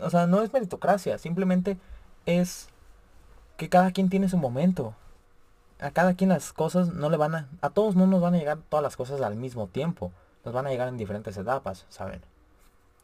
O 0.00 0.10
sea, 0.10 0.26
no 0.26 0.42
es 0.42 0.52
meritocracia, 0.52 1.18
simplemente 1.18 1.78
es 2.26 2.68
que 3.56 3.68
cada 3.68 3.92
quien 3.92 4.08
tiene 4.10 4.28
su 4.28 4.36
momento. 4.36 4.94
A 5.84 5.90
cada 5.90 6.14
quien 6.14 6.30
las 6.30 6.54
cosas 6.54 6.94
no 6.94 7.10
le 7.10 7.18
van 7.18 7.34
a... 7.34 7.48
A 7.60 7.68
todos 7.68 7.94
no 7.94 8.06
nos 8.06 8.22
van 8.22 8.32
a 8.32 8.38
llegar 8.38 8.56
todas 8.70 8.82
las 8.82 8.96
cosas 8.96 9.20
al 9.20 9.36
mismo 9.36 9.66
tiempo. 9.66 10.12
Nos 10.42 10.54
van 10.54 10.66
a 10.66 10.70
llegar 10.70 10.88
en 10.88 10.96
diferentes 10.96 11.36
etapas, 11.36 11.84
¿saben? 11.90 12.22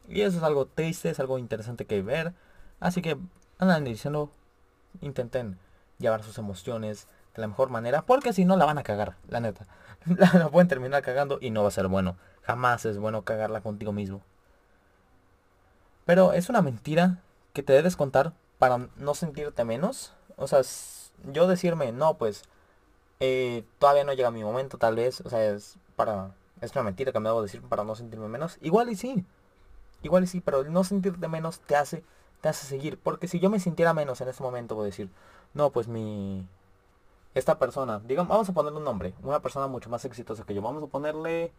Y 0.09 0.21
eso 0.21 0.39
es 0.39 0.43
algo 0.43 0.65
triste, 0.65 1.11
es 1.11 1.19
algo 1.19 1.37
interesante 1.37 1.85
que 1.85 2.01
ver. 2.01 2.33
Así 2.79 3.03
que 3.03 3.19
andan 3.59 3.83
diciendo, 3.83 4.31
intenten 4.99 5.59
llevar 5.99 6.23
sus 6.23 6.39
emociones 6.39 7.07
de 7.35 7.41
la 7.41 7.47
mejor 7.47 7.69
manera. 7.69 8.01
Porque 8.01 8.33
si 8.33 8.45
no 8.45 8.57
la 8.57 8.65
van 8.65 8.79
a 8.79 8.83
cagar, 8.83 9.15
la 9.29 9.41
neta. 9.41 9.67
La, 10.33 10.49
pueden 10.49 10.67
terminar 10.67 11.03
cagando 11.03 11.37
y 11.39 11.51
no 11.51 11.61
va 11.61 11.67
a 11.67 11.71
ser 11.71 11.87
bueno. 11.87 12.15
Jamás 12.41 12.85
es 12.85 12.97
bueno 12.97 13.21
cagarla 13.21 13.61
contigo 13.61 13.91
mismo. 13.91 14.23
Pero 16.05 16.33
es 16.33 16.49
una 16.49 16.63
mentira 16.63 17.19
que 17.53 17.61
te 17.61 17.73
debes 17.73 17.95
contar 17.95 18.33
para 18.57 18.87
no 18.97 19.13
sentirte 19.13 19.65
menos. 19.65 20.13
O 20.35 20.47
sea, 20.47 20.61
yo 21.31 21.45
decirme, 21.45 21.91
no, 21.91 22.15
pues 22.17 22.45
eh, 23.21 23.63
todavía 23.79 24.03
no 24.03 24.13
llega 24.13 24.31
mi 24.31 24.43
momento, 24.43 24.77
tal 24.77 24.95
vez. 24.95 25.21
O 25.21 25.29
sea, 25.29 25.45
es 25.45 25.77
para. 25.95 26.35
Es 26.59 26.73
una 26.73 26.83
mentira 26.83 27.11
que 27.11 27.19
me 27.19 27.29
debo 27.29 27.41
decir 27.41 27.61
para 27.61 27.83
no 27.83 27.95
sentirme 27.95 28.27
menos. 28.27 28.57
Igual 28.61 28.89
y 28.89 28.95
sí. 28.95 29.25
Igual 30.03 30.23
y 30.25 30.27
sí, 30.27 30.41
pero 30.41 30.63
no 30.65 30.83
sentirte 30.83 31.27
menos 31.27 31.59
te 31.61 31.75
hace, 31.75 32.03
te 32.41 32.49
hace 32.49 32.65
seguir. 32.67 32.99
Porque 32.99 33.27
si 33.27 33.39
yo 33.39 33.49
me 33.49 33.59
sintiera 33.59 33.93
menos 33.93 34.21
en 34.21 34.29
ese 34.29 34.43
momento, 34.43 34.75
voy 34.75 34.85
a 34.85 34.85
decir, 34.87 35.09
no, 35.53 35.69
pues 35.71 35.87
mi. 35.87 36.47
Esta 37.35 37.59
persona, 37.59 37.99
digamos, 37.99 38.29
vamos 38.29 38.49
a 38.49 38.53
ponerle 38.53 38.79
un 38.79 38.85
nombre. 38.85 39.13
Una 39.23 39.39
persona 39.41 39.67
mucho 39.67 39.89
más 39.89 40.03
exitosa 40.05 40.43
que 40.43 40.53
yo. 40.55 40.61
Vamos 40.61 40.83
a 40.83 40.87
ponerle. 40.87 41.53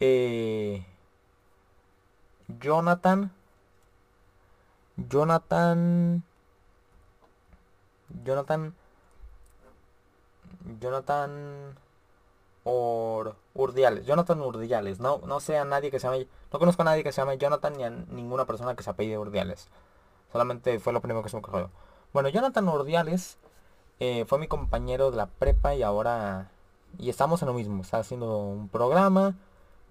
Eh, 0.00 0.86
Jonathan. 2.60 3.32
Jonathan. 4.96 6.22
Jonathan. 8.24 8.74
Jonathan. 10.80 11.74
Or, 12.64 13.36
Urdiales. 13.54 14.06
Jonathan 14.06 14.40
Urdiales. 14.40 15.00
No, 15.00 15.20
no 15.26 15.40
sé 15.40 15.58
a 15.58 15.64
nadie 15.64 15.90
que 15.90 15.98
se 15.98 16.06
llame. 16.06 16.28
No 16.52 16.58
conozco 16.58 16.82
a 16.82 16.84
nadie 16.84 17.02
que 17.02 17.12
se 17.12 17.20
llame 17.20 17.38
Jonathan 17.38 17.72
ni 17.76 17.84
a 17.84 17.90
ninguna 17.90 18.44
persona 18.46 18.74
que 18.74 18.82
se 18.82 18.90
apellide 18.90 19.18
Urdiales. 19.18 19.68
Solamente 20.32 20.78
fue 20.78 20.92
lo 20.92 21.00
primero 21.00 21.22
que 21.22 21.28
se 21.28 21.36
me 21.36 21.40
ocurrió. 21.40 21.70
Bueno, 22.12 22.28
Jonathan 22.28 22.68
Urdiales 22.68 23.38
eh, 24.00 24.24
fue 24.26 24.38
mi 24.38 24.48
compañero 24.48 25.10
de 25.10 25.16
la 25.16 25.26
prepa 25.26 25.74
y 25.74 25.82
ahora. 25.82 26.50
Y 26.98 27.10
estamos 27.10 27.42
en 27.42 27.48
lo 27.48 27.54
mismo. 27.54 27.82
Está 27.82 27.98
haciendo 27.98 28.38
un 28.38 28.68
programa 28.68 29.34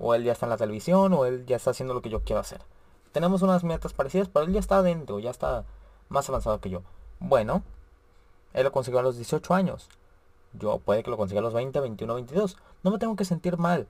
o 0.01 0.15
él 0.15 0.24
ya 0.24 0.32
está 0.32 0.47
en 0.47 0.49
la 0.49 0.57
televisión, 0.57 1.13
o 1.13 1.26
él 1.26 1.45
ya 1.45 1.55
está 1.55 1.72
haciendo 1.72 1.93
lo 1.93 2.01
que 2.01 2.09
yo 2.09 2.24
quiero 2.24 2.39
hacer. 2.39 2.61
Tenemos 3.11 3.43
unas 3.43 3.63
metas 3.63 3.93
parecidas, 3.93 4.28
pero 4.28 4.45
él 4.45 4.53
ya 4.53 4.59
está 4.59 4.78
adentro, 4.78 5.19
ya 5.19 5.30
está 5.30 5.63
más 6.09 6.28
avanzado 6.28 6.59
que 6.59 6.72
yo. 6.72 6.82
Bueno, 7.19 7.61
él 8.53 8.63
lo 8.63 8.72
consiguió 8.72 8.99
a 8.99 9.03
los 9.03 9.17
18 9.17 9.53
años. 9.53 9.89
Yo 10.54 10.80
puede 10.80 11.04
que 11.04 11.12
lo 11.12 11.18
consiga 11.18 11.39
a 11.39 11.43
los 11.43 11.54
20, 11.54 11.80
21, 11.80 12.14
22. 12.16 12.58
No 12.84 12.91
me 12.91 12.99
tengo 12.99 13.16
que 13.16 13.26
sentir 13.26 13.58
mal. 13.58 13.88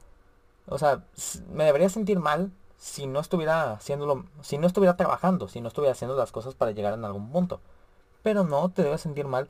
O 0.68 0.78
sea, 0.78 1.03
me 1.51 1.66
debería 1.66 1.89
sentir 1.89 2.20
mal 2.20 2.51
si 2.78 3.07
no 3.07 3.20
estuviera 3.20 3.74
haciéndolo, 3.74 4.26
si 4.41 4.57
no 4.57 4.68
estuviera 4.68 4.97
trabajando, 4.97 5.47
si 5.47 5.62
no 5.62 5.68
estuviera 5.68 5.93
haciendo 5.93 6.16
las 6.16 6.32
cosas 6.32 6.55
para 6.55 6.72
llegar 6.72 6.93
en 6.93 7.05
algún 7.05 7.32
punto. 7.32 7.59
Pero 8.24 8.43
no 8.43 8.70
te 8.70 8.84
debes 8.84 9.01
sentir 9.01 9.28
mal 9.28 9.49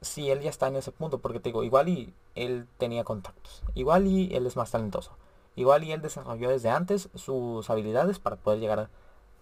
si 0.00 0.30
él 0.30 0.40
ya 0.40 0.50
está 0.50 0.68
en 0.68 0.76
ese 0.76 0.92
punto, 0.92 1.18
porque 1.18 1.40
te 1.40 1.50
digo, 1.50 1.62
igual 1.62 1.88
y 1.88 2.14
él 2.34 2.66
tenía 2.78 3.04
contactos, 3.04 3.62
igual 3.74 4.06
y 4.06 4.34
él 4.34 4.46
es 4.46 4.56
más 4.56 4.70
talentoso, 4.70 5.12
igual 5.56 5.84
y 5.84 5.92
él 5.92 6.00
desarrolló 6.00 6.48
desde 6.48 6.70
antes 6.70 7.08
sus 7.14 7.68
habilidades 7.68 8.18
para 8.18 8.36
poder 8.36 8.60
llegar 8.60 8.88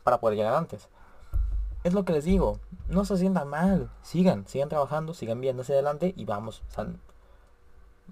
para 0.04 0.18
poder 0.20 0.36
llegar 0.36 0.54
antes. 0.54 0.88
Es 1.88 1.94
lo 1.94 2.04
que 2.04 2.12
les 2.12 2.24
digo, 2.24 2.60
no 2.88 3.06
se 3.06 3.16
sientan 3.16 3.48
mal, 3.48 3.88
sigan, 4.02 4.46
sigan 4.46 4.68
trabajando, 4.68 5.14
sigan 5.14 5.40
viendo 5.40 5.62
hacia 5.62 5.74
adelante 5.74 6.12
y 6.18 6.26
vamos, 6.26 6.62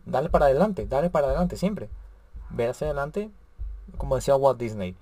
dale 0.06 0.30
para 0.30 0.46
adelante, 0.46 0.86
dale 0.86 1.10
para 1.10 1.26
adelante 1.26 1.58
siempre. 1.58 1.90
Ver 2.48 2.70
hacia 2.70 2.86
adelante, 2.86 3.30
como 3.98 4.16
decía 4.16 4.34
Walt 4.34 4.58
Disney, 4.58 4.96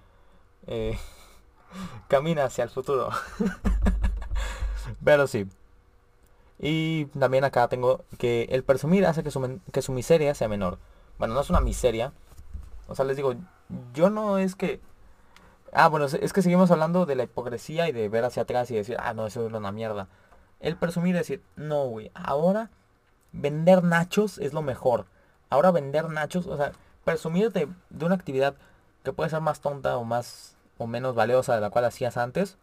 eh, 0.67 0.99
camina 2.09 2.47
hacia 2.47 2.65
el 2.65 2.71
futuro. 2.71 3.11
Pero 5.05 5.29
sí, 5.29 5.47
y 6.59 7.05
también 7.07 7.45
acá 7.45 7.69
tengo 7.69 8.05
que 8.19 8.49
el 8.51 8.65
presumir 8.65 9.07
hace 9.07 9.23
que 9.23 9.31
su, 9.31 9.61
que 9.71 9.83
su 9.83 9.93
miseria 9.93 10.35
sea 10.35 10.49
menor. 10.49 10.81
Bueno, 11.17 11.35
no 11.35 11.41
es 11.43 11.49
una 11.49 11.61
miseria. 11.61 12.13
O 12.89 12.97
sea, 12.97 13.05
les 13.05 13.17
digo, 13.17 13.37
yo 13.93 14.11
no 14.11 14.39
es 14.39 14.57
que... 14.57 14.81
Ah, 15.75 15.89
bueno, 15.89 16.07
es 16.07 16.33
que 16.33 16.43
seguimos 16.43 16.71
hablando 16.71 17.05
de 17.05 17.17
la 17.17 17.25
hipocresía 17.25 17.89
y 17.89 17.93
de 17.93 18.09
ver 18.09 18.25
hacia 18.25 18.45
atrás 18.45 18.71
y 18.71 18.77
decir, 18.77 18.97
ah, 19.01 19.13
no, 19.13 19.27
eso 19.27 19.47
es 19.47 19.53
una 19.53 19.73
mierda. 19.73 20.09
El 20.61 20.77
presumir 20.77 21.17
es 21.17 21.23
decir, 21.23 21.43
no, 21.57 21.87
güey, 21.87 22.11
ahora 22.15 22.71
vender 23.33 23.83
nachos 23.83 24.39
es 24.39 24.53
lo 24.53 24.63
mejor. 24.63 25.07
Ahora 25.51 25.73
vender 25.73 26.09
nachos, 26.11 26.47
o 26.47 26.57
sea, 26.57 26.73
presumir 27.05 27.53
de, 27.53 27.69
de 27.91 28.05
una 28.07 28.15
actividad 28.15 28.55
que 29.03 29.13
puede 29.13 29.31
ser 29.31 29.41
más 29.41 29.61
tonta 29.61 29.97
o 29.99 30.05
más 30.05 30.57
o 30.79 30.87
menos 30.87 31.15
valiosa 31.15 31.55
de 31.55 31.61
la 31.61 31.71
cual 31.71 31.85
hacías 31.87 32.17
antes, 32.17 32.57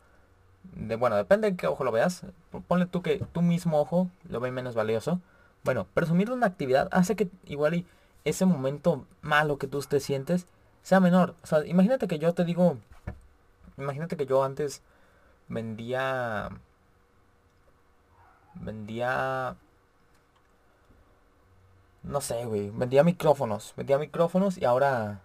de, 0.63 0.95
bueno, 0.95 1.15
depende 1.15 1.51
de 1.51 1.57
qué 1.57 1.67
ojo 1.67 1.83
lo 1.83 1.91
veas. 1.91 2.25
Ponle 2.67 2.85
tú 2.85 3.01
que 3.01 3.17
tu 3.33 3.41
mismo 3.41 3.79
ojo 3.79 4.09
lo 4.29 4.39
ve 4.39 4.51
menos 4.51 4.75
valioso. 4.75 5.19
Bueno, 5.63 5.85
presumir 5.93 6.31
una 6.31 6.47
actividad 6.47 6.87
hace 6.91 7.15
que 7.15 7.29
igual 7.45 7.75
y 7.75 7.85
ese 8.23 8.45
momento 8.45 9.05
malo 9.21 9.57
que 9.57 9.67
tú 9.67 9.81
te 9.81 9.99
sientes 9.99 10.47
sea 10.81 10.99
menor. 10.99 11.35
O 11.43 11.47
sea, 11.47 11.65
imagínate 11.65 12.07
que 12.07 12.19
yo 12.19 12.33
te 12.33 12.45
digo, 12.45 12.77
imagínate 13.81 14.17
que 14.17 14.25
yo 14.25 14.43
antes 14.43 14.81
vendía, 15.47 16.49
vendía, 18.55 19.55
no 22.03 22.21
sé, 22.21 22.45
güey, 22.45 22.69
vendía 22.71 23.03
micrófonos, 23.03 23.73
vendía 23.75 23.97
micrófonos 23.97 24.57
y 24.57 24.65
ahora 24.65 25.21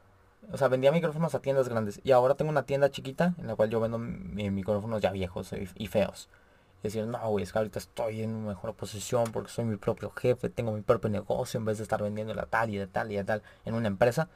o 0.52 0.56
sea, 0.56 0.68
vendía 0.68 0.92
micrófonos 0.92 1.34
a 1.34 1.40
tiendas 1.40 1.68
grandes. 1.68 2.00
Y 2.04 2.12
ahora 2.12 2.34
tengo 2.34 2.50
una 2.50 2.64
tienda 2.64 2.90
chiquita 2.90 3.34
en 3.38 3.46
la 3.46 3.56
cual 3.56 3.70
yo 3.70 3.80
vendo 3.80 3.98
micrófonos 3.98 5.00
ya 5.02 5.10
viejos 5.10 5.52
y, 5.74 5.86
feos. 5.88 6.28
Y 6.80 6.84
decir, 6.84 7.06
no, 7.06 7.18
güey, 7.30 7.42
es 7.42 7.52
que 7.52 7.58
ahorita 7.58 7.78
estoy 7.78 8.22
en 8.22 8.34
una 8.34 8.48
mejor 8.48 8.74
posición 8.74 9.24
porque 9.32 9.50
soy 9.50 9.64
mi 9.64 9.76
propio 9.76 10.10
jefe, 10.10 10.48
tengo 10.48 10.72
mi 10.72 10.82
propio 10.82 11.10
negocio 11.10 11.58
en 11.58 11.64
vez 11.64 11.78
de 11.78 11.82
estar 11.82 12.02
vendiendo 12.02 12.34
la 12.34 12.46
tal 12.46 12.70
y 12.70 12.76
de 12.76 12.86
tal 12.86 13.10
y 13.10 13.16
de 13.16 13.24
tal 13.24 13.42
en 13.64 13.74
una 13.74 13.88
empresa. 13.88 14.28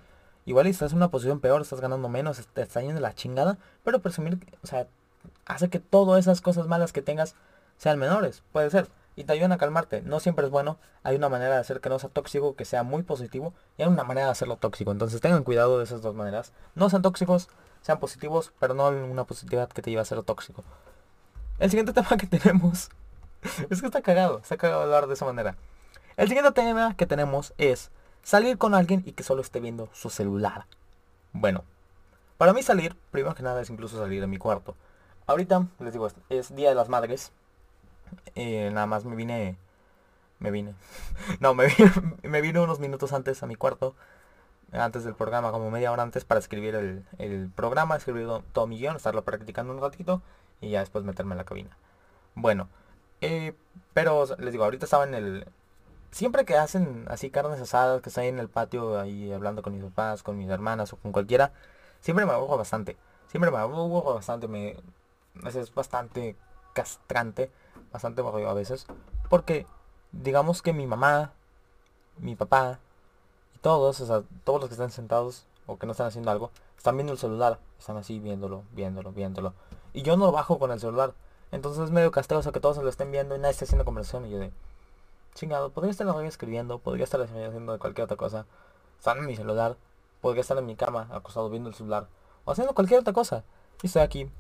Igual 0.47 0.67
estás 0.67 0.93
en 0.93 0.99
una 0.99 1.11
posición 1.11 1.41
peor, 1.41 1.61
estás 1.61 1.81
ganando 1.81 2.09
menos, 2.09 2.45
te 2.53 2.63
está 2.63 2.81
yendo 2.81 3.01
la 3.01 3.15
chingada. 3.15 3.59
Pero 3.85 4.01
presumir, 4.01 4.39
o 4.63 4.67
sea, 4.67 4.87
hace 5.47 5.69
que 5.69 5.79
todas 5.79 6.21
esas 6.21 6.41
cosas 6.41 6.67
malas 6.67 6.93
que 6.93 7.03
tengas 7.03 7.35
sean 7.77 7.99
menores. 7.99 8.43
Puede 8.53 8.71
ser 8.71 8.89
y 9.17 9.25
te 9.25 9.33
ayudan 9.33 9.53
a 9.53 9.59
calmarte. 9.59 10.03
No 10.03 10.21
siempre 10.21 10.47
es 10.47 10.51
bueno. 10.51 10.79
Hay 11.03 11.17
una 11.17 11.29
manera 11.29 11.55
de 11.55 11.61
hacer 11.61 11.81
que 11.81 11.89
no 11.89 11.99
sea 11.99 12.11
tóxico, 12.11 12.57
que 12.57 12.65
sea 12.65 12.83
muy 12.83 13.03
positivo. 13.03 13.53
Y 13.77 13.83
hay 13.83 13.89
una 13.89 14.05
manera 14.05 14.27
de 14.27 14.33
hacerlo 14.33 14.57
tóxico. 14.57 14.91
Entonces 14.93 15.21
tengan 15.21 15.45
cuidado 15.45 15.79
de 15.79 15.85
esas 15.85 16.03
dos 16.03 16.15
maneras. 16.15 16.53
No 16.75 16.89
sean 16.91 17.03
tóxicos, 17.03 17.49
sean 17.83 17.99
positivos, 18.01 18.53
pero 18.59 18.75
no 18.75 18.89
una 18.89 19.25
positividad 19.25 19.69
que 19.69 19.83
te 19.83 19.91
lleve 19.91 20.03
a 20.03 20.07
ser 20.07 20.23
tóxico. 20.23 20.65
El 21.59 21.71
siguiente 21.71 21.93
tema 21.95 22.17
que 22.17 22.27
tenemos... 22.27 22.89
es 23.71 23.81
que 23.81 23.87
está 23.87 24.03
cagado, 24.03 24.39
está 24.39 24.57
cagado 24.57 24.83
hablar 24.83 25.07
de 25.07 25.15
esa 25.15 25.25
manera. 25.25 25.57
El 26.17 26.29
siguiente 26.29 26.53
tema 26.53 26.97
que 26.97 27.07
tenemos 27.07 27.55
es 27.59 27.91
salir 28.23 28.59
con 28.59 28.75
alguien 28.75 29.03
y 29.07 29.13
que 29.13 29.23
solo 29.23 29.43
esté 29.43 29.61
viendo 29.61 29.89
su 29.93 30.11
celular. 30.11 30.67
Bueno, 31.33 31.65
para 32.39 32.53
mí 32.53 32.63
salir, 32.63 32.97
primero 33.11 33.35
que 33.35 33.43
nada 33.43 33.61
es 33.61 33.71
incluso 33.71 33.99
salir 33.99 34.21
de 34.21 34.27
mi 34.27 34.39
cuarto. 34.39 34.75
Ahorita, 35.27 35.67
les 35.79 35.93
digo, 35.93 36.09
es 36.29 36.55
Día 36.55 36.71
de 36.71 36.75
las 36.75 36.89
Madres. 36.89 37.33
Eh, 38.35 38.71
nada 38.73 38.87
más 38.87 39.05
me 39.05 39.15
vine... 39.15 39.57
Me 40.39 40.51
vine. 40.51 40.75
no, 41.41 41.55
me 41.55 41.67
vine, 41.67 41.93
me 42.23 42.61
unos 42.61 42.81
minutos 42.81 43.13
antes 43.13 43.43
a 43.43 43.47
mi 43.47 43.57
cuarto. 43.57 43.95
Antes 44.73 45.05
del 45.05 45.15
programa, 45.15 45.51
como 45.51 45.71
media 45.71 45.93
hora 45.93 46.03
antes, 46.03 46.25
para 46.25 46.41
escribir 46.41 46.75
el, 47.19 47.51
programa, 47.55 47.97
escribir 47.97 48.27
todo 48.53 48.67
mi 48.67 48.79
guion, 48.79 48.97
estarlo 48.97 49.23
practicando 49.23 49.73
un 49.73 49.81
ratito 49.81 50.23
y 50.61 50.71
ya 50.71 50.81
después 50.81 51.05
meterme 51.05 51.35
en 51.35 51.39
la 51.39 51.45
cabina. 51.45 51.77
Bueno, 52.35 52.69
eh, 53.21 53.53
pero 53.93 54.27
les 54.39 54.53
digo, 54.53 54.65
ahorita 54.65 54.87
estaba 54.87 55.05
en 55.05 55.15
el... 55.15 55.47
Siempre 56.11 56.45
que 56.45 56.57
hacen 56.57 57.07
así 57.09 57.31
carnes 57.31 57.61
asadas, 57.61 58.03
que 58.03 58.09
estoy 58.09 58.27
en 58.27 58.39
el 58.39 58.49
patio 58.49 58.99
ahí 58.99 59.33
hablando 59.33 59.63
con 59.63 59.75
mis 59.75 59.85
papás, 59.85 60.23
con 60.23 60.37
mis 60.39 60.49
hermanas 60.49 60.93
o 60.93 60.97
con 60.97 61.13
cualquiera, 61.13 61.53
siempre 62.01 62.27
me 62.27 62.33
aburro 62.33 62.57
bastante. 62.59 62.97
Siempre 63.29 63.51
me 63.51 63.59
aburro 63.59 64.15
bastante, 64.15 64.49
me... 64.49 64.77
Es 65.45 65.73
bastante 65.75 66.37
castrante 66.73 67.51
bastante 67.93 68.21
aburrido 68.21 68.51
a 68.51 68.55
veces. 68.55 68.87
Porque 69.29 69.67
digamos 70.13 70.63
que 70.63 70.73
mi 70.73 70.87
mamá, 70.87 71.33
mi 72.19 72.37
papá 72.37 72.79
y 73.55 73.59
todos, 73.59 74.01
o 74.01 74.07
sea, 74.07 74.23
todos 74.45 74.61
los 74.61 74.69
que 74.69 74.75
están 74.75 74.91
sentados 74.91 75.47
o 75.67 75.79
que 75.79 75.87
no 75.87 75.93
están 75.93 76.09
haciendo 76.09 76.31
algo, 76.31 76.51
están 76.77 76.97
viendo 76.97 77.13
el 77.13 77.19
celular. 77.19 77.59
Están 77.79 77.97
así 77.97 78.19
viéndolo, 78.19 78.65
viéndolo, 78.73 79.13
viéndolo. 79.13 79.55
Y 79.93 80.03
yo 80.03 80.17
no 80.17 80.31
bajo 80.33 80.59
con 80.59 80.71
el 80.71 80.81
celular. 80.81 81.15
Entonces 81.53 81.85
es 81.85 81.91
medio 81.91 82.11
castroso 82.11 82.53
que 82.53 82.61
todos 82.61 82.77
se 82.77 82.83
lo 82.83 82.89
estén 82.89 83.11
viendo 83.11 83.35
y 83.35 83.39
nadie 83.39 83.53
esté 83.53 83.65
haciendo 83.65 83.85
conversación. 83.85 84.27
Y 84.27 84.31
yo 84.31 84.39
de, 84.39 84.53
chingado, 85.35 85.71
podría 85.71 85.91
estar 85.91 86.07
escribiendo, 86.25 86.79
podría 86.79 87.05
estar 87.05 87.21
haciendo 87.21 87.79
cualquier 87.79 88.05
otra 88.05 88.17
cosa. 88.17 88.47
Estar 88.99 89.17
en 89.17 89.27
mi 89.27 89.37
celular, 89.37 89.77
podría 90.21 90.43
estar 90.43 90.59
en 90.59 90.67
mi 90.67 90.77
cama, 90.77 91.09
acostado 91.11 91.51
viendo 91.51 91.69
el 91.69 91.75
celular. 91.75 92.09
O 92.45 92.53
haciendo 92.53 92.75
cualquier 92.75 93.01
otra 93.01 93.13
cosa. 93.13 93.45
Y 93.83 93.87
estoy 93.87 94.03
aquí 94.03 94.31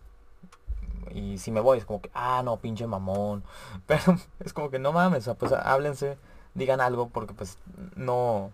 y 1.12 1.38
si 1.38 1.50
me 1.50 1.60
voy 1.60 1.78
es 1.78 1.84
como 1.84 2.00
que, 2.00 2.10
ah, 2.14 2.42
no, 2.44 2.58
pinche 2.58 2.86
mamón. 2.86 3.44
Pero 3.86 4.18
es 4.40 4.52
como 4.52 4.70
que 4.70 4.78
no 4.78 4.92
mames, 4.92 5.28
pues 5.38 5.52
háblense, 5.52 6.18
digan 6.54 6.80
algo, 6.80 7.08
porque 7.08 7.34
pues 7.34 7.58
no, 7.96 8.52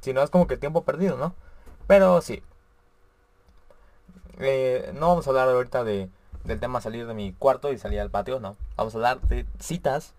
si 0.00 0.12
no 0.12 0.22
es 0.22 0.30
como 0.30 0.46
que 0.46 0.56
tiempo 0.56 0.84
perdido, 0.84 1.16
¿no? 1.16 1.34
Pero 1.86 2.20
sí. 2.20 2.42
Eh, 4.38 4.92
no 4.94 5.08
vamos 5.08 5.26
a 5.26 5.30
hablar 5.30 5.48
ahorita 5.48 5.84
de, 5.84 6.08
del 6.42 6.58
tema 6.58 6.80
salir 6.80 7.06
de 7.06 7.14
mi 7.14 7.32
cuarto 7.32 7.72
y 7.72 7.78
salir 7.78 8.00
al 8.00 8.10
patio, 8.10 8.40
no. 8.40 8.56
Vamos 8.76 8.94
a 8.94 8.98
hablar 8.98 9.20
de 9.22 9.46
citas. 9.60 10.14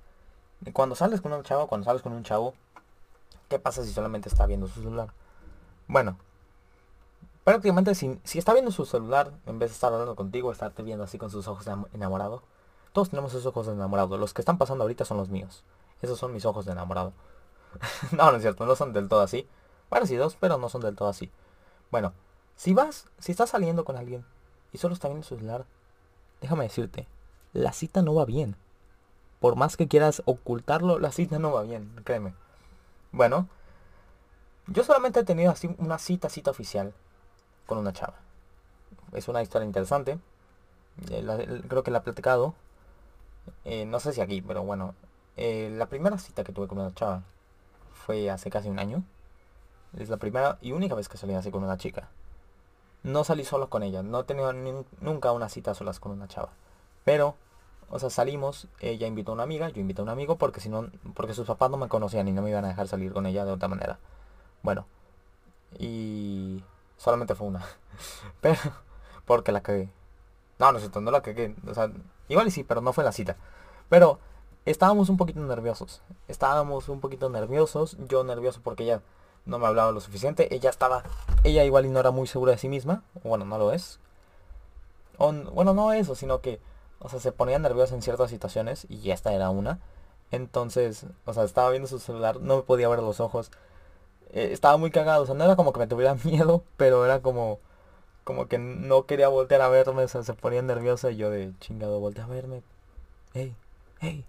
Cuando 0.73 0.95
sales 0.95 1.21
con 1.21 1.33
un 1.33 1.43
chavo, 1.43 1.67
cuando 1.67 1.85
sales 1.85 2.01
con 2.01 2.13
un 2.13 2.23
chavo, 2.23 2.53
¿qué 3.49 3.59
pasa 3.59 3.83
si 3.83 3.93
solamente 3.93 4.29
está 4.29 4.45
viendo 4.45 4.67
su 4.67 4.81
celular? 4.81 5.13
Bueno, 5.87 6.17
prácticamente 7.43 7.93
si, 7.95 8.19
si 8.23 8.39
está 8.39 8.53
viendo 8.53 8.71
su 8.71 8.85
celular, 8.85 9.31
en 9.45 9.59
vez 9.59 9.69
de 9.69 9.75
estar 9.75 9.93
hablando 9.93 10.15
contigo, 10.15 10.51
estarte 10.51 10.83
viendo 10.83 11.03
así 11.03 11.17
con 11.17 11.29
sus 11.29 11.47
ojos 11.47 11.65
de 11.65 11.75
enamorado. 11.93 12.41
Todos 12.91 13.09
tenemos 13.09 13.31
esos 13.33 13.45
ojos 13.45 13.67
de 13.67 13.73
enamorado. 13.73 14.17
Los 14.17 14.33
que 14.33 14.41
están 14.41 14.57
pasando 14.57 14.83
ahorita 14.83 15.05
son 15.05 15.17
los 15.17 15.29
míos. 15.29 15.63
Esos 16.01 16.17
son 16.17 16.33
mis 16.33 16.45
ojos 16.45 16.65
de 16.65 16.71
enamorado. 16.71 17.13
no, 18.11 18.31
no 18.31 18.37
es 18.37 18.41
cierto, 18.41 18.65
no 18.65 18.75
son 18.75 18.93
del 18.93 19.09
todo 19.09 19.21
así. 19.21 19.47
Parecidos, 19.89 20.35
pero 20.39 20.57
no 20.57 20.69
son 20.69 20.81
del 20.81 20.95
todo 20.95 21.09
así. 21.09 21.31
Bueno, 21.91 22.13
si 22.55 22.73
vas, 22.73 23.05
si 23.19 23.31
estás 23.31 23.49
saliendo 23.49 23.85
con 23.85 23.97
alguien 23.97 24.25
y 24.71 24.77
solo 24.77 24.93
está 24.93 25.07
viendo 25.07 25.27
su 25.27 25.35
celular, 25.35 25.65
déjame 26.41 26.63
decirte, 26.63 27.07
la 27.53 27.73
cita 27.73 28.01
no 28.01 28.15
va 28.15 28.25
bien. 28.25 28.55
Por 29.45 29.57
más 29.57 29.77
que 29.77 29.87
quieras 29.87 30.23
ocultarlo, 30.25 30.97
la 30.97 31.11
cita 31.11 31.37
no 31.37 31.51
va 31.51 31.61
bien, 31.61 32.01
créeme. 32.03 32.33
Bueno, 33.11 33.47
yo 34.65 34.83
solamente 34.83 35.19
he 35.19 35.23
tenido 35.23 35.51
así 35.51 35.69
una 35.77 35.99
cita, 35.99 36.31
cita 36.31 36.49
oficial 36.49 36.95
con 37.67 37.77
una 37.77 37.93
chava. 37.93 38.15
Es 39.13 39.27
una 39.27 39.43
historia 39.43 39.67
interesante. 39.67 40.17
Eh, 41.11 41.61
creo 41.67 41.83
que 41.83 41.91
la 41.91 41.99
he 41.99 42.01
platicado. 42.01 42.55
Eh, 43.65 43.85
no 43.85 43.99
sé 43.99 44.13
si 44.13 44.21
aquí, 44.21 44.41
pero 44.41 44.63
bueno. 44.63 44.95
Eh, 45.37 45.71
la 45.77 45.85
primera 45.85 46.17
cita 46.17 46.43
que 46.43 46.51
tuve 46.51 46.67
con 46.67 46.79
una 46.79 46.95
chava 46.95 47.21
fue 47.93 48.31
hace 48.31 48.49
casi 48.49 48.67
un 48.67 48.79
año. 48.79 49.03
Es 49.95 50.09
la 50.09 50.17
primera 50.17 50.57
y 50.59 50.71
única 50.71 50.95
vez 50.95 51.07
que 51.07 51.17
salí 51.17 51.35
así 51.35 51.51
con 51.51 51.63
una 51.63 51.77
chica. 51.77 52.09
No 53.03 53.23
salí 53.23 53.45
solo 53.45 53.69
con 53.69 53.83
ella. 53.83 54.01
No 54.01 54.21
he 54.21 54.23
tenido 54.23 54.51
nunca 55.01 55.31
una 55.33 55.49
cita 55.49 55.75
solas 55.75 55.99
con 55.99 56.13
una 56.13 56.27
chava. 56.27 56.49
Pero, 57.03 57.35
o 57.89 57.99
sea, 57.99 58.09
salimos. 58.09 58.67
Ella 58.79 59.07
invitó 59.07 59.31
a 59.31 59.35
una 59.35 59.43
amiga, 59.43 59.69
yo 59.69 59.81
invité 59.81 60.01
a 60.01 60.03
un 60.03 60.09
amigo 60.09 60.37
porque 60.37 60.59
si 60.59 60.69
no, 60.69 60.89
porque 61.13 61.33
sus 61.33 61.47
papás 61.47 61.69
no 61.71 61.77
me 61.77 61.87
conocían 61.87 62.27
y 62.27 62.31
no 62.31 62.41
me 62.41 62.49
iban 62.49 62.65
a 62.65 62.69
dejar 62.69 62.87
salir 62.87 63.13
con 63.13 63.25
ella 63.25 63.45
de 63.45 63.51
otra 63.51 63.67
manera. 63.67 63.99
Bueno. 64.63 64.85
Y 65.77 66.63
Solamente 66.97 67.35
fue 67.35 67.47
una. 67.47 67.65
Pero, 68.41 68.59
porque 69.25 69.51
la 69.51 69.61
cagué. 69.61 69.89
No, 70.59 70.71
no 70.71 70.79
cierto, 70.79 71.01
no 71.01 71.11
la 71.11 71.21
cagué. 71.21 71.55
O 71.67 71.73
sea, 71.73 71.91
igual 72.29 72.47
y 72.47 72.51
sí, 72.51 72.63
pero 72.63 72.79
no 72.79 72.93
fue 72.93 73.03
la 73.03 73.11
cita. 73.11 73.35
Pero 73.89 74.19
estábamos 74.65 75.09
un 75.09 75.17
poquito 75.17 75.41
nerviosos. 75.41 76.01
Estábamos 76.27 76.87
un 76.87 77.01
poquito 77.01 77.29
nerviosos. 77.29 77.97
Yo 78.07 78.23
nervioso 78.23 78.61
porque 78.63 78.83
ella 78.83 79.01
no 79.45 79.59
me 79.59 79.67
hablaba 79.67 79.91
lo 79.91 79.99
suficiente. 79.99 80.53
Ella 80.55 80.69
estaba, 80.69 81.03
ella 81.43 81.65
igual 81.65 81.85
y 81.85 81.89
no 81.89 81.99
era 81.99 82.11
muy 82.11 82.25
segura 82.27 82.53
de 82.53 82.57
sí 82.57 82.69
misma. 82.69 83.03
Bueno, 83.23 83.43
no 83.43 83.57
lo 83.57 83.73
es. 83.73 83.99
bueno, 85.17 85.73
no 85.73 85.91
eso, 85.91 86.15
sino 86.15 86.39
que, 86.39 86.61
o 87.05 87.09
sea, 87.09 87.19
se 87.19 87.31
ponía 87.31 87.59
nerviosa 87.59 87.93
en 87.95 88.01
ciertas 88.01 88.31
situaciones 88.31 88.87
y 88.89 89.11
esta 89.11 89.31
era 89.33 89.51
una. 89.51 89.79
Entonces, 90.31 91.05
o 91.25 91.33
sea, 91.33 91.43
estaba 91.43 91.69
viendo 91.69 91.87
su 91.87 91.99
celular, 91.99 92.41
no 92.41 92.57
me 92.57 92.63
podía 92.63 92.89
ver 92.89 92.99
los 92.99 93.19
ojos. 93.19 93.51
Eh, 94.31 94.49
estaba 94.51 94.77
muy 94.77 94.91
cagado, 94.91 95.23
o 95.23 95.25
sea, 95.27 95.35
no 95.35 95.43
era 95.45 95.55
como 95.55 95.71
que 95.71 95.79
me 95.79 95.87
tuviera 95.87 96.15
miedo, 96.23 96.63
pero 96.77 97.05
era 97.05 97.21
como, 97.21 97.59
como 98.23 98.47
que 98.47 98.57
no 98.57 99.05
quería 99.05 99.27
voltear 99.29 99.61
a 99.61 99.69
verme, 99.69 100.03
o 100.03 100.07
sea, 100.07 100.23
se 100.23 100.33
ponía 100.33 100.61
nerviosa 100.63 101.11
y 101.11 101.17
yo 101.17 101.29
de 101.29 101.53
chingado, 101.59 101.99
voltea 101.99 102.25
a 102.25 102.27
verme. 102.27 102.63
Hey, 103.33 103.55
hey, 104.01 104.25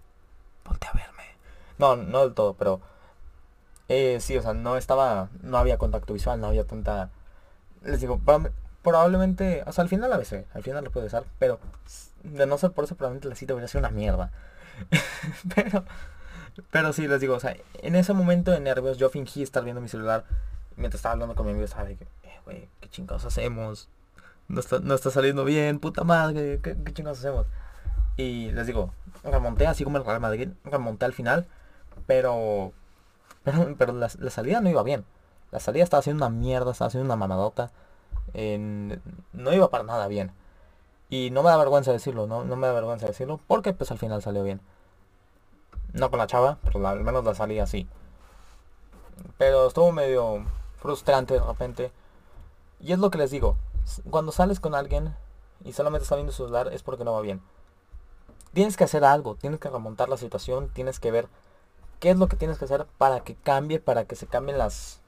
voltea 0.65 0.91
a 0.91 0.93
verme. 0.93 1.23
No, 1.79 1.95
no 1.95 2.21
del 2.21 2.33
todo, 2.35 2.53
pero 2.53 2.81
eh, 3.89 4.19
sí, 4.21 4.37
o 4.37 4.41
sea, 4.43 4.53
no 4.53 4.77
estaba, 4.77 5.29
no 5.41 5.57
había 5.57 5.77
contacto 5.79 6.13
visual, 6.13 6.39
no 6.39 6.47
había 6.47 6.65
tanta... 6.65 7.09
Les 7.83 8.01
digo, 8.01 8.19
probablemente, 8.83 9.63
o 9.65 9.71
sea, 9.71 9.81
al 9.83 9.89
final 9.89 10.09
la 10.09 10.17
besé, 10.17 10.45
al 10.53 10.63
final 10.63 10.83
lo 10.83 10.91
pude 10.91 11.03
besar, 11.05 11.25
pero 11.39 11.59
de 12.31 12.45
no 12.45 12.57
ser 12.57 12.71
por 12.71 12.85
eso 12.85 12.95
probablemente 12.95 13.27
la 13.27 13.35
cita 13.35 13.53
hubiera 13.53 13.67
sido 13.67 13.79
una 13.79 13.89
mierda. 13.89 14.31
pero, 15.55 15.83
pero 16.71 16.93
sí, 16.93 17.07
les 17.07 17.21
digo, 17.21 17.35
o 17.35 17.39
sea, 17.39 17.55
en 17.81 17.95
ese 17.95 18.13
momento 18.13 18.51
de 18.51 18.59
nervios 18.59 18.97
yo 18.97 19.09
fingí 19.09 19.43
estar 19.43 19.63
viendo 19.63 19.81
mi 19.81 19.89
celular 19.89 20.25
mientras 20.75 20.99
estaba 20.99 21.13
hablando 21.13 21.35
con 21.35 21.45
mi 21.45 21.51
amigo, 21.51 21.65
estaba 21.65 21.87
que, 21.87 22.03
eh, 22.23 22.39
güey, 22.45 22.69
¿qué 22.79 22.89
chingados 22.89 23.25
hacemos? 23.25 23.89
No 24.47 24.59
está, 24.59 24.79
no 24.79 24.93
está 24.93 25.11
saliendo 25.11 25.43
bien, 25.43 25.79
puta 25.79 26.03
madre, 26.03 26.59
¿qué, 26.61 26.77
qué 26.83 26.93
chingados 26.93 27.19
hacemos? 27.19 27.47
Y 28.15 28.51
les 28.51 28.67
digo, 28.67 28.93
remonté 29.23 29.67
así 29.67 29.83
como 29.83 29.97
el 29.97 30.05
Real 30.05 30.19
Madrid, 30.19 30.49
remonté 30.63 31.05
al 31.05 31.13
final, 31.13 31.47
pero 32.05 32.73
pero, 33.77 33.93
la, 33.93 34.09
salida 34.09 34.59
no 34.59 34.69
iba 34.69 34.83
bien. 34.83 35.05
La 35.51 35.59
salida 35.59 35.83
estaba 35.83 35.99
haciendo 35.99 36.25
una 36.25 36.35
mierda, 36.35 36.71
estaba 36.71 36.87
haciendo 36.87 37.05
una 37.05 37.15
mamadota. 37.15 37.71
no 38.33 39.53
iba 39.53 39.69
para 39.69 39.83
nada 39.83 40.07
bien. 40.07 40.31
Y 41.09 41.29
no 41.31 41.43
me 41.43 41.49
da 41.49 41.57
vergüenza 41.57 41.91
decirlo, 41.91 42.27
¿no? 42.27 42.43
No 42.43 42.55
me 42.55 42.67
da 42.67 42.73
vergüenza 42.73 43.07
decirlo. 43.07 43.39
Porque 43.47 43.73
pues 43.73 43.91
al 43.91 43.97
final 43.97 44.21
salió 44.21 44.43
bien. 44.43 44.61
No 45.93 46.09
con 46.09 46.19
la 46.19 46.27
chava, 46.27 46.57
pero 46.63 46.85
al 46.87 47.03
menos 47.03 47.23
la 47.23 47.33
salida 47.33 47.63
así. 47.63 47.87
Pero 49.37 49.67
estuvo 49.67 49.91
medio 49.91 50.45
frustrante 50.81 51.35
de 51.35 51.39
repente. 51.39 51.91
Y 52.79 52.91
es 52.91 52.99
lo 52.99 53.09
que 53.09 53.17
les 53.17 53.31
digo. 53.31 53.57
Cuando 54.09 54.31
sales 54.31 54.59
con 54.59 54.75
alguien 54.75 55.15
y 55.63 55.73
solamente 55.73 56.03
está 56.03 56.15
viendo 56.15 56.33
su 56.33 56.43
celular 56.43 56.73
es 56.73 56.83
porque 56.83 57.03
no 57.03 57.13
va 57.13 57.21
bien. 57.21 57.41
Tienes 58.53 58.75
que 58.75 58.83
hacer 58.83 59.05
algo, 59.05 59.35
tienes 59.35 59.59
que 59.59 59.69
remontar 59.69 60.09
la 60.09 60.17
situación, 60.17 60.69
tienes 60.69 60.99
que 60.99 61.11
ver 61.11 61.27
qué 61.99 62.11
es 62.11 62.17
lo 62.17 62.27
que 62.27 62.35
tienes 62.35 62.57
que 62.57 62.65
hacer 62.65 62.85
para 62.97 63.21
que 63.21 63.35
cambie, 63.35 63.79
para 63.79 64.05
que 64.05 64.15
se 64.15 64.27
cambien 64.27 64.57
las, 64.57 65.01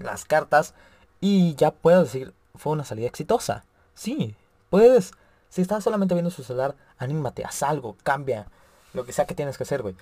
las 0.00 0.24
cartas 0.24 0.74
y 1.20 1.54
ya 1.54 1.70
puedes 1.70 2.00
decir, 2.04 2.34
fue 2.54 2.72
una 2.72 2.84
salida 2.84 3.06
exitosa. 3.06 3.64
Sí, 3.94 4.36
puedes. 4.72 5.12
Si 5.50 5.60
estás 5.60 5.84
solamente 5.84 6.14
viendo 6.14 6.30
su 6.30 6.42
celular, 6.42 6.74
anímate, 6.96 7.44
haz 7.44 7.62
algo, 7.62 7.94
cambia 8.02 8.46
lo 8.94 9.04
que 9.04 9.12
sea 9.12 9.26
que 9.26 9.34
tienes 9.34 9.58
que 9.58 9.64
hacer, 9.64 9.82
güey. 9.82 9.94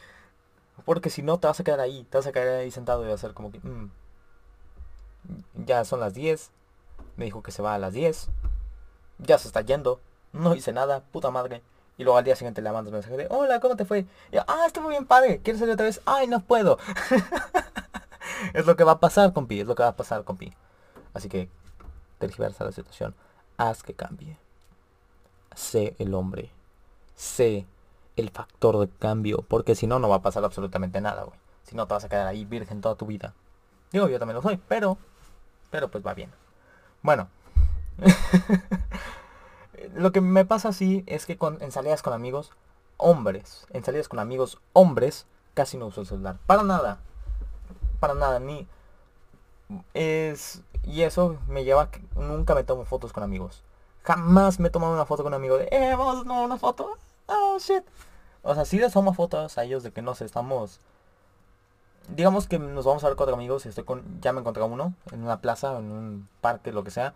Porque 0.84 1.10
si 1.10 1.22
no, 1.22 1.40
te 1.40 1.48
vas 1.48 1.58
a 1.58 1.64
quedar 1.64 1.80
ahí, 1.80 2.06
te 2.08 2.18
vas 2.18 2.26
a 2.28 2.32
quedar 2.32 2.60
ahí 2.60 2.70
sentado 2.70 3.02
y 3.02 3.06
vas 3.06 3.14
a 3.14 3.26
hacer 3.26 3.34
como 3.34 3.50
que... 3.50 3.58
Mm, 3.58 3.90
ya 5.66 5.84
son 5.84 5.98
las 5.98 6.14
10. 6.14 6.52
Me 7.16 7.24
dijo 7.24 7.42
que 7.42 7.50
se 7.50 7.62
va 7.62 7.74
a 7.74 7.78
las 7.78 7.92
10. 7.92 8.28
Ya 9.18 9.38
se 9.38 9.48
está 9.48 9.62
yendo. 9.62 10.00
No 10.32 10.54
hice 10.54 10.72
nada, 10.72 11.00
puta 11.00 11.32
madre. 11.32 11.62
Y 11.98 12.04
luego 12.04 12.16
al 12.16 12.24
día 12.24 12.36
siguiente 12.36 12.62
le 12.62 12.70
mandas 12.70 12.92
mensaje 12.92 13.16
de, 13.16 13.26
hola, 13.28 13.58
¿cómo 13.58 13.74
te 13.74 13.84
fue? 13.84 14.06
Y 14.30 14.36
yo, 14.36 14.44
ah, 14.46 14.62
estuvo 14.66 14.88
bien 14.88 15.04
padre, 15.04 15.40
¿quieres 15.42 15.58
salir 15.58 15.74
otra 15.74 15.86
vez? 15.86 16.00
Ay, 16.06 16.28
no 16.28 16.40
puedo. 16.40 16.78
es 18.54 18.66
lo 18.66 18.76
que 18.76 18.84
va 18.84 18.92
a 18.92 19.00
pasar, 19.00 19.32
compi, 19.32 19.60
es 19.60 19.66
lo 19.66 19.74
que 19.74 19.82
va 19.82 19.90
a 19.90 19.96
pasar, 19.96 20.22
compi. 20.22 20.54
Así 21.12 21.28
que, 21.28 21.50
tergiversa 22.18 22.64
la 22.64 22.72
situación. 22.72 23.16
Haz 23.58 23.82
que 23.82 23.94
cambie. 23.94 24.38
Sé 25.54 25.94
el 25.98 26.14
hombre. 26.14 26.50
Sé 27.14 27.66
el 28.16 28.30
factor 28.30 28.78
de 28.78 28.88
cambio. 28.88 29.44
Porque 29.48 29.74
si 29.74 29.86
no, 29.86 29.98
no 29.98 30.08
va 30.08 30.16
a 30.16 30.22
pasar 30.22 30.44
absolutamente 30.44 31.00
nada, 31.00 31.24
güey. 31.24 31.38
Si 31.64 31.76
no, 31.76 31.86
te 31.86 31.94
vas 31.94 32.04
a 32.04 32.08
quedar 32.08 32.26
ahí 32.26 32.44
virgen 32.44 32.80
toda 32.80 32.94
tu 32.94 33.06
vida. 33.06 33.34
Digo, 33.92 34.08
yo 34.08 34.18
también 34.18 34.36
lo 34.36 34.42
soy, 34.42 34.60
pero... 34.68 34.98
Pero 35.70 35.90
pues 35.90 36.04
va 36.04 36.14
bien. 36.14 36.32
Bueno. 37.02 37.28
lo 39.94 40.12
que 40.12 40.20
me 40.20 40.44
pasa 40.44 40.68
así 40.68 41.04
es 41.06 41.26
que 41.26 41.36
con, 41.36 41.62
en 41.62 41.70
salidas 41.70 42.02
con 42.02 42.12
amigos, 42.12 42.50
hombres, 42.96 43.66
en 43.70 43.84
salidas 43.84 44.08
con 44.08 44.18
amigos, 44.18 44.58
hombres, 44.72 45.26
casi 45.54 45.76
no 45.76 45.86
uso 45.86 46.00
el 46.00 46.06
celular. 46.06 46.38
Para 46.46 46.62
nada. 46.64 46.98
Para 48.00 48.14
nada. 48.14 48.40
Ni 48.40 48.66
es 49.94 50.62
y 50.82 51.02
eso 51.02 51.38
me 51.46 51.64
lleva 51.64 51.82
a 51.82 51.90
que 51.90 52.02
nunca 52.16 52.54
me 52.54 52.64
tomo 52.64 52.84
fotos 52.84 53.12
con 53.12 53.22
amigos. 53.22 53.62
Jamás 54.10 54.58
me 54.58 54.66
he 54.66 54.70
tomado 54.72 54.92
una 54.92 55.06
foto 55.06 55.22
con 55.22 55.32
un 55.32 55.36
amigo 55.36 55.56
de, 55.56 55.68
eh, 55.70 55.94
vamos 55.94 56.16
a 56.16 56.22
tomar 56.24 56.44
una 56.44 56.56
foto. 56.56 56.98
Oh, 57.26 57.58
shit. 57.60 57.84
O 58.42 58.56
sea, 58.56 58.64
si 58.64 58.76
les 58.80 58.92
tomo 58.92 59.14
fotos 59.14 59.56
a 59.56 59.62
ellos 59.62 59.84
de 59.84 59.92
que 59.92 60.02
no 60.02 60.16
sé, 60.16 60.24
estamos... 60.24 60.80
Digamos 62.08 62.48
que 62.48 62.58
nos 62.58 62.84
vamos 62.84 63.04
a 63.04 63.06
ver 63.06 63.16
cuatro 63.16 63.36
amigos 63.36 63.66
y 63.66 63.68
estoy 63.68 63.84
con... 63.84 64.20
Ya 64.20 64.32
me 64.32 64.40
encontré 64.40 64.64
uno 64.64 64.94
en 65.12 65.22
una 65.22 65.40
plaza, 65.40 65.78
en 65.78 65.92
un 65.92 66.28
parque, 66.40 66.72
lo 66.72 66.82
que 66.82 66.90
sea. 66.90 67.14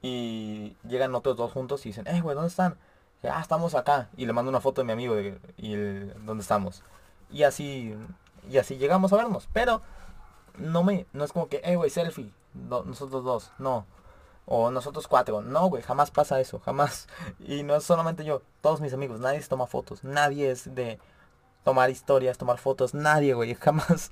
Y 0.00 0.76
llegan 0.86 1.12
otros 1.16 1.36
dos 1.36 1.50
juntos 1.50 1.84
y 1.86 1.88
dicen, 1.88 2.06
eh, 2.06 2.20
güey, 2.20 2.36
¿dónde 2.36 2.50
están? 2.50 2.78
ah, 3.24 3.40
estamos 3.40 3.74
acá. 3.74 4.08
Y 4.16 4.24
le 4.24 4.32
mando 4.32 4.48
una 4.48 4.60
foto 4.60 4.80
de 4.82 4.84
mi 4.84 4.92
amigo 4.92 5.16
y 5.56 5.74
dónde 6.24 6.42
estamos. 6.42 6.84
Y 7.32 7.42
así, 7.42 7.96
y 8.48 8.58
así 8.58 8.76
llegamos 8.76 9.12
a 9.12 9.16
vernos. 9.16 9.48
Pero 9.52 9.82
no 10.56 10.84
me, 10.84 11.06
no 11.12 11.24
es 11.24 11.32
como 11.32 11.48
que, 11.48 11.60
eh, 11.64 11.74
güey, 11.74 11.90
selfie. 11.90 12.30
nosotros 12.54 13.24
dos, 13.24 13.50
no. 13.58 13.86
O 14.50 14.70
nosotros 14.70 15.06
cuatro. 15.06 15.42
No, 15.42 15.66
güey, 15.66 15.82
jamás 15.82 16.10
pasa 16.10 16.40
eso, 16.40 16.58
jamás. 16.60 17.06
Y 17.38 17.62
no 17.64 17.76
es 17.76 17.84
solamente 17.84 18.24
yo, 18.24 18.40
todos 18.62 18.80
mis 18.80 18.94
amigos, 18.94 19.20
nadie 19.20 19.42
se 19.42 19.48
toma 19.48 19.66
fotos. 19.66 20.04
Nadie 20.04 20.50
es 20.50 20.74
de 20.74 20.98
tomar 21.64 21.90
historias, 21.90 22.38
tomar 22.38 22.56
fotos. 22.56 22.94
Nadie, 22.94 23.34
güey, 23.34 23.54
jamás. 23.60 24.10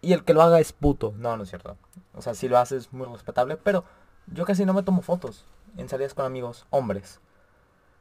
Y 0.00 0.14
el 0.14 0.24
que 0.24 0.32
lo 0.32 0.40
haga 0.40 0.60
es 0.60 0.72
puto. 0.72 1.12
No, 1.16 1.36
no 1.36 1.42
es 1.42 1.50
cierto. 1.50 1.76
O 2.14 2.22
sea, 2.22 2.34
si 2.34 2.48
lo 2.48 2.56
hace 2.56 2.76
es 2.78 2.90
muy 2.92 3.06
respetable, 3.06 3.58
pero 3.58 3.84
yo 4.26 4.46
casi 4.46 4.64
no 4.64 4.72
me 4.72 4.82
tomo 4.82 5.02
fotos 5.02 5.44
en 5.76 5.90
salidas 5.90 6.14
con 6.14 6.24
amigos, 6.24 6.66
hombres. 6.70 7.20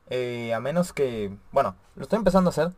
Eh, 0.10 0.54
a 0.54 0.62
menos 0.62 0.94
que, 0.94 1.36
bueno, 1.52 1.76
lo 1.96 2.04
estoy 2.04 2.18
empezando 2.18 2.50
a 2.50 2.52
hacer 2.52 2.72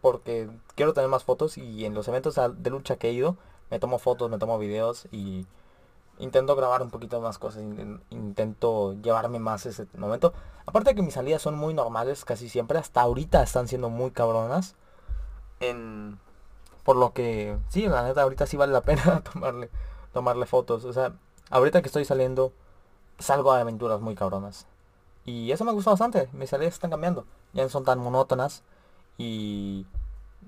porque 0.00 0.48
quiero 0.74 0.92
tener 0.92 1.10
más 1.10 1.24
fotos 1.24 1.58
y 1.58 1.84
en 1.84 1.94
los 1.94 2.06
eventos 2.08 2.36
de 2.36 2.70
lucha 2.70 2.96
que 2.96 3.08
he 3.08 3.12
ido 3.12 3.36
me 3.70 3.78
tomo 3.78 3.98
fotos, 3.98 4.30
me 4.30 4.38
tomo 4.38 4.58
videos 4.58 5.06
y 5.10 5.46
intento 6.22 6.54
grabar 6.54 6.82
un 6.82 6.90
poquito 6.90 7.20
más 7.20 7.38
cosas, 7.38 7.62
intento 8.10 8.94
llevarme 9.02 9.40
más 9.40 9.66
ese 9.66 9.86
momento. 9.96 10.32
Aparte 10.66 10.94
que 10.94 11.02
mis 11.02 11.14
salidas 11.14 11.42
son 11.42 11.56
muy 11.56 11.74
normales 11.74 12.24
casi 12.24 12.48
siempre, 12.48 12.78
hasta 12.78 13.00
ahorita 13.00 13.42
están 13.42 13.66
siendo 13.66 13.90
muy 13.90 14.12
cabronas. 14.12 14.76
En, 15.60 16.18
por 16.84 16.96
lo 16.96 17.12
que, 17.12 17.58
sí, 17.68 17.86
la 17.88 18.04
neta, 18.04 18.22
ahorita 18.22 18.46
sí 18.46 18.56
vale 18.56 18.72
la 18.72 18.80
pena 18.82 19.20
tomarle, 19.22 19.68
tomarle 20.12 20.46
fotos. 20.46 20.84
O 20.84 20.92
sea, 20.92 21.12
ahorita 21.50 21.82
que 21.82 21.88
estoy 21.88 22.04
saliendo 22.04 22.52
salgo 23.18 23.52
a 23.52 23.60
aventuras 23.60 24.00
muy 24.00 24.14
cabronas. 24.14 24.66
Y 25.24 25.50
eso 25.52 25.64
me 25.64 25.72
gusta 25.72 25.90
bastante. 25.90 26.28
Mis 26.32 26.50
salidas 26.50 26.74
están 26.74 26.90
cambiando. 26.90 27.26
Ya 27.52 27.64
no 27.64 27.68
son 27.68 27.84
tan 27.84 27.98
monótonas. 27.98 28.62
Y 29.18 29.86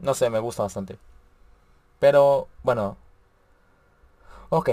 no 0.00 0.14
sé, 0.14 0.30
me 0.30 0.38
gusta 0.38 0.62
bastante. 0.62 0.98
Pero 2.00 2.48
bueno. 2.62 2.96
Ok, 4.50 4.70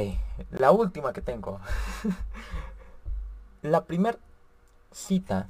la 0.52 0.72
última 0.72 1.14
que 1.14 1.22
tengo. 1.22 1.60
la 3.62 3.86
primer 3.86 4.20
cita, 4.92 5.48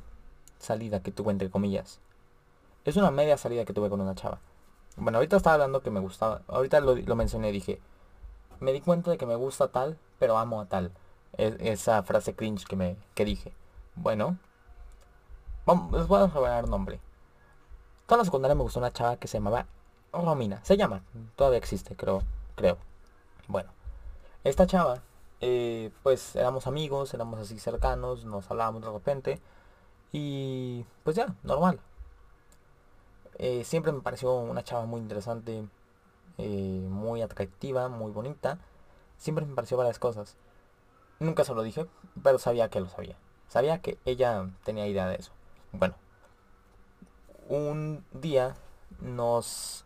salida 0.60 1.02
que 1.02 1.12
tuve 1.12 1.32
entre 1.32 1.50
comillas. 1.50 2.00
Es 2.86 2.96
una 2.98 3.12
media 3.12 3.38
salida 3.38 3.66
que 3.66 3.74
tuve 3.74 3.90
con 3.90 4.02
una 4.02 4.16
chava. 4.16 4.40
Bueno, 4.98 5.18
ahorita 5.18 5.38
estaba 5.38 5.56
hablando 5.56 5.82
que 5.82 5.92
me 5.92 6.00
gustaba. 6.00 6.42
Ahorita 6.48 6.80
lo, 6.80 6.96
lo 6.96 7.16
mencioné, 7.16 7.52
dije. 7.52 7.80
Me 8.60 8.74
di 8.74 8.82
cuenta 8.82 9.12
de 9.12 9.18
que 9.18 9.26
me 9.26 9.36
gusta 9.36 9.70
tal, 9.70 9.98
pero 10.20 10.38
amo 10.38 10.62
a 10.62 10.66
tal 10.66 10.92
esa 11.38 12.04
frase 12.04 12.34
cringe 12.36 12.66
que 12.66 12.76
me 12.76 12.98
que 13.16 13.26
dije. 13.26 13.54
Bueno, 13.96 14.38
vamos, 15.66 15.92
les 15.92 16.08
voy 16.08 16.22
a 16.22 16.28
revelar 16.28 16.68
nombre. 16.68 17.00
Toda 18.06 18.20
la 18.20 18.26
secundaria 18.26 18.56
me 18.56 18.64
gustó 18.64 18.80
una 18.80 18.92
chava 18.92 19.18
que 19.18 19.28
se 19.28 19.38
llamaba 19.38 19.66
Romina. 20.12 20.64
Se 20.64 20.78
llama, 20.78 21.04
todavía 21.36 21.60
existe, 21.60 21.96
creo. 21.96 22.24
creo. 22.56 22.78
Bueno, 23.48 23.70
esta 24.44 24.66
chava, 24.68 25.02
eh, 25.42 25.92
pues 26.04 26.36
éramos 26.36 26.68
amigos, 26.68 27.14
éramos 27.14 27.40
así 27.40 27.60
cercanos, 27.60 28.26
nos 28.26 28.50
hablábamos 28.50 28.84
de 28.84 28.92
repente. 28.92 29.42
Y 30.12 30.86
pues 31.04 31.16
ya, 31.16 31.36
normal. 31.44 31.80
Eh, 33.38 33.64
siempre 33.64 33.92
me 33.92 34.02
pareció 34.02 34.36
una 34.36 34.64
chava 34.64 34.86
muy 34.86 35.02
interesante, 35.02 35.66
eh, 36.38 36.88
muy 36.90 37.22
atractiva, 37.22 37.90
muy 37.90 38.12
bonita. 38.12 38.60
Siempre 39.18 39.46
me 39.46 39.56
pareció 39.56 39.78
varias 39.78 40.00
cosas. 40.00 40.38
Nunca 41.20 41.44
se 41.44 41.54
lo 41.54 41.64
dije, 41.64 41.88
pero 42.24 42.40
sabía 42.40 42.70
que 42.70 42.80
lo 42.80 42.90
sabía. 42.90 43.18
Sabía 43.48 43.82
que 43.82 43.98
ella 44.06 44.50
tenía 44.64 44.88
idea 44.88 45.08
de 45.08 45.16
eso. 45.16 45.32
Bueno, 45.72 45.96
un 47.48 48.06
día 48.14 48.56
nos... 49.00 49.86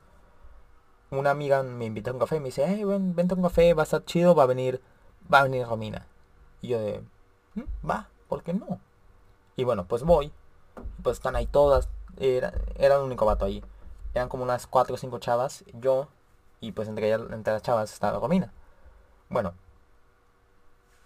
una 1.20 1.32
amiga 1.32 1.64
me 1.64 1.86
invita 1.86 2.10
a 2.12 2.14
un 2.14 2.20
café, 2.20 2.40
me 2.40 2.48
dice, 2.48 2.66
hey, 2.68 2.84
ven, 2.84 3.16
vente 3.16 3.34
a 3.34 3.38
un 3.38 3.44
café, 3.44 3.74
va 3.74 3.84
a 3.84 3.86
estar 3.86 4.04
chido, 4.06 4.36
va 4.36 4.44
a 4.44 4.48
venir, 4.48 4.82
va 5.34 5.40
a 5.40 5.44
venir 5.44 5.66
Romina. 5.68 6.08
Y 6.62 6.70
yo 6.70 6.80
de, 6.80 7.04
"Mm, 7.56 7.90
va, 7.90 8.10
¿por 8.28 8.44
qué 8.44 8.54
no? 8.54 8.80
Y 9.56 9.64
bueno, 9.64 9.86
pues 9.88 10.04
voy. 10.04 10.32
Pues 11.04 11.18
están 11.18 11.36
ahí 11.36 11.48
todas. 11.48 11.90
Era, 12.18 12.54
era 12.76 12.96
el 12.98 13.02
único 13.04 13.26
vato 13.26 13.46
ahí. 13.46 13.64
Eran 14.14 14.30
como 14.30 14.44
unas 14.44 14.68
cuatro 14.68 14.96
o 14.96 14.98
cinco 14.98 15.20
chavas, 15.20 15.64
yo, 15.74 16.08
y 16.62 16.72
pues 16.74 16.88
entre, 16.88 17.08
ellas- 17.08 17.22
entre 17.32 17.54
las 17.54 17.62
chavas 17.64 17.94
estaba 17.94 18.20
Romina. 18.20 18.54
Bueno, 19.30 19.54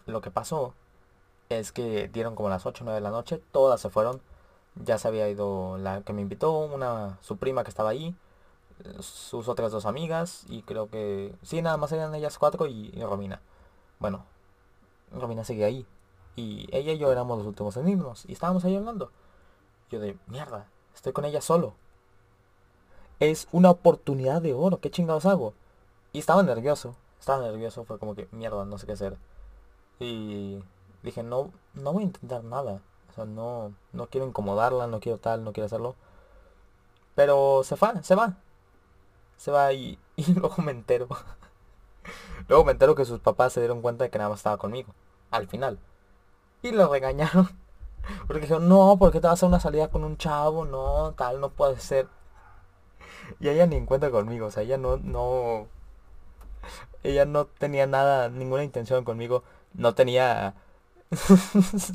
lo 0.06 0.22
que 0.22 0.32
pasó 0.32 0.74
es 1.50 1.72
que 1.72 2.08
dieron 2.10 2.36
como 2.36 2.50
las 2.50 2.66
8 2.66 2.84
o 2.84 2.86
9 2.86 2.96
de 3.00 3.02
la 3.04 3.12
noche, 3.12 3.42
todas 3.52 3.82
se 3.82 3.90
fueron. 3.90 4.22
Ya 4.76 4.98
se 4.98 5.08
había 5.08 5.28
ido 5.30 5.78
la 5.78 6.02
que 6.02 6.14
me 6.14 6.22
invitó, 6.22 6.52
una 6.60 7.18
su 7.22 7.38
prima 7.38 7.64
que 7.64 7.70
estaba 7.70 7.90
ahí, 7.90 8.16
sus 9.00 9.48
otras 9.48 9.72
dos 9.72 9.86
amigas 9.86 10.44
y 10.48 10.62
creo 10.64 10.90
que 10.90 11.34
sí, 11.44 11.62
nada 11.62 11.78
más 11.78 11.92
eran 11.92 12.16
ellas 12.16 12.38
cuatro 12.38 12.68
y, 12.68 12.92
y 12.94 13.04
Romina. 13.04 13.42
Bueno, 14.00 14.26
Romina 15.12 15.44
seguía 15.44 15.68
ahí 15.68 15.86
y 16.36 16.68
ella 16.72 16.94
y 16.94 16.98
yo 16.98 17.12
éramos 17.12 17.38
los 17.38 17.48
últimos 17.48 17.76
en 17.78 17.88
y 18.28 18.34
estábamos 18.34 18.64
ahí 18.66 18.76
hablando. 18.76 19.12
Yo 19.92 20.00
de 20.00 20.18
mierda, 20.28 20.68
estoy 20.96 21.14
con 21.14 21.26
ella 21.26 21.42
solo. 21.42 21.74
Es 23.20 23.48
una 23.52 23.72
oportunidad 23.72 24.42
de 24.42 24.54
oro, 24.54 24.80
¿qué 24.80 24.90
chingados 24.90 25.26
hago? 25.26 25.54
Y 26.14 26.20
estaba 26.20 26.42
nervioso, 26.44 26.96
estaba 27.20 27.44
nervioso, 27.44 27.84
fue 27.84 28.00
como 28.00 28.16
que 28.16 28.28
mierda, 28.32 28.66
no 28.66 28.78
sé 28.78 28.86
qué 28.86 28.94
hacer. 28.94 29.18
Y 30.00 30.60
dije, 31.04 31.24
no, 31.24 31.52
no 31.74 31.94
voy 31.94 32.04
a 32.04 32.06
intentar 32.08 32.44
nada. 32.44 32.82
O 33.12 33.14
sea, 33.14 33.26
no, 33.26 33.74
no 33.92 34.08
quiero 34.08 34.28
incomodarla, 34.28 34.88
no 34.88 35.00
quiero 35.00 35.18
tal, 35.18 35.44
no 35.44 35.52
quiero 35.52 35.66
hacerlo. 35.66 35.96
Pero 37.16 37.64
se 37.66 37.76
va, 37.76 38.02
se 38.04 38.16
va. 38.16 38.38
Se 39.40 39.52
va 39.52 39.72
y, 39.74 39.98
luego 40.36 40.62
me 40.62 40.72
entero. 40.72 41.08
luego 42.50 42.66
me 42.66 42.74
entero 42.74 42.94
que 42.94 43.06
sus 43.06 43.22
papás 43.22 43.54
se 43.54 43.62
dieron 43.62 43.82
cuenta 43.82 44.04
de 44.04 44.10
que 44.10 44.18
nada 44.18 44.30
más 44.30 44.40
estaba 44.42 44.58
conmigo. 44.58 44.94
Al 45.32 45.48
final. 45.48 45.80
Y 46.62 46.72
lo 46.72 46.92
regañaron. 46.92 47.50
Porque 48.28 48.42
dijeron, 48.42 48.68
no, 48.68 48.98
¿por 49.00 49.12
qué 49.12 49.22
te 49.22 49.28
vas 49.28 49.42
a 49.42 49.46
una 49.46 49.60
salida 49.62 49.90
con 49.90 50.04
un 50.04 50.18
chavo? 50.18 50.66
No, 50.66 51.14
tal, 51.14 51.40
no 51.40 51.52
puede 51.52 51.80
ser. 51.80 52.08
Y 53.40 53.48
ella 53.48 53.66
ni 53.66 53.78
en 53.78 53.86
cuenta 53.86 54.12
conmigo. 54.12 54.48
O 54.48 54.52
sea, 54.52 54.64
ella 54.64 54.78
no, 54.78 54.98
no... 54.98 55.68
Ella 57.04 57.24
no 57.26 57.46
tenía 57.46 57.88
nada, 57.88 58.28
ninguna 58.30 58.64
intención 58.64 59.06
conmigo. 59.06 59.44
No 59.74 59.96
tenía... 59.96 60.56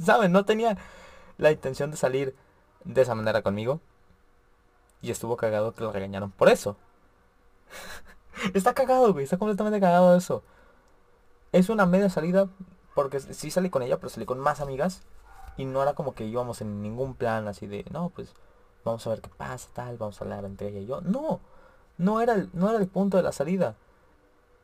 ¿Saben? 0.03 0.33
No 0.33 0.47
tenía 0.47 0.79
la 1.37 1.53
intención 1.53 1.91
de 1.91 1.99
salir 1.99 2.35
de 2.85 3.03
esa 3.03 3.15
manera 3.15 3.43
conmigo. 3.43 3.81
Y 5.03 5.11
estuvo 5.11 5.37
cagado 5.37 5.75
que 5.75 5.83
lo 5.83 5.93
regañaron 5.93 6.31
por 6.31 6.49
eso. 6.49 6.77
está 8.55 8.75
cagado, 8.75 9.13
güey. 9.13 9.25
Está 9.25 9.39
completamente 9.39 9.81
cagado 9.81 10.17
eso. 10.17 10.43
Es 11.53 11.69
una 11.69 11.87
media 11.87 12.09
salida. 12.11 12.49
Porque 12.95 13.19
sí 13.19 13.51
salí 13.51 13.71
con 13.71 13.83
ella, 13.83 13.97
pero 13.99 14.09
salí 14.09 14.25
con 14.27 14.39
más 14.39 14.61
amigas. 14.61 15.03
Y 15.57 15.65
no 15.65 15.83
era 15.83 15.95
como 15.95 16.15
que 16.15 16.25
íbamos 16.25 16.61
en 16.61 16.83
ningún 16.83 17.15
plan 17.15 17.49
así 17.49 17.67
de, 17.67 17.85
no, 17.91 18.11
pues 18.11 18.35
vamos 18.85 19.07
a 19.07 19.11
ver 19.11 19.21
qué 19.21 19.31
pasa, 19.37 19.69
tal, 19.73 19.97
vamos 19.99 20.21
a 20.21 20.25
hablar 20.25 20.45
entre 20.45 20.69
ella 20.69 20.81
y 20.81 20.87
yo. 20.87 21.01
No, 21.01 21.41
no 21.97 22.21
era 22.21 22.35
el, 22.35 22.51
no 22.53 22.69
era 22.71 22.79
el 22.79 22.89
punto 22.89 23.17
de 23.17 23.23
la 23.23 23.33
salida. 23.33 23.77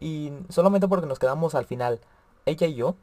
Y 0.00 0.32
solamente 0.48 0.88
porque 0.88 1.06
nos 1.06 1.18
quedamos 1.18 1.54
al 1.54 1.64
final, 1.66 2.00
ella 2.46 2.66
y 2.66 2.74
yo, 2.74 2.96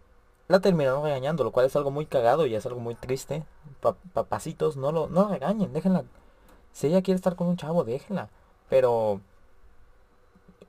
la 0.48 0.60
terminaron 0.60 1.04
regañando, 1.04 1.44
lo 1.44 1.52
cual 1.52 1.66
es 1.66 1.76
algo 1.76 1.92
muy 1.92 2.06
cagado 2.06 2.46
y 2.46 2.56
es 2.56 2.66
algo 2.66 2.80
muy 2.80 2.96
triste. 2.96 3.46
Pa- 3.82 3.96
papacitos, 4.14 4.78
no 4.78 4.92
lo, 4.92 5.08
no 5.08 5.30
regañen, 5.30 5.74
déjenla. 5.74 6.04
Si 6.74 6.88
ella 6.88 7.02
quiere 7.02 7.16
estar 7.18 7.36
con 7.36 7.48
un 7.48 7.58
chavo, 7.58 7.84
déjenla. 7.84 8.30
Pero... 8.70 9.22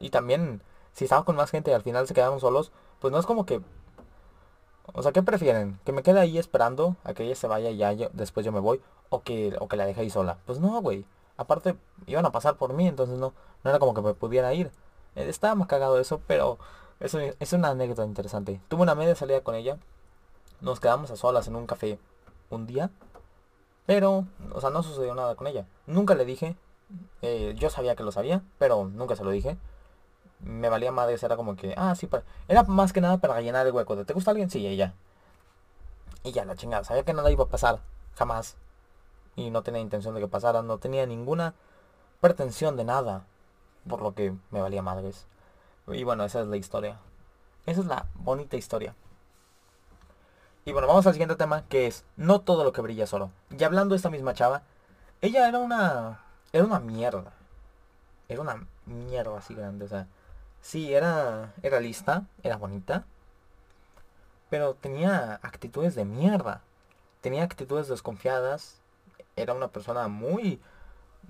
Y 0.00 0.10
también, 0.10 0.62
si 0.92 1.04
estaba 1.04 1.24
con 1.24 1.36
más 1.36 1.50
gente 1.50 1.70
y 1.70 1.74
al 1.74 1.82
final 1.82 2.06
se 2.06 2.14
quedaron 2.14 2.40
solos, 2.40 2.72
pues 3.00 3.12
no 3.12 3.18
es 3.18 3.26
como 3.26 3.46
que... 3.46 3.60
O 4.94 5.02
sea, 5.02 5.12
¿qué 5.12 5.22
prefieren? 5.22 5.78
¿Que 5.84 5.92
me 5.92 6.02
quede 6.02 6.18
ahí 6.20 6.38
esperando 6.38 6.96
a 7.04 7.12
que 7.12 7.24
ella 7.24 7.34
se 7.34 7.46
vaya 7.46 7.70
y 7.70 7.76
ya 7.76 7.92
yo, 7.92 8.08
después 8.12 8.46
yo 8.46 8.52
me 8.52 8.60
voy? 8.60 8.80
¿O 9.10 9.22
que, 9.22 9.54
o 9.60 9.68
que 9.68 9.76
la 9.76 9.84
deje 9.86 10.00
ahí 10.00 10.10
sola? 10.10 10.38
Pues 10.46 10.60
no, 10.60 10.80
güey. 10.80 11.04
Aparte, 11.36 11.76
iban 12.06 12.24
a 12.26 12.32
pasar 12.32 12.56
por 12.56 12.72
mí, 12.72 12.86
entonces 12.88 13.18
no, 13.18 13.34
no 13.64 13.70
era 13.70 13.78
como 13.78 13.92
que 13.94 14.00
me 14.00 14.14
pudiera 14.14 14.52
ir. 14.54 14.72
Eh, 15.14 15.28
Estaba 15.28 15.54
más 15.54 15.68
cagado 15.68 16.00
eso, 16.00 16.20
pero 16.26 16.58
eso 17.00 17.18
es 17.20 17.52
una 17.52 17.68
anécdota 17.70 18.04
interesante. 18.04 18.60
Tuve 18.68 18.82
una 18.82 18.94
media 18.94 19.14
salida 19.14 19.42
con 19.42 19.54
ella. 19.54 19.78
Nos 20.60 20.80
quedamos 20.80 21.10
a 21.10 21.16
solas 21.16 21.46
en 21.48 21.56
un 21.56 21.66
café 21.66 21.98
un 22.50 22.66
día. 22.66 22.90
Pero, 23.86 24.24
o 24.52 24.60
sea, 24.60 24.70
no 24.70 24.82
sucedió 24.82 25.14
nada 25.14 25.34
con 25.34 25.46
ella. 25.46 25.66
Nunca 25.86 26.14
le 26.14 26.24
dije. 26.24 26.56
eh, 27.22 27.54
yo 27.58 27.68
sabía 27.70 27.94
que 27.94 28.02
lo 28.02 28.12
sabía, 28.12 28.42
pero 28.58 28.86
nunca 28.86 29.16
se 29.16 29.24
lo 29.24 29.30
dije. 29.30 29.58
Me 30.40 30.68
valía 30.68 30.92
madres, 30.92 31.22
era 31.22 31.36
como 31.36 31.56
que, 31.56 31.74
ah, 31.76 31.94
sí, 31.94 32.06
para... 32.06 32.22
era 32.46 32.62
más 32.64 32.92
que 32.92 33.00
nada 33.00 33.18
para 33.18 33.34
rellenar 33.34 33.66
el 33.66 33.72
hueco 33.72 33.96
de, 33.96 34.04
¿te 34.04 34.14
gusta 34.14 34.30
alguien? 34.30 34.50
Sí, 34.50 34.66
ella. 34.66 34.94
Y 36.22 36.32
ya, 36.32 36.44
la 36.44 36.56
chingada, 36.56 36.84
sabía 36.84 37.02
que 37.04 37.12
nada 37.12 37.30
iba 37.30 37.44
a 37.44 37.48
pasar, 37.48 37.80
jamás. 38.14 38.56
Y 39.36 39.50
no 39.50 39.62
tenía 39.62 39.80
intención 39.80 40.14
de 40.14 40.20
que 40.20 40.28
pasara, 40.28 40.62
no 40.62 40.78
tenía 40.78 41.06
ninguna 41.06 41.54
pretensión 42.20 42.76
de 42.76 42.84
nada. 42.84 43.24
Por 43.88 44.02
lo 44.02 44.14
que 44.14 44.34
me 44.50 44.60
valía 44.60 44.82
madres. 44.82 45.26
Y 45.86 46.04
bueno, 46.04 46.24
esa 46.24 46.40
es 46.40 46.46
la 46.48 46.56
historia. 46.56 46.98
Esa 47.66 47.80
es 47.80 47.86
la 47.86 48.06
bonita 48.14 48.56
historia. 48.56 48.94
Y 50.64 50.72
bueno, 50.72 50.86
vamos 50.86 51.06
al 51.06 51.14
siguiente 51.14 51.36
tema, 51.36 51.64
que 51.68 51.86
es 51.86 52.04
no 52.16 52.40
todo 52.40 52.64
lo 52.64 52.72
que 52.72 52.82
brilla 52.82 53.04
es 53.04 53.12
oro. 53.14 53.30
Y 53.56 53.62
hablando 53.64 53.94
de 53.94 53.96
esta 53.96 54.10
misma 54.10 54.34
chava, 54.34 54.62
ella 55.22 55.48
era 55.48 55.58
una 55.58 56.20
era 56.52 56.64
una 56.64 56.80
mierda. 56.80 57.32
Era 58.28 58.40
una 58.42 58.66
mierda 58.86 59.38
así 59.38 59.54
grande, 59.54 59.84
o 59.84 59.88
sea, 59.88 60.06
sí, 60.60 60.94
era 60.94 61.54
era 61.62 61.80
lista, 61.80 62.26
era 62.42 62.56
bonita, 62.56 63.04
pero 64.50 64.74
tenía 64.74 65.40
actitudes 65.42 65.94
de 65.94 66.04
mierda. 66.04 66.62
Tenía 67.20 67.44
actitudes 67.44 67.88
desconfiadas. 67.88 68.80
Era 69.36 69.54
una 69.54 69.68
persona 69.68 70.08
muy 70.08 70.60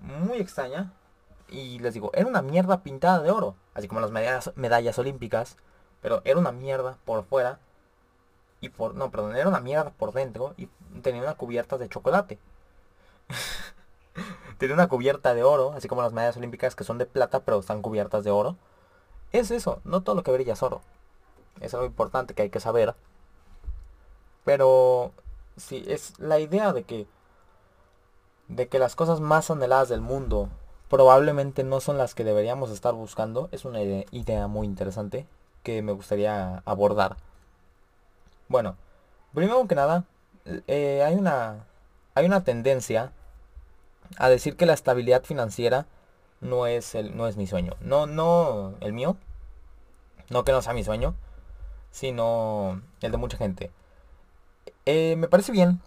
muy 0.03 0.39
extraña. 0.39 0.93
Y 1.49 1.79
les 1.79 1.95
digo, 1.95 2.11
era 2.15 2.27
una 2.27 2.43
mierda 2.43 2.83
pintada 2.83 3.21
de 3.21 3.31
oro. 3.31 3.57
Así 3.75 3.89
como 3.89 4.01
las 4.01 4.11
medallas, 4.11 4.53
medallas 4.57 4.99
olímpicas. 4.99 5.57
Pero 6.03 6.23
era 6.25 6.39
una 6.39 6.53
mierda 6.53 6.99
por 7.05 7.25
fuera. 7.25 7.59
Y 8.61 8.71
por... 8.71 8.95
No, 8.95 9.11
perdón, 9.11 9.37
era 9.37 9.49
una 9.49 9.61
mierda 9.61 9.91
por 9.91 10.13
dentro. 10.13 10.55
Y 10.57 10.69
tenía 11.03 11.23
una 11.23 11.35
cubierta 11.35 11.79
de 11.79 11.89
chocolate. 11.89 12.39
tenía 14.59 14.75
una 14.75 14.89
cubierta 14.89 15.35
de 15.35 15.43
oro. 15.43 15.73
Así 15.73 15.89
como 15.89 16.03
las 16.03 16.13
medallas 16.13 16.37
olímpicas 16.37 16.75
que 16.77 16.85
son 16.85 16.99
de 16.99 17.07
plata 17.07 17.41
pero 17.41 17.61
están 17.61 17.83
cubiertas 17.83 18.25
de 18.25 18.31
oro. 18.31 18.57
Es 19.33 19.51
eso, 19.51 19.81
no 19.85 20.03
todo 20.03 20.17
lo 20.17 20.23
que 20.23 20.33
brilla 20.33 20.55
es 20.55 20.63
oro. 20.63 20.81
Es 21.61 21.75
algo 21.75 21.87
importante 21.87 22.35
que 22.35 22.43
hay 22.43 22.51
que 22.51 22.61
saber. 22.61 22.95
Pero... 24.45 25.13
Sí, 25.57 25.85
es 25.89 26.19
la 26.19 26.39
idea 26.39 26.73
de 26.73 26.85
que... 26.85 27.07
De 28.47 28.69
que 28.69 28.79
las 28.79 28.97
cosas 28.97 29.21
más 29.21 29.51
anheladas 29.51 29.89
del 29.89 30.01
mundo 30.01 30.49
probablemente 30.89 31.65
no 31.65 31.81
son 31.81 31.99
las 31.99 32.15
que 32.15 32.25
deberíamos 32.25 32.71
estar 32.71 32.95
buscando. 32.95 33.49
Es 33.53 33.65
una 33.65 33.83
ide- 33.83 34.07
idea 34.11 34.47
muy 34.47 34.67
interesante 34.67 35.27
que 35.63 35.83
me 35.83 35.93
gustaría 35.93 36.63
abordar. 36.65 37.17
Bueno, 38.49 38.77
primero 39.35 39.67
que 39.67 39.75
nada, 39.75 40.05
eh, 40.67 41.03
hay 41.05 41.15
una 41.17 41.67
hay 42.15 42.25
una 42.25 42.43
tendencia 42.43 43.13
a 44.17 44.31
decir 44.31 44.57
que 44.57 44.65
la 44.65 44.73
estabilidad 44.73 45.25
financiera 45.25 45.85
no 46.41 46.67
es 46.67 46.95
el 46.95 47.17
no 47.17 47.27
es 47.27 47.37
mi 47.37 47.47
sueño. 47.47 47.75
No 47.81 48.07
no 48.07 48.75
el 48.81 48.93
mío. 48.93 49.17
No 50.31 50.45
que 50.45 50.53
no 50.53 50.61
sea 50.61 50.75
mi 50.75 50.85
sueño, 50.85 51.15
sino 51.91 52.83
el 53.01 53.11
de 53.13 53.17
mucha 53.17 53.39
gente. 53.39 53.71
Eh, 54.85 55.17
me 55.17 55.29
parece 55.29 55.53
bien. 55.53 55.81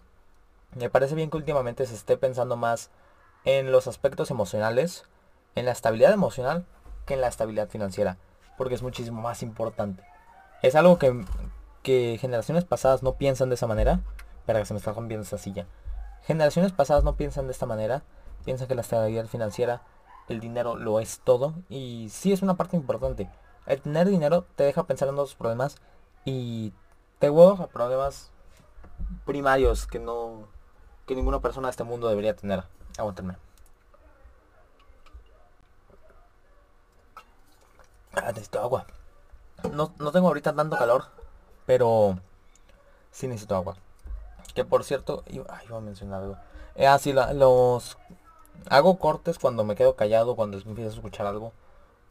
Me 0.75 0.89
parece 0.89 1.15
bien 1.15 1.29
que 1.29 1.37
últimamente 1.37 1.85
se 1.85 1.95
esté 1.95 2.17
pensando 2.17 2.55
más 2.55 2.89
en 3.45 3.71
los 3.71 3.87
aspectos 3.87 4.31
emocionales, 4.31 5.05
en 5.55 5.65
la 5.65 5.71
estabilidad 5.71 6.13
emocional, 6.13 6.65
que 7.05 7.13
en 7.15 7.21
la 7.21 7.27
estabilidad 7.27 7.69
financiera. 7.69 8.17
Porque 8.57 8.75
es 8.75 8.83
muchísimo 8.83 9.21
más 9.21 9.43
importante. 9.43 10.03
Es 10.61 10.75
algo 10.75 10.97
que, 10.97 11.25
que 11.83 12.17
generaciones 12.19 12.65
pasadas 12.65 13.03
no 13.03 13.15
piensan 13.15 13.49
de 13.49 13.55
esa 13.55 13.67
manera. 13.67 14.01
Para 14.45 14.59
que 14.59 14.65
se 14.65 14.73
me 14.73 14.79
está 14.79 14.91
rompiendo 14.93 15.23
esa 15.23 15.37
silla. 15.37 15.67
Generaciones 16.23 16.71
pasadas 16.71 17.03
no 17.03 17.15
piensan 17.15 17.47
de 17.47 17.53
esta 17.53 17.65
manera. 17.65 18.03
Piensan 18.45 18.67
que 18.67 18.75
la 18.75 18.81
estabilidad 18.81 19.27
financiera, 19.27 19.81
el 20.31 20.39
dinero 20.39 20.75
lo 20.75 20.99
es 20.99 21.19
todo. 21.23 21.53
Y 21.69 22.09
sí 22.09 22.33
es 22.33 22.41
una 22.41 22.55
parte 22.55 22.77
importante. 22.77 23.29
El 23.65 23.81
tener 23.81 24.07
dinero 24.07 24.45
te 24.55 24.63
deja 24.63 24.87
pensar 24.87 25.07
en 25.07 25.15
otros 25.15 25.35
problemas. 25.35 25.77
Y 26.25 26.73
te 27.19 27.29
huevos 27.29 27.59
a 27.59 27.67
problemas 27.67 28.31
primarios 29.25 29.87
que 29.87 29.99
no 29.99 30.47
que 31.05 31.15
ninguna 31.15 31.39
persona 31.39 31.67
de 31.67 31.71
este 31.71 31.83
mundo 31.83 32.07
debería 32.07 32.35
tener. 32.35 32.63
Aguántenme. 32.97 33.35
Ah, 38.13 38.27
necesito 38.27 38.59
agua. 38.59 38.85
No, 39.71 39.93
no 39.99 40.11
tengo 40.11 40.27
ahorita 40.27 40.53
tanto 40.53 40.77
calor, 40.77 41.05
pero 41.65 42.17
sí 43.11 43.27
necesito 43.27 43.55
agua. 43.55 43.77
Que 44.53 44.65
por 44.65 44.83
cierto, 44.83 45.23
iba, 45.27 45.61
iba 45.65 45.77
a 45.77 45.81
mencionar 45.81 46.23
algo. 46.23 46.37
Eh, 46.75 46.87
ah, 46.87 46.97
sí, 46.99 47.13
los... 47.13 47.97
Hago 48.69 48.97
cortes 48.99 49.39
cuando 49.39 49.63
me 49.63 49.75
quedo 49.75 49.95
callado, 49.95 50.35
cuando 50.35 50.57
empiezo 50.57 50.91
a 50.91 50.93
escuchar 50.95 51.25
algo. 51.27 51.53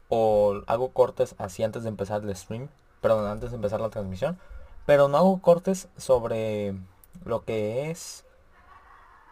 o 0.09 0.61
hago 0.67 0.89
cortes 0.91 1.35
así 1.39 1.63
antes 1.63 1.83
de 1.83 1.89
empezar 1.89 2.23
el 2.23 2.35
stream, 2.35 2.69
perdón, 3.01 3.27
antes 3.27 3.51
de 3.51 3.55
empezar 3.57 3.81
la 3.81 3.89
transmisión, 3.89 4.39
pero 4.85 5.07
no 5.07 5.17
hago 5.17 5.41
cortes 5.41 5.87
sobre 5.97 6.75
lo 7.25 7.43
que 7.45 7.91
es 7.91 8.25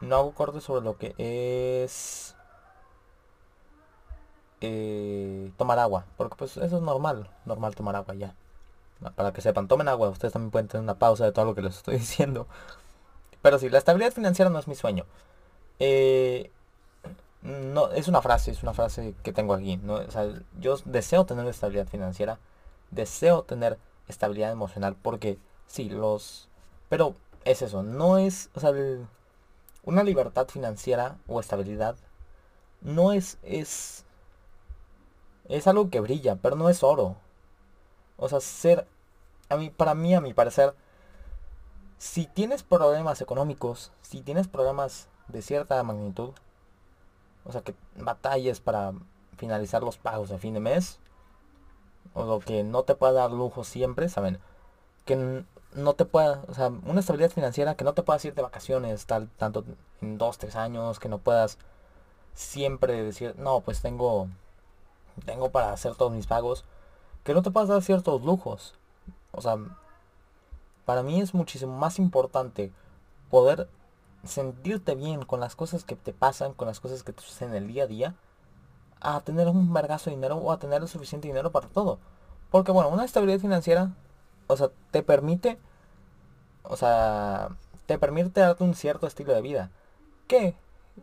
no 0.01 0.15
hago 0.15 0.31
cortes 0.33 0.63
sobre 0.63 0.81
lo 0.83 0.97
que 0.97 1.13
es 1.17 2.35
eh, 4.61 5.51
tomar 5.57 5.79
agua, 5.79 6.05
porque 6.17 6.35
pues 6.37 6.57
eso 6.57 6.77
es 6.77 6.81
normal, 6.81 7.29
normal 7.45 7.75
tomar 7.75 7.95
agua 7.95 8.13
ya. 8.15 8.35
Para 9.15 9.31
que 9.31 9.41
sepan, 9.41 9.67
tomen 9.67 9.87
agua, 9.87 10.09
ustedes 10.09 10.33
también 10.33 10.51
pueden 10.51 10.67
tener 10.67 10.83
una 10.83 10.99
pausa 10.99 11.23
de 11.25 11.31
todo 11.31 11.45
lo 11.45 11.55
que 11.55 11.61
les 11.61 11.77
estoy 11.77 11.95
diciendo. 11.99 12.47
Pero 13.41 13.59
sí, 13.59 13.69
la 13.69 13.77
estabilidad 13.77 14.11
financiera 14.13 14.49
no 14.49 14.59
es 14.59 14.67
mi 14.67 14.75
sueño. 14.75 15.05
Eh, 15.79 16.51
no, 17.41 17.91
es 17.91 18.07
una 18.07 18.21
frase, 18.21 18.51
es 18.51 18.63
una 18.63 18.73
frase 18.73 19.15
que 19.23 19.33
tengo 19.33 19.53
aquí. 19.53 19.77
¿no? 19.77 19.99
yo 20.59 20.77
deseo 20.85 21.25
tener 21.25 21.47
estabilidad 21.47 21.87
financiera, 21.87 22.39
deseo 22.91 23.43
tener 23.43 23.77
estabilidad 24.07 24.51
emocional, 24.51 24.95
porque 25.01 25.37
sí, 25.67 25.89
los... 25.89 26.49
Pero 26.89 27.15
es 27.45 27.61
eso, 27.61 27.83
no 27.83 28.17
es, 28.17 28.49
o 28.55 28.59
sea, 28.59 28.73
una 29.83 30.03
libertad 30.03 30.47
financiera 30.47 31.17
o 31.27 31.39
estabilidad 31.39 31.95
no 32.81 33.13
es, 33.13 33.37
es, 33.43 34.05
es 35.47 35.67
algo 35.67 35.89
que 35.89 35.99
brilla, 35.99 36.35
pero 36.35 36.55
no 36.55 36.69
es 36.69 36.83
oro. 36.83 37.17
O 38.17 38.27
sea, 38.27 38.39
ser, 38.39 38.87
a 39.49 39.55
mí, 39.55 39.69
para 39.69 39.95
mí, 39.95 40.13
a 40.13 40.21
mi 40.21 40.33
parecer, 40.33 40.73
si 41.97 42.25
tienes 42.25 42.63
problemas 42.63 43.21
económicos, 43.21 43.91
si 44.01 44.21
tienes 44.21 44.47
problemas 44.47 45.07
de 45.27 45.41
cierta 45.41 45.81
magnitud, 45.83 46.31
o 47.45 47.51
sea, 47.51 47.61
que 47.61 47.75
batalles 47.95 48.59
para 48.59 48.93
finalizar 49.37 49.83
los 49.83 49.97
pagos 49.97 50.31
a 50.31 50.37
fin 50.37 50.53
de 50.53 50.59
mes, 50.59 50.99
o 52.13 52.25
lo 52.25 52.39
que 52.39 52.63
no 52.63 52.83
te 52.83 52.95
pueda 52.95 53.13
dar 53.13 53.31
lujo 53.31 53.63
siempre, 53.63 54.09
¿saben? 54.09 54.39
Que 55.05 55.43
no 55.73 55.93
te 55.93 56.05
pueda, 56.05 56.43
o 56.47 56.53
sea, 56.53 56.67
una 56.67 56.99
estabilidad 56.99 57.31
financiera 57.31 57.75
que 57.75 57.83
no 57.83 57.93
te 57.93 58.03
puedas 58.03 58.23
ir 58.25 58.33
de 58.33 58.41
vacaciones 58.41 59.05
tal, 59.05 59.29
tanto 59.37 59.63
en 60.01 60.17
dos, 60.17 60.37
tres 60.37 60.55
años, 60.55 60.99
que 60.99 61.09
no 61.09 61.19
puedas 61.19 61.57
siempre 62.33 63.03
decir, 63.03 63.35
no, 63.37 63.61
pues 63.61 63.81
tengo, 63.81 64.27
tengo 65.25 65.51
para 65.51 65.71
hacer 65.71 65.95
todos 65.95 66.11
mis 66.11 66.27
pagos, 66.27 66.65
que 67.23 67.33
no 67.33 67.41
te 67.41 67.51
puedas 67.51 67.69
dar 67.69 67.81
ciertos 67.81 68.23
lujos. 68.23 68.75
O 69.31 69.41
sea, 69.41 69.57
para 70.85 71.03
mí 71.03 71.21
es 71.21 71.33
muchísimo 71.33 71.77
más 71.77 71.99
importante 71.99 72.71
poder 73.29 73.69
sentirte 74.25 74.95
bien 74.95 75.23
con 75.23 75.39
las 75.39 75.55
cosas 75.55 75.83
que 75.83 75.95
te 75.95 76.13
pasan, 76.13 76.53
con 76.53 76.67
las 76.67 76.79
cosas 76.79 77.03
que 77.03 77.13
te 77.13 77.21
suceden 77.21 77.55
en 77.55 77.63
el 77.63 77.67
día 77.73 77.83
a 77.83 77.87
día, 77.87 78.15
a 79.01 79.21
tener 79.21 79.47
un 79.47 79.73
vergazo 79.73 80.09
de 80.09 80.15
dinero 80.15 80.37
o 80.37 80.51
a 80.51 80.59
tener 80.59 80.87
suficiente 80.87 81.27
dinero 81.27 81.51
para 81.51 81.67
todo. 81.67 81.99
Porque 82.51 82.71
bueno, 82.71 82.89
una 82.89 83.05
estabilidad 83.05 83.39
financiera 83.39 83.91
o 84.49 84.57
sea, 84.57 84.71
te 84.89 85.03
permite, 85.03 85.59
o 86.63 86.75
sea, 86.75 87.49
te 87.85 87.99
permite 87.99 88.41
darte 88.41 88.63
un 88.63 88.73
cierto 88.73 89.05
estilo 89.05 89.33
de 89.33 89.41
vida. 89.43 89.69
¿Qué? 90.27 90.55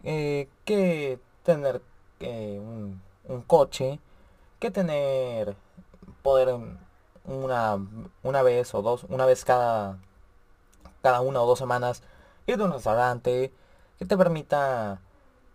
Eh, 0.03 0.49
que 0.65 1.21
tener 1.45 1.81
eh, 2.21 2.59
un, 2.61 3.01
un, 3.29 3.43
coche, 3.43 4.01
que 4.59 4.73
tener, 4.73 5.55
poder 6.23 6.57
una, 7.25 7.79
una 8.25 8.43
vez 8.43 8.75
o 8.75 8.83
dos, 8.83 9.05
una 9.09 9.27
vez 9.27 9.45
cada, 9.45 9.99
cada 11.03 11.21
una 11.21 11.41
o 11.41 11.47
dos 11.47 11.61
semanas 11.61 12.03
ir 12.47 12.61
a 12.61 12.65
un 12.65 12.73
restaurante, 12.73 13.53
que 13.99 14.05
te 14.05 14.17
permita 14.17 15.01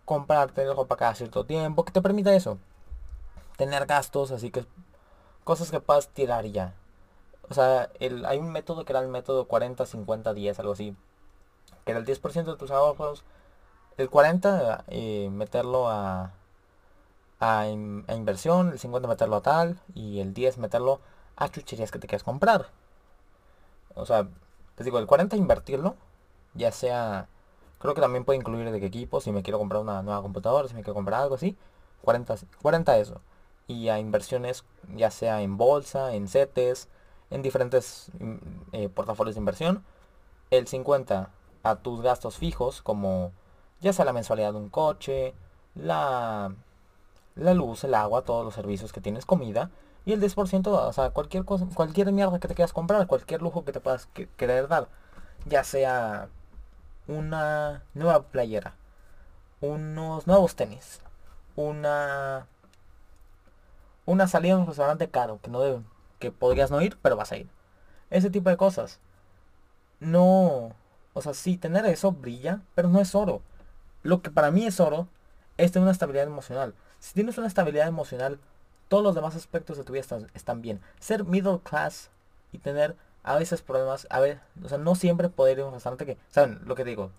comprarte 0.04 0.72
ropa 0.72 0.96
cada 0.96 1.14
cierto 1.14 1.44
tiempo, 1.44 1.84
que 1.84 1.92
te 1.92 2.02
permita 2.02 2.34
eso. 2.34 2.58
Tener 3.56 3.86
gastos, 3.86 4.30
así 4.30 4.50
que 4.50 4.66
cosas 5.44 5.70
que 5.70 5.80
puedas 5.80 6.08
tirar 6.08 6.46
ya. 6.46 6.74
O 7.48 7.54
sea, 7.54 7.90
el, 8.00 8.24
hay 8.26 8.38
un 8.38 8.50
método 8.50 8.84
que 8.84 8.92
era 8.92 9.00
el 9.00 9.08
método 9.08 9.46
40, 9.46 9.86
50, 9.86 10.34
10, 10.34 10.58
algo 10.60 10.72
así. 10.72 10.96
Que 11.84 11.92
era 11.92 12.00
el 12.00 12.06
10% 12.06 12.44
de 12.44 12.56
tus 12.56 12.70
ahorros. 12.70 13.24
El 13.98 14.08
40 14.08 14.84
eh, 14.88 15.28
meterlo 15.30 15.88
a, 15.88 16.32
a, 17.40 17.66
inversión, 17.68 18.70
el 18.70 18.78
50 18.78 19.08
meterlo 19.08 19.36
a 19.36 19.42
tal 19.42 19.80
y 19.94 20.20
el 20.20 20.32
10 20.32 20.58
meterlo 20.58 21.00
a 21.36 21.48
chucherías 21.48 21.90
que 21.90 21.98
te 21.98 22.06
quieras 22.06 22.22
comprar. 22.22 22.68
O 23.94 24.06
sea, 24.06 24.28
les 24.78 24.84
digo, 24.84 24.98
el 24.98 25.06
40 25.06 25.36
invertirlo, 25.36 25.96
ya 26.54 26.72
sea, 26.72 27.28
creo 27.78 27.94
que 27.94 28.00
también 28.00 28.24
puede 28.24 28.38
incluir 28.38 28.70
de 28.70 28.80
qué 28.80 28.86
equipo, 28.86 29.20
si 29.20 29.32
me 29.32 29.42
quiero 29.42 29.58
comprar 29.58 29.82
una 29.82 30.02
nueva 30.02 30.22
computadora, 30.22 30.68
si 30.68 30.74
me 30.74 30.82
quiero 30.82 30.94
comprar 30.94 31.22
algo 31.22 31.34
así, 31.34 31.56
40, 32.02 32.36
40 32.60 32.98
eso. 32.98 33.20
Y 33.66 33.88
a 33.88 33.98
inversiones, 33.98 34.64
ya 34.96 35.10
sea 35.10 35.42
en 35.42 35.56
bolsa, 35.56 36.14
en 36.14 36.28
CETES, 36.28 36.88
en 37.30 37.42
diferentes 37.42 38.10
mm, 38.18 38.36
eh, 38.72 38.88
portafolios 38.88 39.34
de 39.36 39.40
inversión. 39.40 39.84
El 40.50 40.68
50 40.68 41.30
a 41.62 41.76
tus 41.76 42.02
gastos 42.02 42.36
fijos 42.38 42.82
como 42.82 43.32
ya 43.80 43.92
sea 43.92 44.04
la 44.04 44.12
mensualidad 44.12 44.52
de 44.52 44.58
un 44.58 44.68
coche, 44.68 45.34
la, 45.74 46.54
la 47.34 47.54
luz, 47.54 47.84
el 47.84 47.94
agua, 47.94 48.22
todos 48.22 48.44
los 48.44 48.54
servicios 48.54 48.92
que 48.92 49.00
tienes, 49.00 49.26
comida. 49.26 49.70
Y 50.04 50.12
el 50.12 50.20
10%, 50.20 50.66
o 50.68 50.92
sea, 50.92 51.10
cualquier 51.10 51.44
cosa, 51.44 51.66
cualquier 51.74 52.12
mierda 52.12 52.38
que 52.40 52.48
te 52.48 52.54
quieras 52.54 52.72
comprar, 52.72 53.06
cualquier 53.06 53.42
lujo 53.42 53.64
que 53.64 53.72
te 53.72 53.80
puedas 53.80 54.08
querer 54.36 54.68
dar. 54.68 54.88
Ya 55.46 55.64
sea 55.64 56.28
una 57.06 57.82
nueva 57.94 58.22
playera, 58.24 58.74
unos 59.60 60.26
nuevos 60.26 60.56
tenis, 60.56 61.00
una 61.56 62.46
una 64.04 64.26
salida 64.26 64.54
a 64.54 64.58
un 64.58 64.66
restaurante 64.66 65.08
caro 65.08 65.38
que 65.42 65.50
no 65.50 65.60
deben 65.60 65.86
que 66.18 66.30
podrías 66.30 66.70
no 66.70 66.80
ir, 66.80 66.96
pero 67.02 67.16
vas 67.16 67.32
a 67.32 67.36
ir. 67.36 67.48
Ese 68.10 68.30
tipo 68.30 68.48
de 68.48 68.56
cosas. 68.56 69.00
No, 69.98 70.74
o 71.14 71.22
sea, 71.22 71.34
sí, 71.34 71.56
tener 71.58 71.84
eso 71.86 72.12
brilla, 72.12 72.60
pero 72.74 72.88
no 72.88 73.00
es 73.00 73.14
oro. 73.14 73.42
Lo 74.02 74.22
que 74.22 74.30
para 74.30 74.50
mí 74.52 74.64
es 74.66 74.78
oro 74.80 75.08
es 75.56 75.72
tener 75.72 75.82
una 75.82 75.92
estabilidad 75.92 76.26
emocional. 76.26 76.74
Si 77.00 77.14
tienes 77.14 77.38
una 77.38 77.48
estabilidad 77.48 77.88
emocional, 77.88 78.38
todos 78.88 79.02
los 79.02 79.14
demás 79.14 79.34
aspectos 79.34 79.76
de 79.76 79.84
tu 79.84 79.92
vida 79.92 80.04
están, 80.34 80.62
bien. 80.62 80.80
Ser 81.00 81.24
middle 81.24 81.58
class 81.60 82.10
y 82.52 82.58
tener 82.58 82.96
a 83.22 83.36
veces 83.36 83.62
problemas, 83.62 84.06
a 84.10 84.20
ver, 84.20 84.40
o 84.62 84.68
sea, 84.68 84.78
no 84.78 84.94
siempre 84.94 85.28
poder 85.28 85.58
ir 85.58 85.64
a 85.64 85.68
un 85.68 85.74
restaurante 85.74 86.06
que, 86.06 86.18
¿saben 86.28 86.60
lo 86.64 86.74
que 86.74 86.84
digo? 86.84 87.10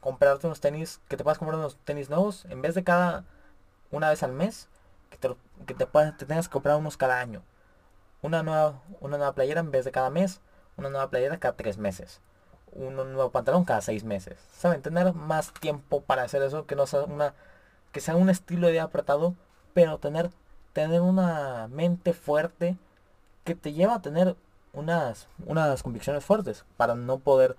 Comprarte 0.00 0.46
unos 0.46 0.60
tenis, 0.60 1.00
que 1.08 1.16
te 1.16 1.24
puedas 1.24 1.38
comprar 1.38 1.58
unos 1.58 1.76
tenis 1.84 2.10
nuevos, 2.10 2.44
en 2.46 2.62
vez 2.62 2.74
de 2.74 2.84
cada 2.84 3.24
una 3.90 4.10
vez 4.10 4.22
al 4.22 4.32
mes, 4.32 4.68
que 5.10 5.18
te, 5.18 5.36
que 5.66 5.74
te, 5.74 5.86
te 5.86 6.26
tengas 6.26 6.48
que 6.48 6.52
comprar 6.52 6.76
unos 6.76 6.96
cada 6.96 7.20
año 7.20 7.42
una 8.22 8.42
nueva, 8.42 8.82
una 9.00 9.16
nueva 9.16 9.34
playera 9.34 9.60
en 9.60 9.70
vez 9.70 9.84
de 9.84 9.92
cada 9.92 10.10
mes, 10.10 10.40
una 10.76 10.90
nueva 10.90 11.10
playera 11.10 11.38
cada 11.38 11.56
tres 11.56 11.78
meses, 11.78 12.20
un 12.72 12.96
nuevo 12.96 13.30
pantalón 13.30 13.64
cada 13.64 13.80
seis 13.80 14.04
meses. 14.04 14.38
¿Saben? 14.52 14.82
Tener 14.82 15.14
más 15.14 15.52
tiempo 15.54 16.02
para 16.02 16.24
hacer 16.24 16.42
eso, 16.42 16.66
que 16.66 16.76
no 16.76 16.86
sea 16.86 17.04
una, 17.04 17.34
que 17.92 18.00
sea 18.00 18.16
un 18.16 18.30
estilo 18.30 18.68
de 18.68 18.80
apretado, 18.80 19.34
pero 19.74 19.98
tener, 19.98 20.30
tener 20.72 21.00
una 21.00 21.68
mente 21.68 22.12
fuerte 22.12 22.76
que 23.44 23.54
te 23.54 23.72
lleva 23.72 23.94
a 23.96 24.02
tener 24.02 24.36
unas, 24.76 25.26
unas 25.46 25.82
convicciones 25.82 26.24
fuertes 26.24 26.64
para 26.76 26.94
no 26.94 27.18
poder, 27.18 27.56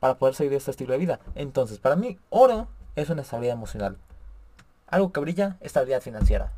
para 0.00 0.18
poder 0.18 0.34
seguir 0.34 0.52
este 0.52 0.72
estilo 0.72 0.92
de 0.92 0.98
vida. 0.98 1.20
Entonces, 1.34 1.78
para 1.78 1.96
mí, 1.96 2.18
oro 2.28 2.68
es 2.96 3.08
una 3.08 3.22
estabilidad 3.22 3.54
emocional. 3.54 3.96
Algo 4.88 5.12
que 5.12 5.20
brilla, 5.20 5.56
estabilidad 5.60 6.02
financiera. 6.02 6.52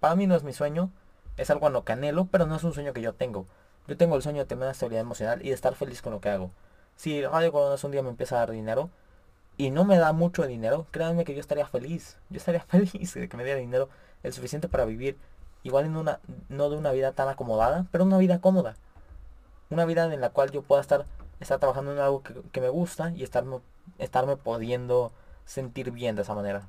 Para 0.00 0.16
mí 0.16 0.26
no 0.26 0.34
es 0.34 0.42
mi 0.42 0.52
sueño, 0.52 0.90
es 1.36 1.48
algo 1.50 1.66
a 1.66 1.70
lo 1.70 1.84
que 1.84 1.92
anhelo, 1.92 2.26
pero 2.26 2.46
no 2.46 2.56
es 2.56 2.64
un 2.64 2.74
sueño 2.74 2.92
que 2.92 3.00
yo 3.00 3.14
tengo. 3.14 3.46
Yo 3.86 3.96
tengo 3.96 4.16
el 4.16 4.22
sueño 4.22 4.40
de 4.40 4.46
tener 4.46 4.62
una 4.62 4.72
estabilidad 4.72 5.02
emocional 5.02 5.40
y 5.42 5.48
de 5.48 5.54
estar 5.54 5.74
feliz 5.74 6.02
con 6.02 6.12
lo 6.12 6.20
que 6.20 6.30
hago. 6.30 6.50
Si 6.96 7.24
Radio 7.24 7.52
Coronas 7.52 7.82
un 7.84 7.92
día 7.92 8.02
me 8.02 8.08
empieza 8.08 8.36
a 8.36 8.40
dar 8.40 8.50
dinero 8.50 8.90
y 9.56 9.70
no 9.70 9.84
me 9.84 9.98
da 9.98 10.12
mucho 10.12 10.46
dinero, 10.46 10.86
créanme 10.90 11.24
que 11.24 11.34
yo 11.34 11.40
estaría 11.40 11.66
feliz. 11.66 12.16
Yo 12.30 12.38
estaría 12.38 12.60
feliz 12.68 13.14
de 13.14 13.28
que 13.28 13.36
me 13.36 13.44
diera 13.44 13.60
dinero 13.60 13.88
el 14.22 14.32
suficiente 14.32 14.68
para 14.68 14.84
vivir 14.84 15.18
igual 15.62 15.86
en 15.86 15.96
una, 15.96 16.20
no 16.48 16.70
de 16.70 16.76
una 16.76 16.92
vida 16.92 17.12
tan 17.12 17.28
acomodada, 17.28 17.86
pero 17.90 18.04
una 18.04 18.18
vida 18.18 18.40
cómoda. 18.40 18.76
Una 19.74 19.84
vida 19.86 20.12
en 20.12 20.20
la 20.20 20.30
cual 20.30 20.52
yo 20.52 20.62
pueda 20.62 20.80
estar, 20.80 21.04
estar 21.40 21.58
trabajando 21.58 21.92
en 21.92 21.98
algo 21.98 22.22
que, 22.22 22.60
me 22.60 22.68
gusta 22.68 23.10
y 23.10 23.24
estarme, 23.24 23.58
estarme 23.98 24.36
pudiendo 24.36 25.10
sentir 25.44 25.90
bien 25.90 26.14
de 26.14 26.22
esa 26.22 26.34
manera. 26.34 26.68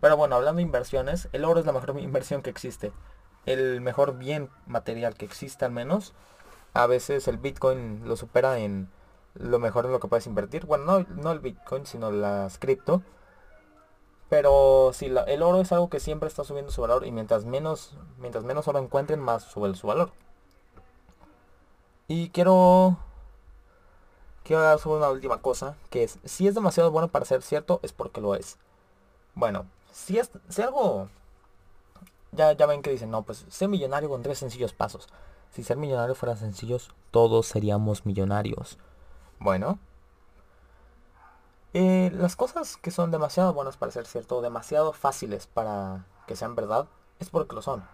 Pero 0.00 0.16
bueno, 0.16 0.34
hablando 0.34 0.56
de 0.56 0.62
inversiones, 0.62 1.28
el 1.32 1.44
oro 1.44 1.60
es 1.60 1.66
la 1.66 1.72
mejor 1.72 1.96
inversión 2.00 2.42
que 2.42 2.50
existe 2.50 2.92
el 3.46 3.80
mejor 3.80 4.18
bien 4.18 4.50
material 4.66 5.14
que 5.14 5.24
existe 5.24 5.64
al 5.64 5.70
menos. 5.70 6.14
A 6.74 6.86
veces 6.86 7.28
el 7.28 7.38
Bitcoin 7.38 8.02
lo 8.06 8.16
supera 8.16 8.58
en 8.58 8.90
lo 9.34 9.60
mejor 9.60 9.86
en 9.86 9.92
lo 9.92 10.00
que 10.00 10.08
puedes 10.08 10.26
invertir. 10.26 10.66
Bueno, 10.66 10.84
no, 10.84 11.06
no 11.22 11.30
el 11.30 11.38
Bitcoin, 11.38 11.86
sino 11.86 12.10
las 12.10 12.58
cripto. 12.58 13.02
Pero 14.28 14.90
si 14.92 15.06
el 15.06 15.42
oro 15.42 15.60
es 15.60 15.72
algo 15.72 15.88
que 15.88 16.00
siempre 16.00 16.28
está 16.28 16.44
subiendo 16.44 16.72
su 16.72 16.82
valor 16.82 17.06
y 17.06 17.12
mientras 17.12 17.46
menos, 17.46 17.96
mientras 18.18 18.44
menos 18.44 18.66
oro 18.66 18.80
encuentren, 18.80 19.20
más 19.20 19.44
sube 19.44 19.74
su 19.74 19.86
valor. 19.86 20.10
Y 22.08 22.30
quiero 22.30 22.96
quiero 24.42 24.62
hablar 24.62 24.78
sobre 24.78 24.98
una 24.98 25.10
última 25.10 25.42
cosa, 25.42 25.76
que 25.90 26.04
es, 26.04 26.18
si 26.24 26.48
es 26.48 26.54
demasiado 26.54 26.90
bueno 26.90 27.08
para 27.08 27.26
ser 27.26 27.42
cierto, 27.42 27.80
es 27.82 27.92
porque 27.92 28.22
lo 28.22 28.34
es. 28.34 28.56
Bueno, 29.34 29.66
si, 29.92 30.18
es, 30.18 30.30
si 30.48 30.62
algo 30.62 31.08
ya, 32.32 32.52
ya 32.52 32.64
ven 32.64 32.80
que 32.80 32.90
dicen, 32.90 33.10
no, 33.10 33.22
pues 33.22 33.44
ser 33.48 33.68
millonario 33.68 34.08
con 34.08 34.22
tres 34.22 34.38
sencillos 34.38 34.72
pasos. 34.72 35.06
Si 35.50 35.62
ser 35.62 35.76
millonario 35.76 36.14
fuera 36.14 36.34
sencillos, 36.36 36.90
todos 37.10 37.46
seríamos 37.46 38.06
millonarios. 38.06 38.78
Bueno. 39.38 39.78
Eh, 41.74 42.10
las 42.14 42.34
cosas 42.34 42.78
que 42.78 42.90
son 42.90 43.10
demasiado 43.10 43.52
buenas 43.52 43.76
para 43.76 43.92
ser 43.92 44.06
cierto, 44.06 44.40
demasiado 44.40 44.94
fáciles 44.94 45.46
para 45.46 46.06
que 46.26 46.36
sean 46.36 46.54
verdad, 46.54 46.86
es 47.20 47.28
porque 47.28 47.54
lo 47.54 47.60
son. 47.60 47.84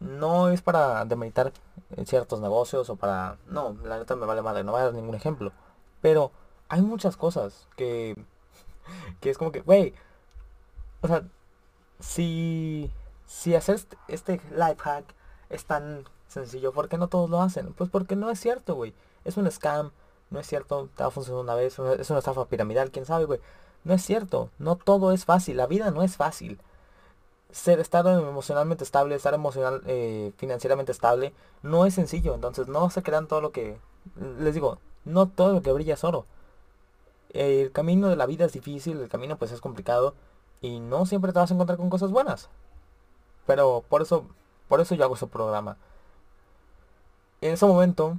No 0.00 0.50
es 0.50 0.62
para 0.62 1.04
demeritar 1.04 1.52
ciertos 2.04 2.40
negocios 2.40 2.88
o 2.90 2.96
para... 2.96 3.38
No, 3.46 3.76
la 3.84 3.98
neta 3.98 4.16
me 4.16 4.26
vale 4.26 4.42
madre, 4.42 4.64
no 4.64 4.72
voy 4.72 4.80
a 4.80 4.84
dar 4.84 4.94
ningún 4.94 5.14
ejemplo. 5.14 5.52
Pero 6.00 6.30
hay 6.68 6.82
muchas 6.82 7.16
cosas 7.16 7.68
que... 7.76 8.16
Que 9.20 9.28
es 9.28 9.36
como 9.36 9.52
que, 9.52 9.60
güey, 9.60 9.92
o 11.02 11.08
sea, 11.08 11.22
si, 12.00 12.90
si 13.26 13.54
hacer 13.54 13.76
este, 13.76 13.96
este 14.08 14.40
life 14.50 14.78
hack 14.78 15.04
es 15.50 15.64
tan 15.64 16.04
sencillo, 16.28 16.72
¿por 16.72 16.88
qué 16.88 16.98
no 16.98 17.08
todos 17.08 17.30
lo 17.30 17.40
hacen? 17.40 17.72
Pues 17.74 17.90
porque 17.90 18.16
no 18.16 18.30
es 18.30 18.40
cierto, 18.40 18.74
güey. 18.74 18.94
Es 19.24 19.36
un 19.36 19.50
scam, 19.50 19.90
no 20.30 20.40
es 20.40 20.46
cierto, 20.46 20.88
te 20.96 21.02
va 21.02 21.08
a 21.08 21.12
funcionar 21.12 21.42
una 21.42 21.54
vez, 21.54 21.78
es 21.78 22.10
una 22.10 22.18
estafa 22.18 22.46
piramidal, 22.46 22.90
quién 22.90 23.06
sabe, 23.06 23.24
güey. 23.24 23.40
No 23.84 23.94
es 23.94 24.02
cierto, 24.02 24.50
no 24.58 24.76
todo 24.76 25.12
es 25.12 25.24
fácil, 25.24 25.56
la 25.56 25.66
vida 25.66 25.90
no 25.90 26.02
es 26.02 26.16
fácil. 26.16 26.60
Ser, 27.50 27.80
estar 27.80 28.06
emocionalmente 28.06 28.84
estable, 28.84 29.14
estar 29.14 29.32
emocional, 29.34 29.82
eh, 29.86 30.32
financieramente 30.36 30.92
estable, 30.92 31.32
no 31.62 31.86
es 31.86 31.94
sencillo. 31.94 32.34
Entonces 32.34 32.68
no 32.68 32.90
se 32.90 33.02
crean 33.02 33.26
todo 33.26 33.40
lo 33.40 33.52
que, 33.52 33.78
les 34.38 34.54
digo, 34.54 34.78
no 35.04 35.28
todo 35.28 35.52
lo 35.52 35.62
que 35.62 35.72
brilla 35.72 35.94
es 35.94 36.04
oro. 36.04 36.26
El 37.30 37.72
camino 37.72 38.08
de 38.08 38.16
la 38.16 38.26
vida 38.26 38.44
es 38.44 38.52
difícil, 38.52 39.00
el 39.00 39.08
camino 39.08 39.36
pues 39.36 39.52
es 39.52 39.60
complicado 39.60 40.14
y 40.60 40.80
no 40.80 41.06
siempre 41.06 41.32
te 41.32 41.38
vas 41.38 41.50
a 41.50 41.54
encontrar 41.54 41.78
con 41.78 41.90
cosas 41.90 42.10
buenas. 42.10 42.48
Pero 43.46 43.84
por 43.88 44.02
eso, 44.02 44.24
por 44.68 44.80
eso 44.80 44.94
yo 44.94 45.04
hago 45.04 45.14
ese 45.14 45.26
programa. 45.26 45.76
En 47.40 47.52
ese 47.52 47.66
momento, 47.66 48.18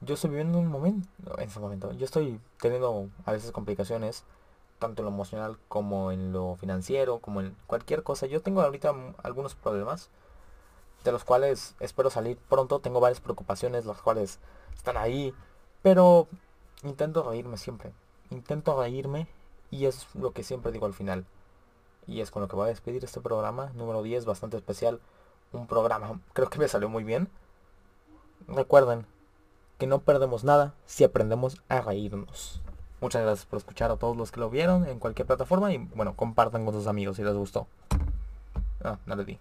yo 0.00 0.14
estoy 0.14 0.30
viviendo 0.30 0.58
un 0.58 0.68
momento, 0.68 1.08
en 1.38 1.48
ese 1.48 1.58
momento, 1.58 1.92
yo 1.92 2.04
estoy 2.04 2.40
teniendo 2.60 3.08
a 3.24 3.32
veces 3.32 3.50
complicaciones, 3.50 4.24
tanto 4.78 5.02
en 5.02 5.06
lo 5.06 5.12
emocional 5.12 5.58
como 5.68 6.12
en 6.12 6.32
lo 6.32 6.56
financiero, 6.56 7.18
como 7.18 7.40
en 7.40 7.56
cualquier 7.66 8.02
cosa. 8.02 8.26
Yo 8.26 8.42
tengo 8.42 8.60
ahorita 8.62 8.94
algunos 9.22 9.54
problemas, 9.54 10.10
de 11.04 11.12
los 11.12 11.24
cuales 11.24 11.74
espero 11.80 12.10
salir 12.10 12.36
pronto. 12.36 12.80
Tengo 12.80 13.00
varias 13.00 13.20
preocupaciones, 13.20 13.86
las 13.86 14.02
cuales 14.02 14.38
están 14.74 14.96
ahí, 14.96 15.34
pero 15.82 16.28
intento 16.82 17.22
reírme 17.28 17.56
siempre. 17.56 17.92
Intento 18.30 18.80
reírme 18.80 19.28
y 19.70 19.86
es 19.86 20.06
lo 20.14 20.32
que 20.32 20.42
siempre 20.42 20.72
digo 20.72 20.86
al 20.86 20.94
final. 20.94 21.24
Y 22.06 22.20
es 22.20 22.30
con 22.30 22.42
lo 22.42 22.48
que 22.48 22.56
voy 22.56 22.66
a 22.66 22.68
despedir 22.68 23.04
este 23.04 23.20
programa, 23.20 23.72
número 23.74 24.02
10, 24.02 24.24
bastante 24.24 24.56
especial. 24.56 25.00
Un 25.52 25.66
programa, 25.66 26.20
creo 26.32 26.50
que 26.50 26.58
me 26.58 26.68
salió 26.68 26.88
muy 26.88 27.04
bien. 27.04 27.28
Recuerden 28.48 29.06
que 29.78 29.86
no 29.86 30.00
perdemos 30.00 30.44
nada 30.44 30.74
si 30.86 31.04
aprendemos 31.04 31.60
a 31.68 31.80
reírnos. 31.80 32.62
Muchas 33.00 33.22
gracias 33.22 33.46
por 33.46 33.58
escuchar 33.58 33.90
a 33.90 33.96
todos 33.96 34.16
los 34.16 34.32
que 34.32 34.40
lo 34.40 34.48
vieron 34.48 34.86
en 34.86 34.98
cualquier 34.98 35.26
plataforma 35.26 35.72
y 35.72 35.78
bueno, 35.78 36.14
compartan 36.14 36.64
con 36.64 36.74
sus 36.74 36.86
amigos 36.86 37.16
si 37.16 37.22
les 37.22 37.34
gustó. 37.34 37.66
Ah, 38.82 38.98
no 39.06 39.16
di. 39.16 39.38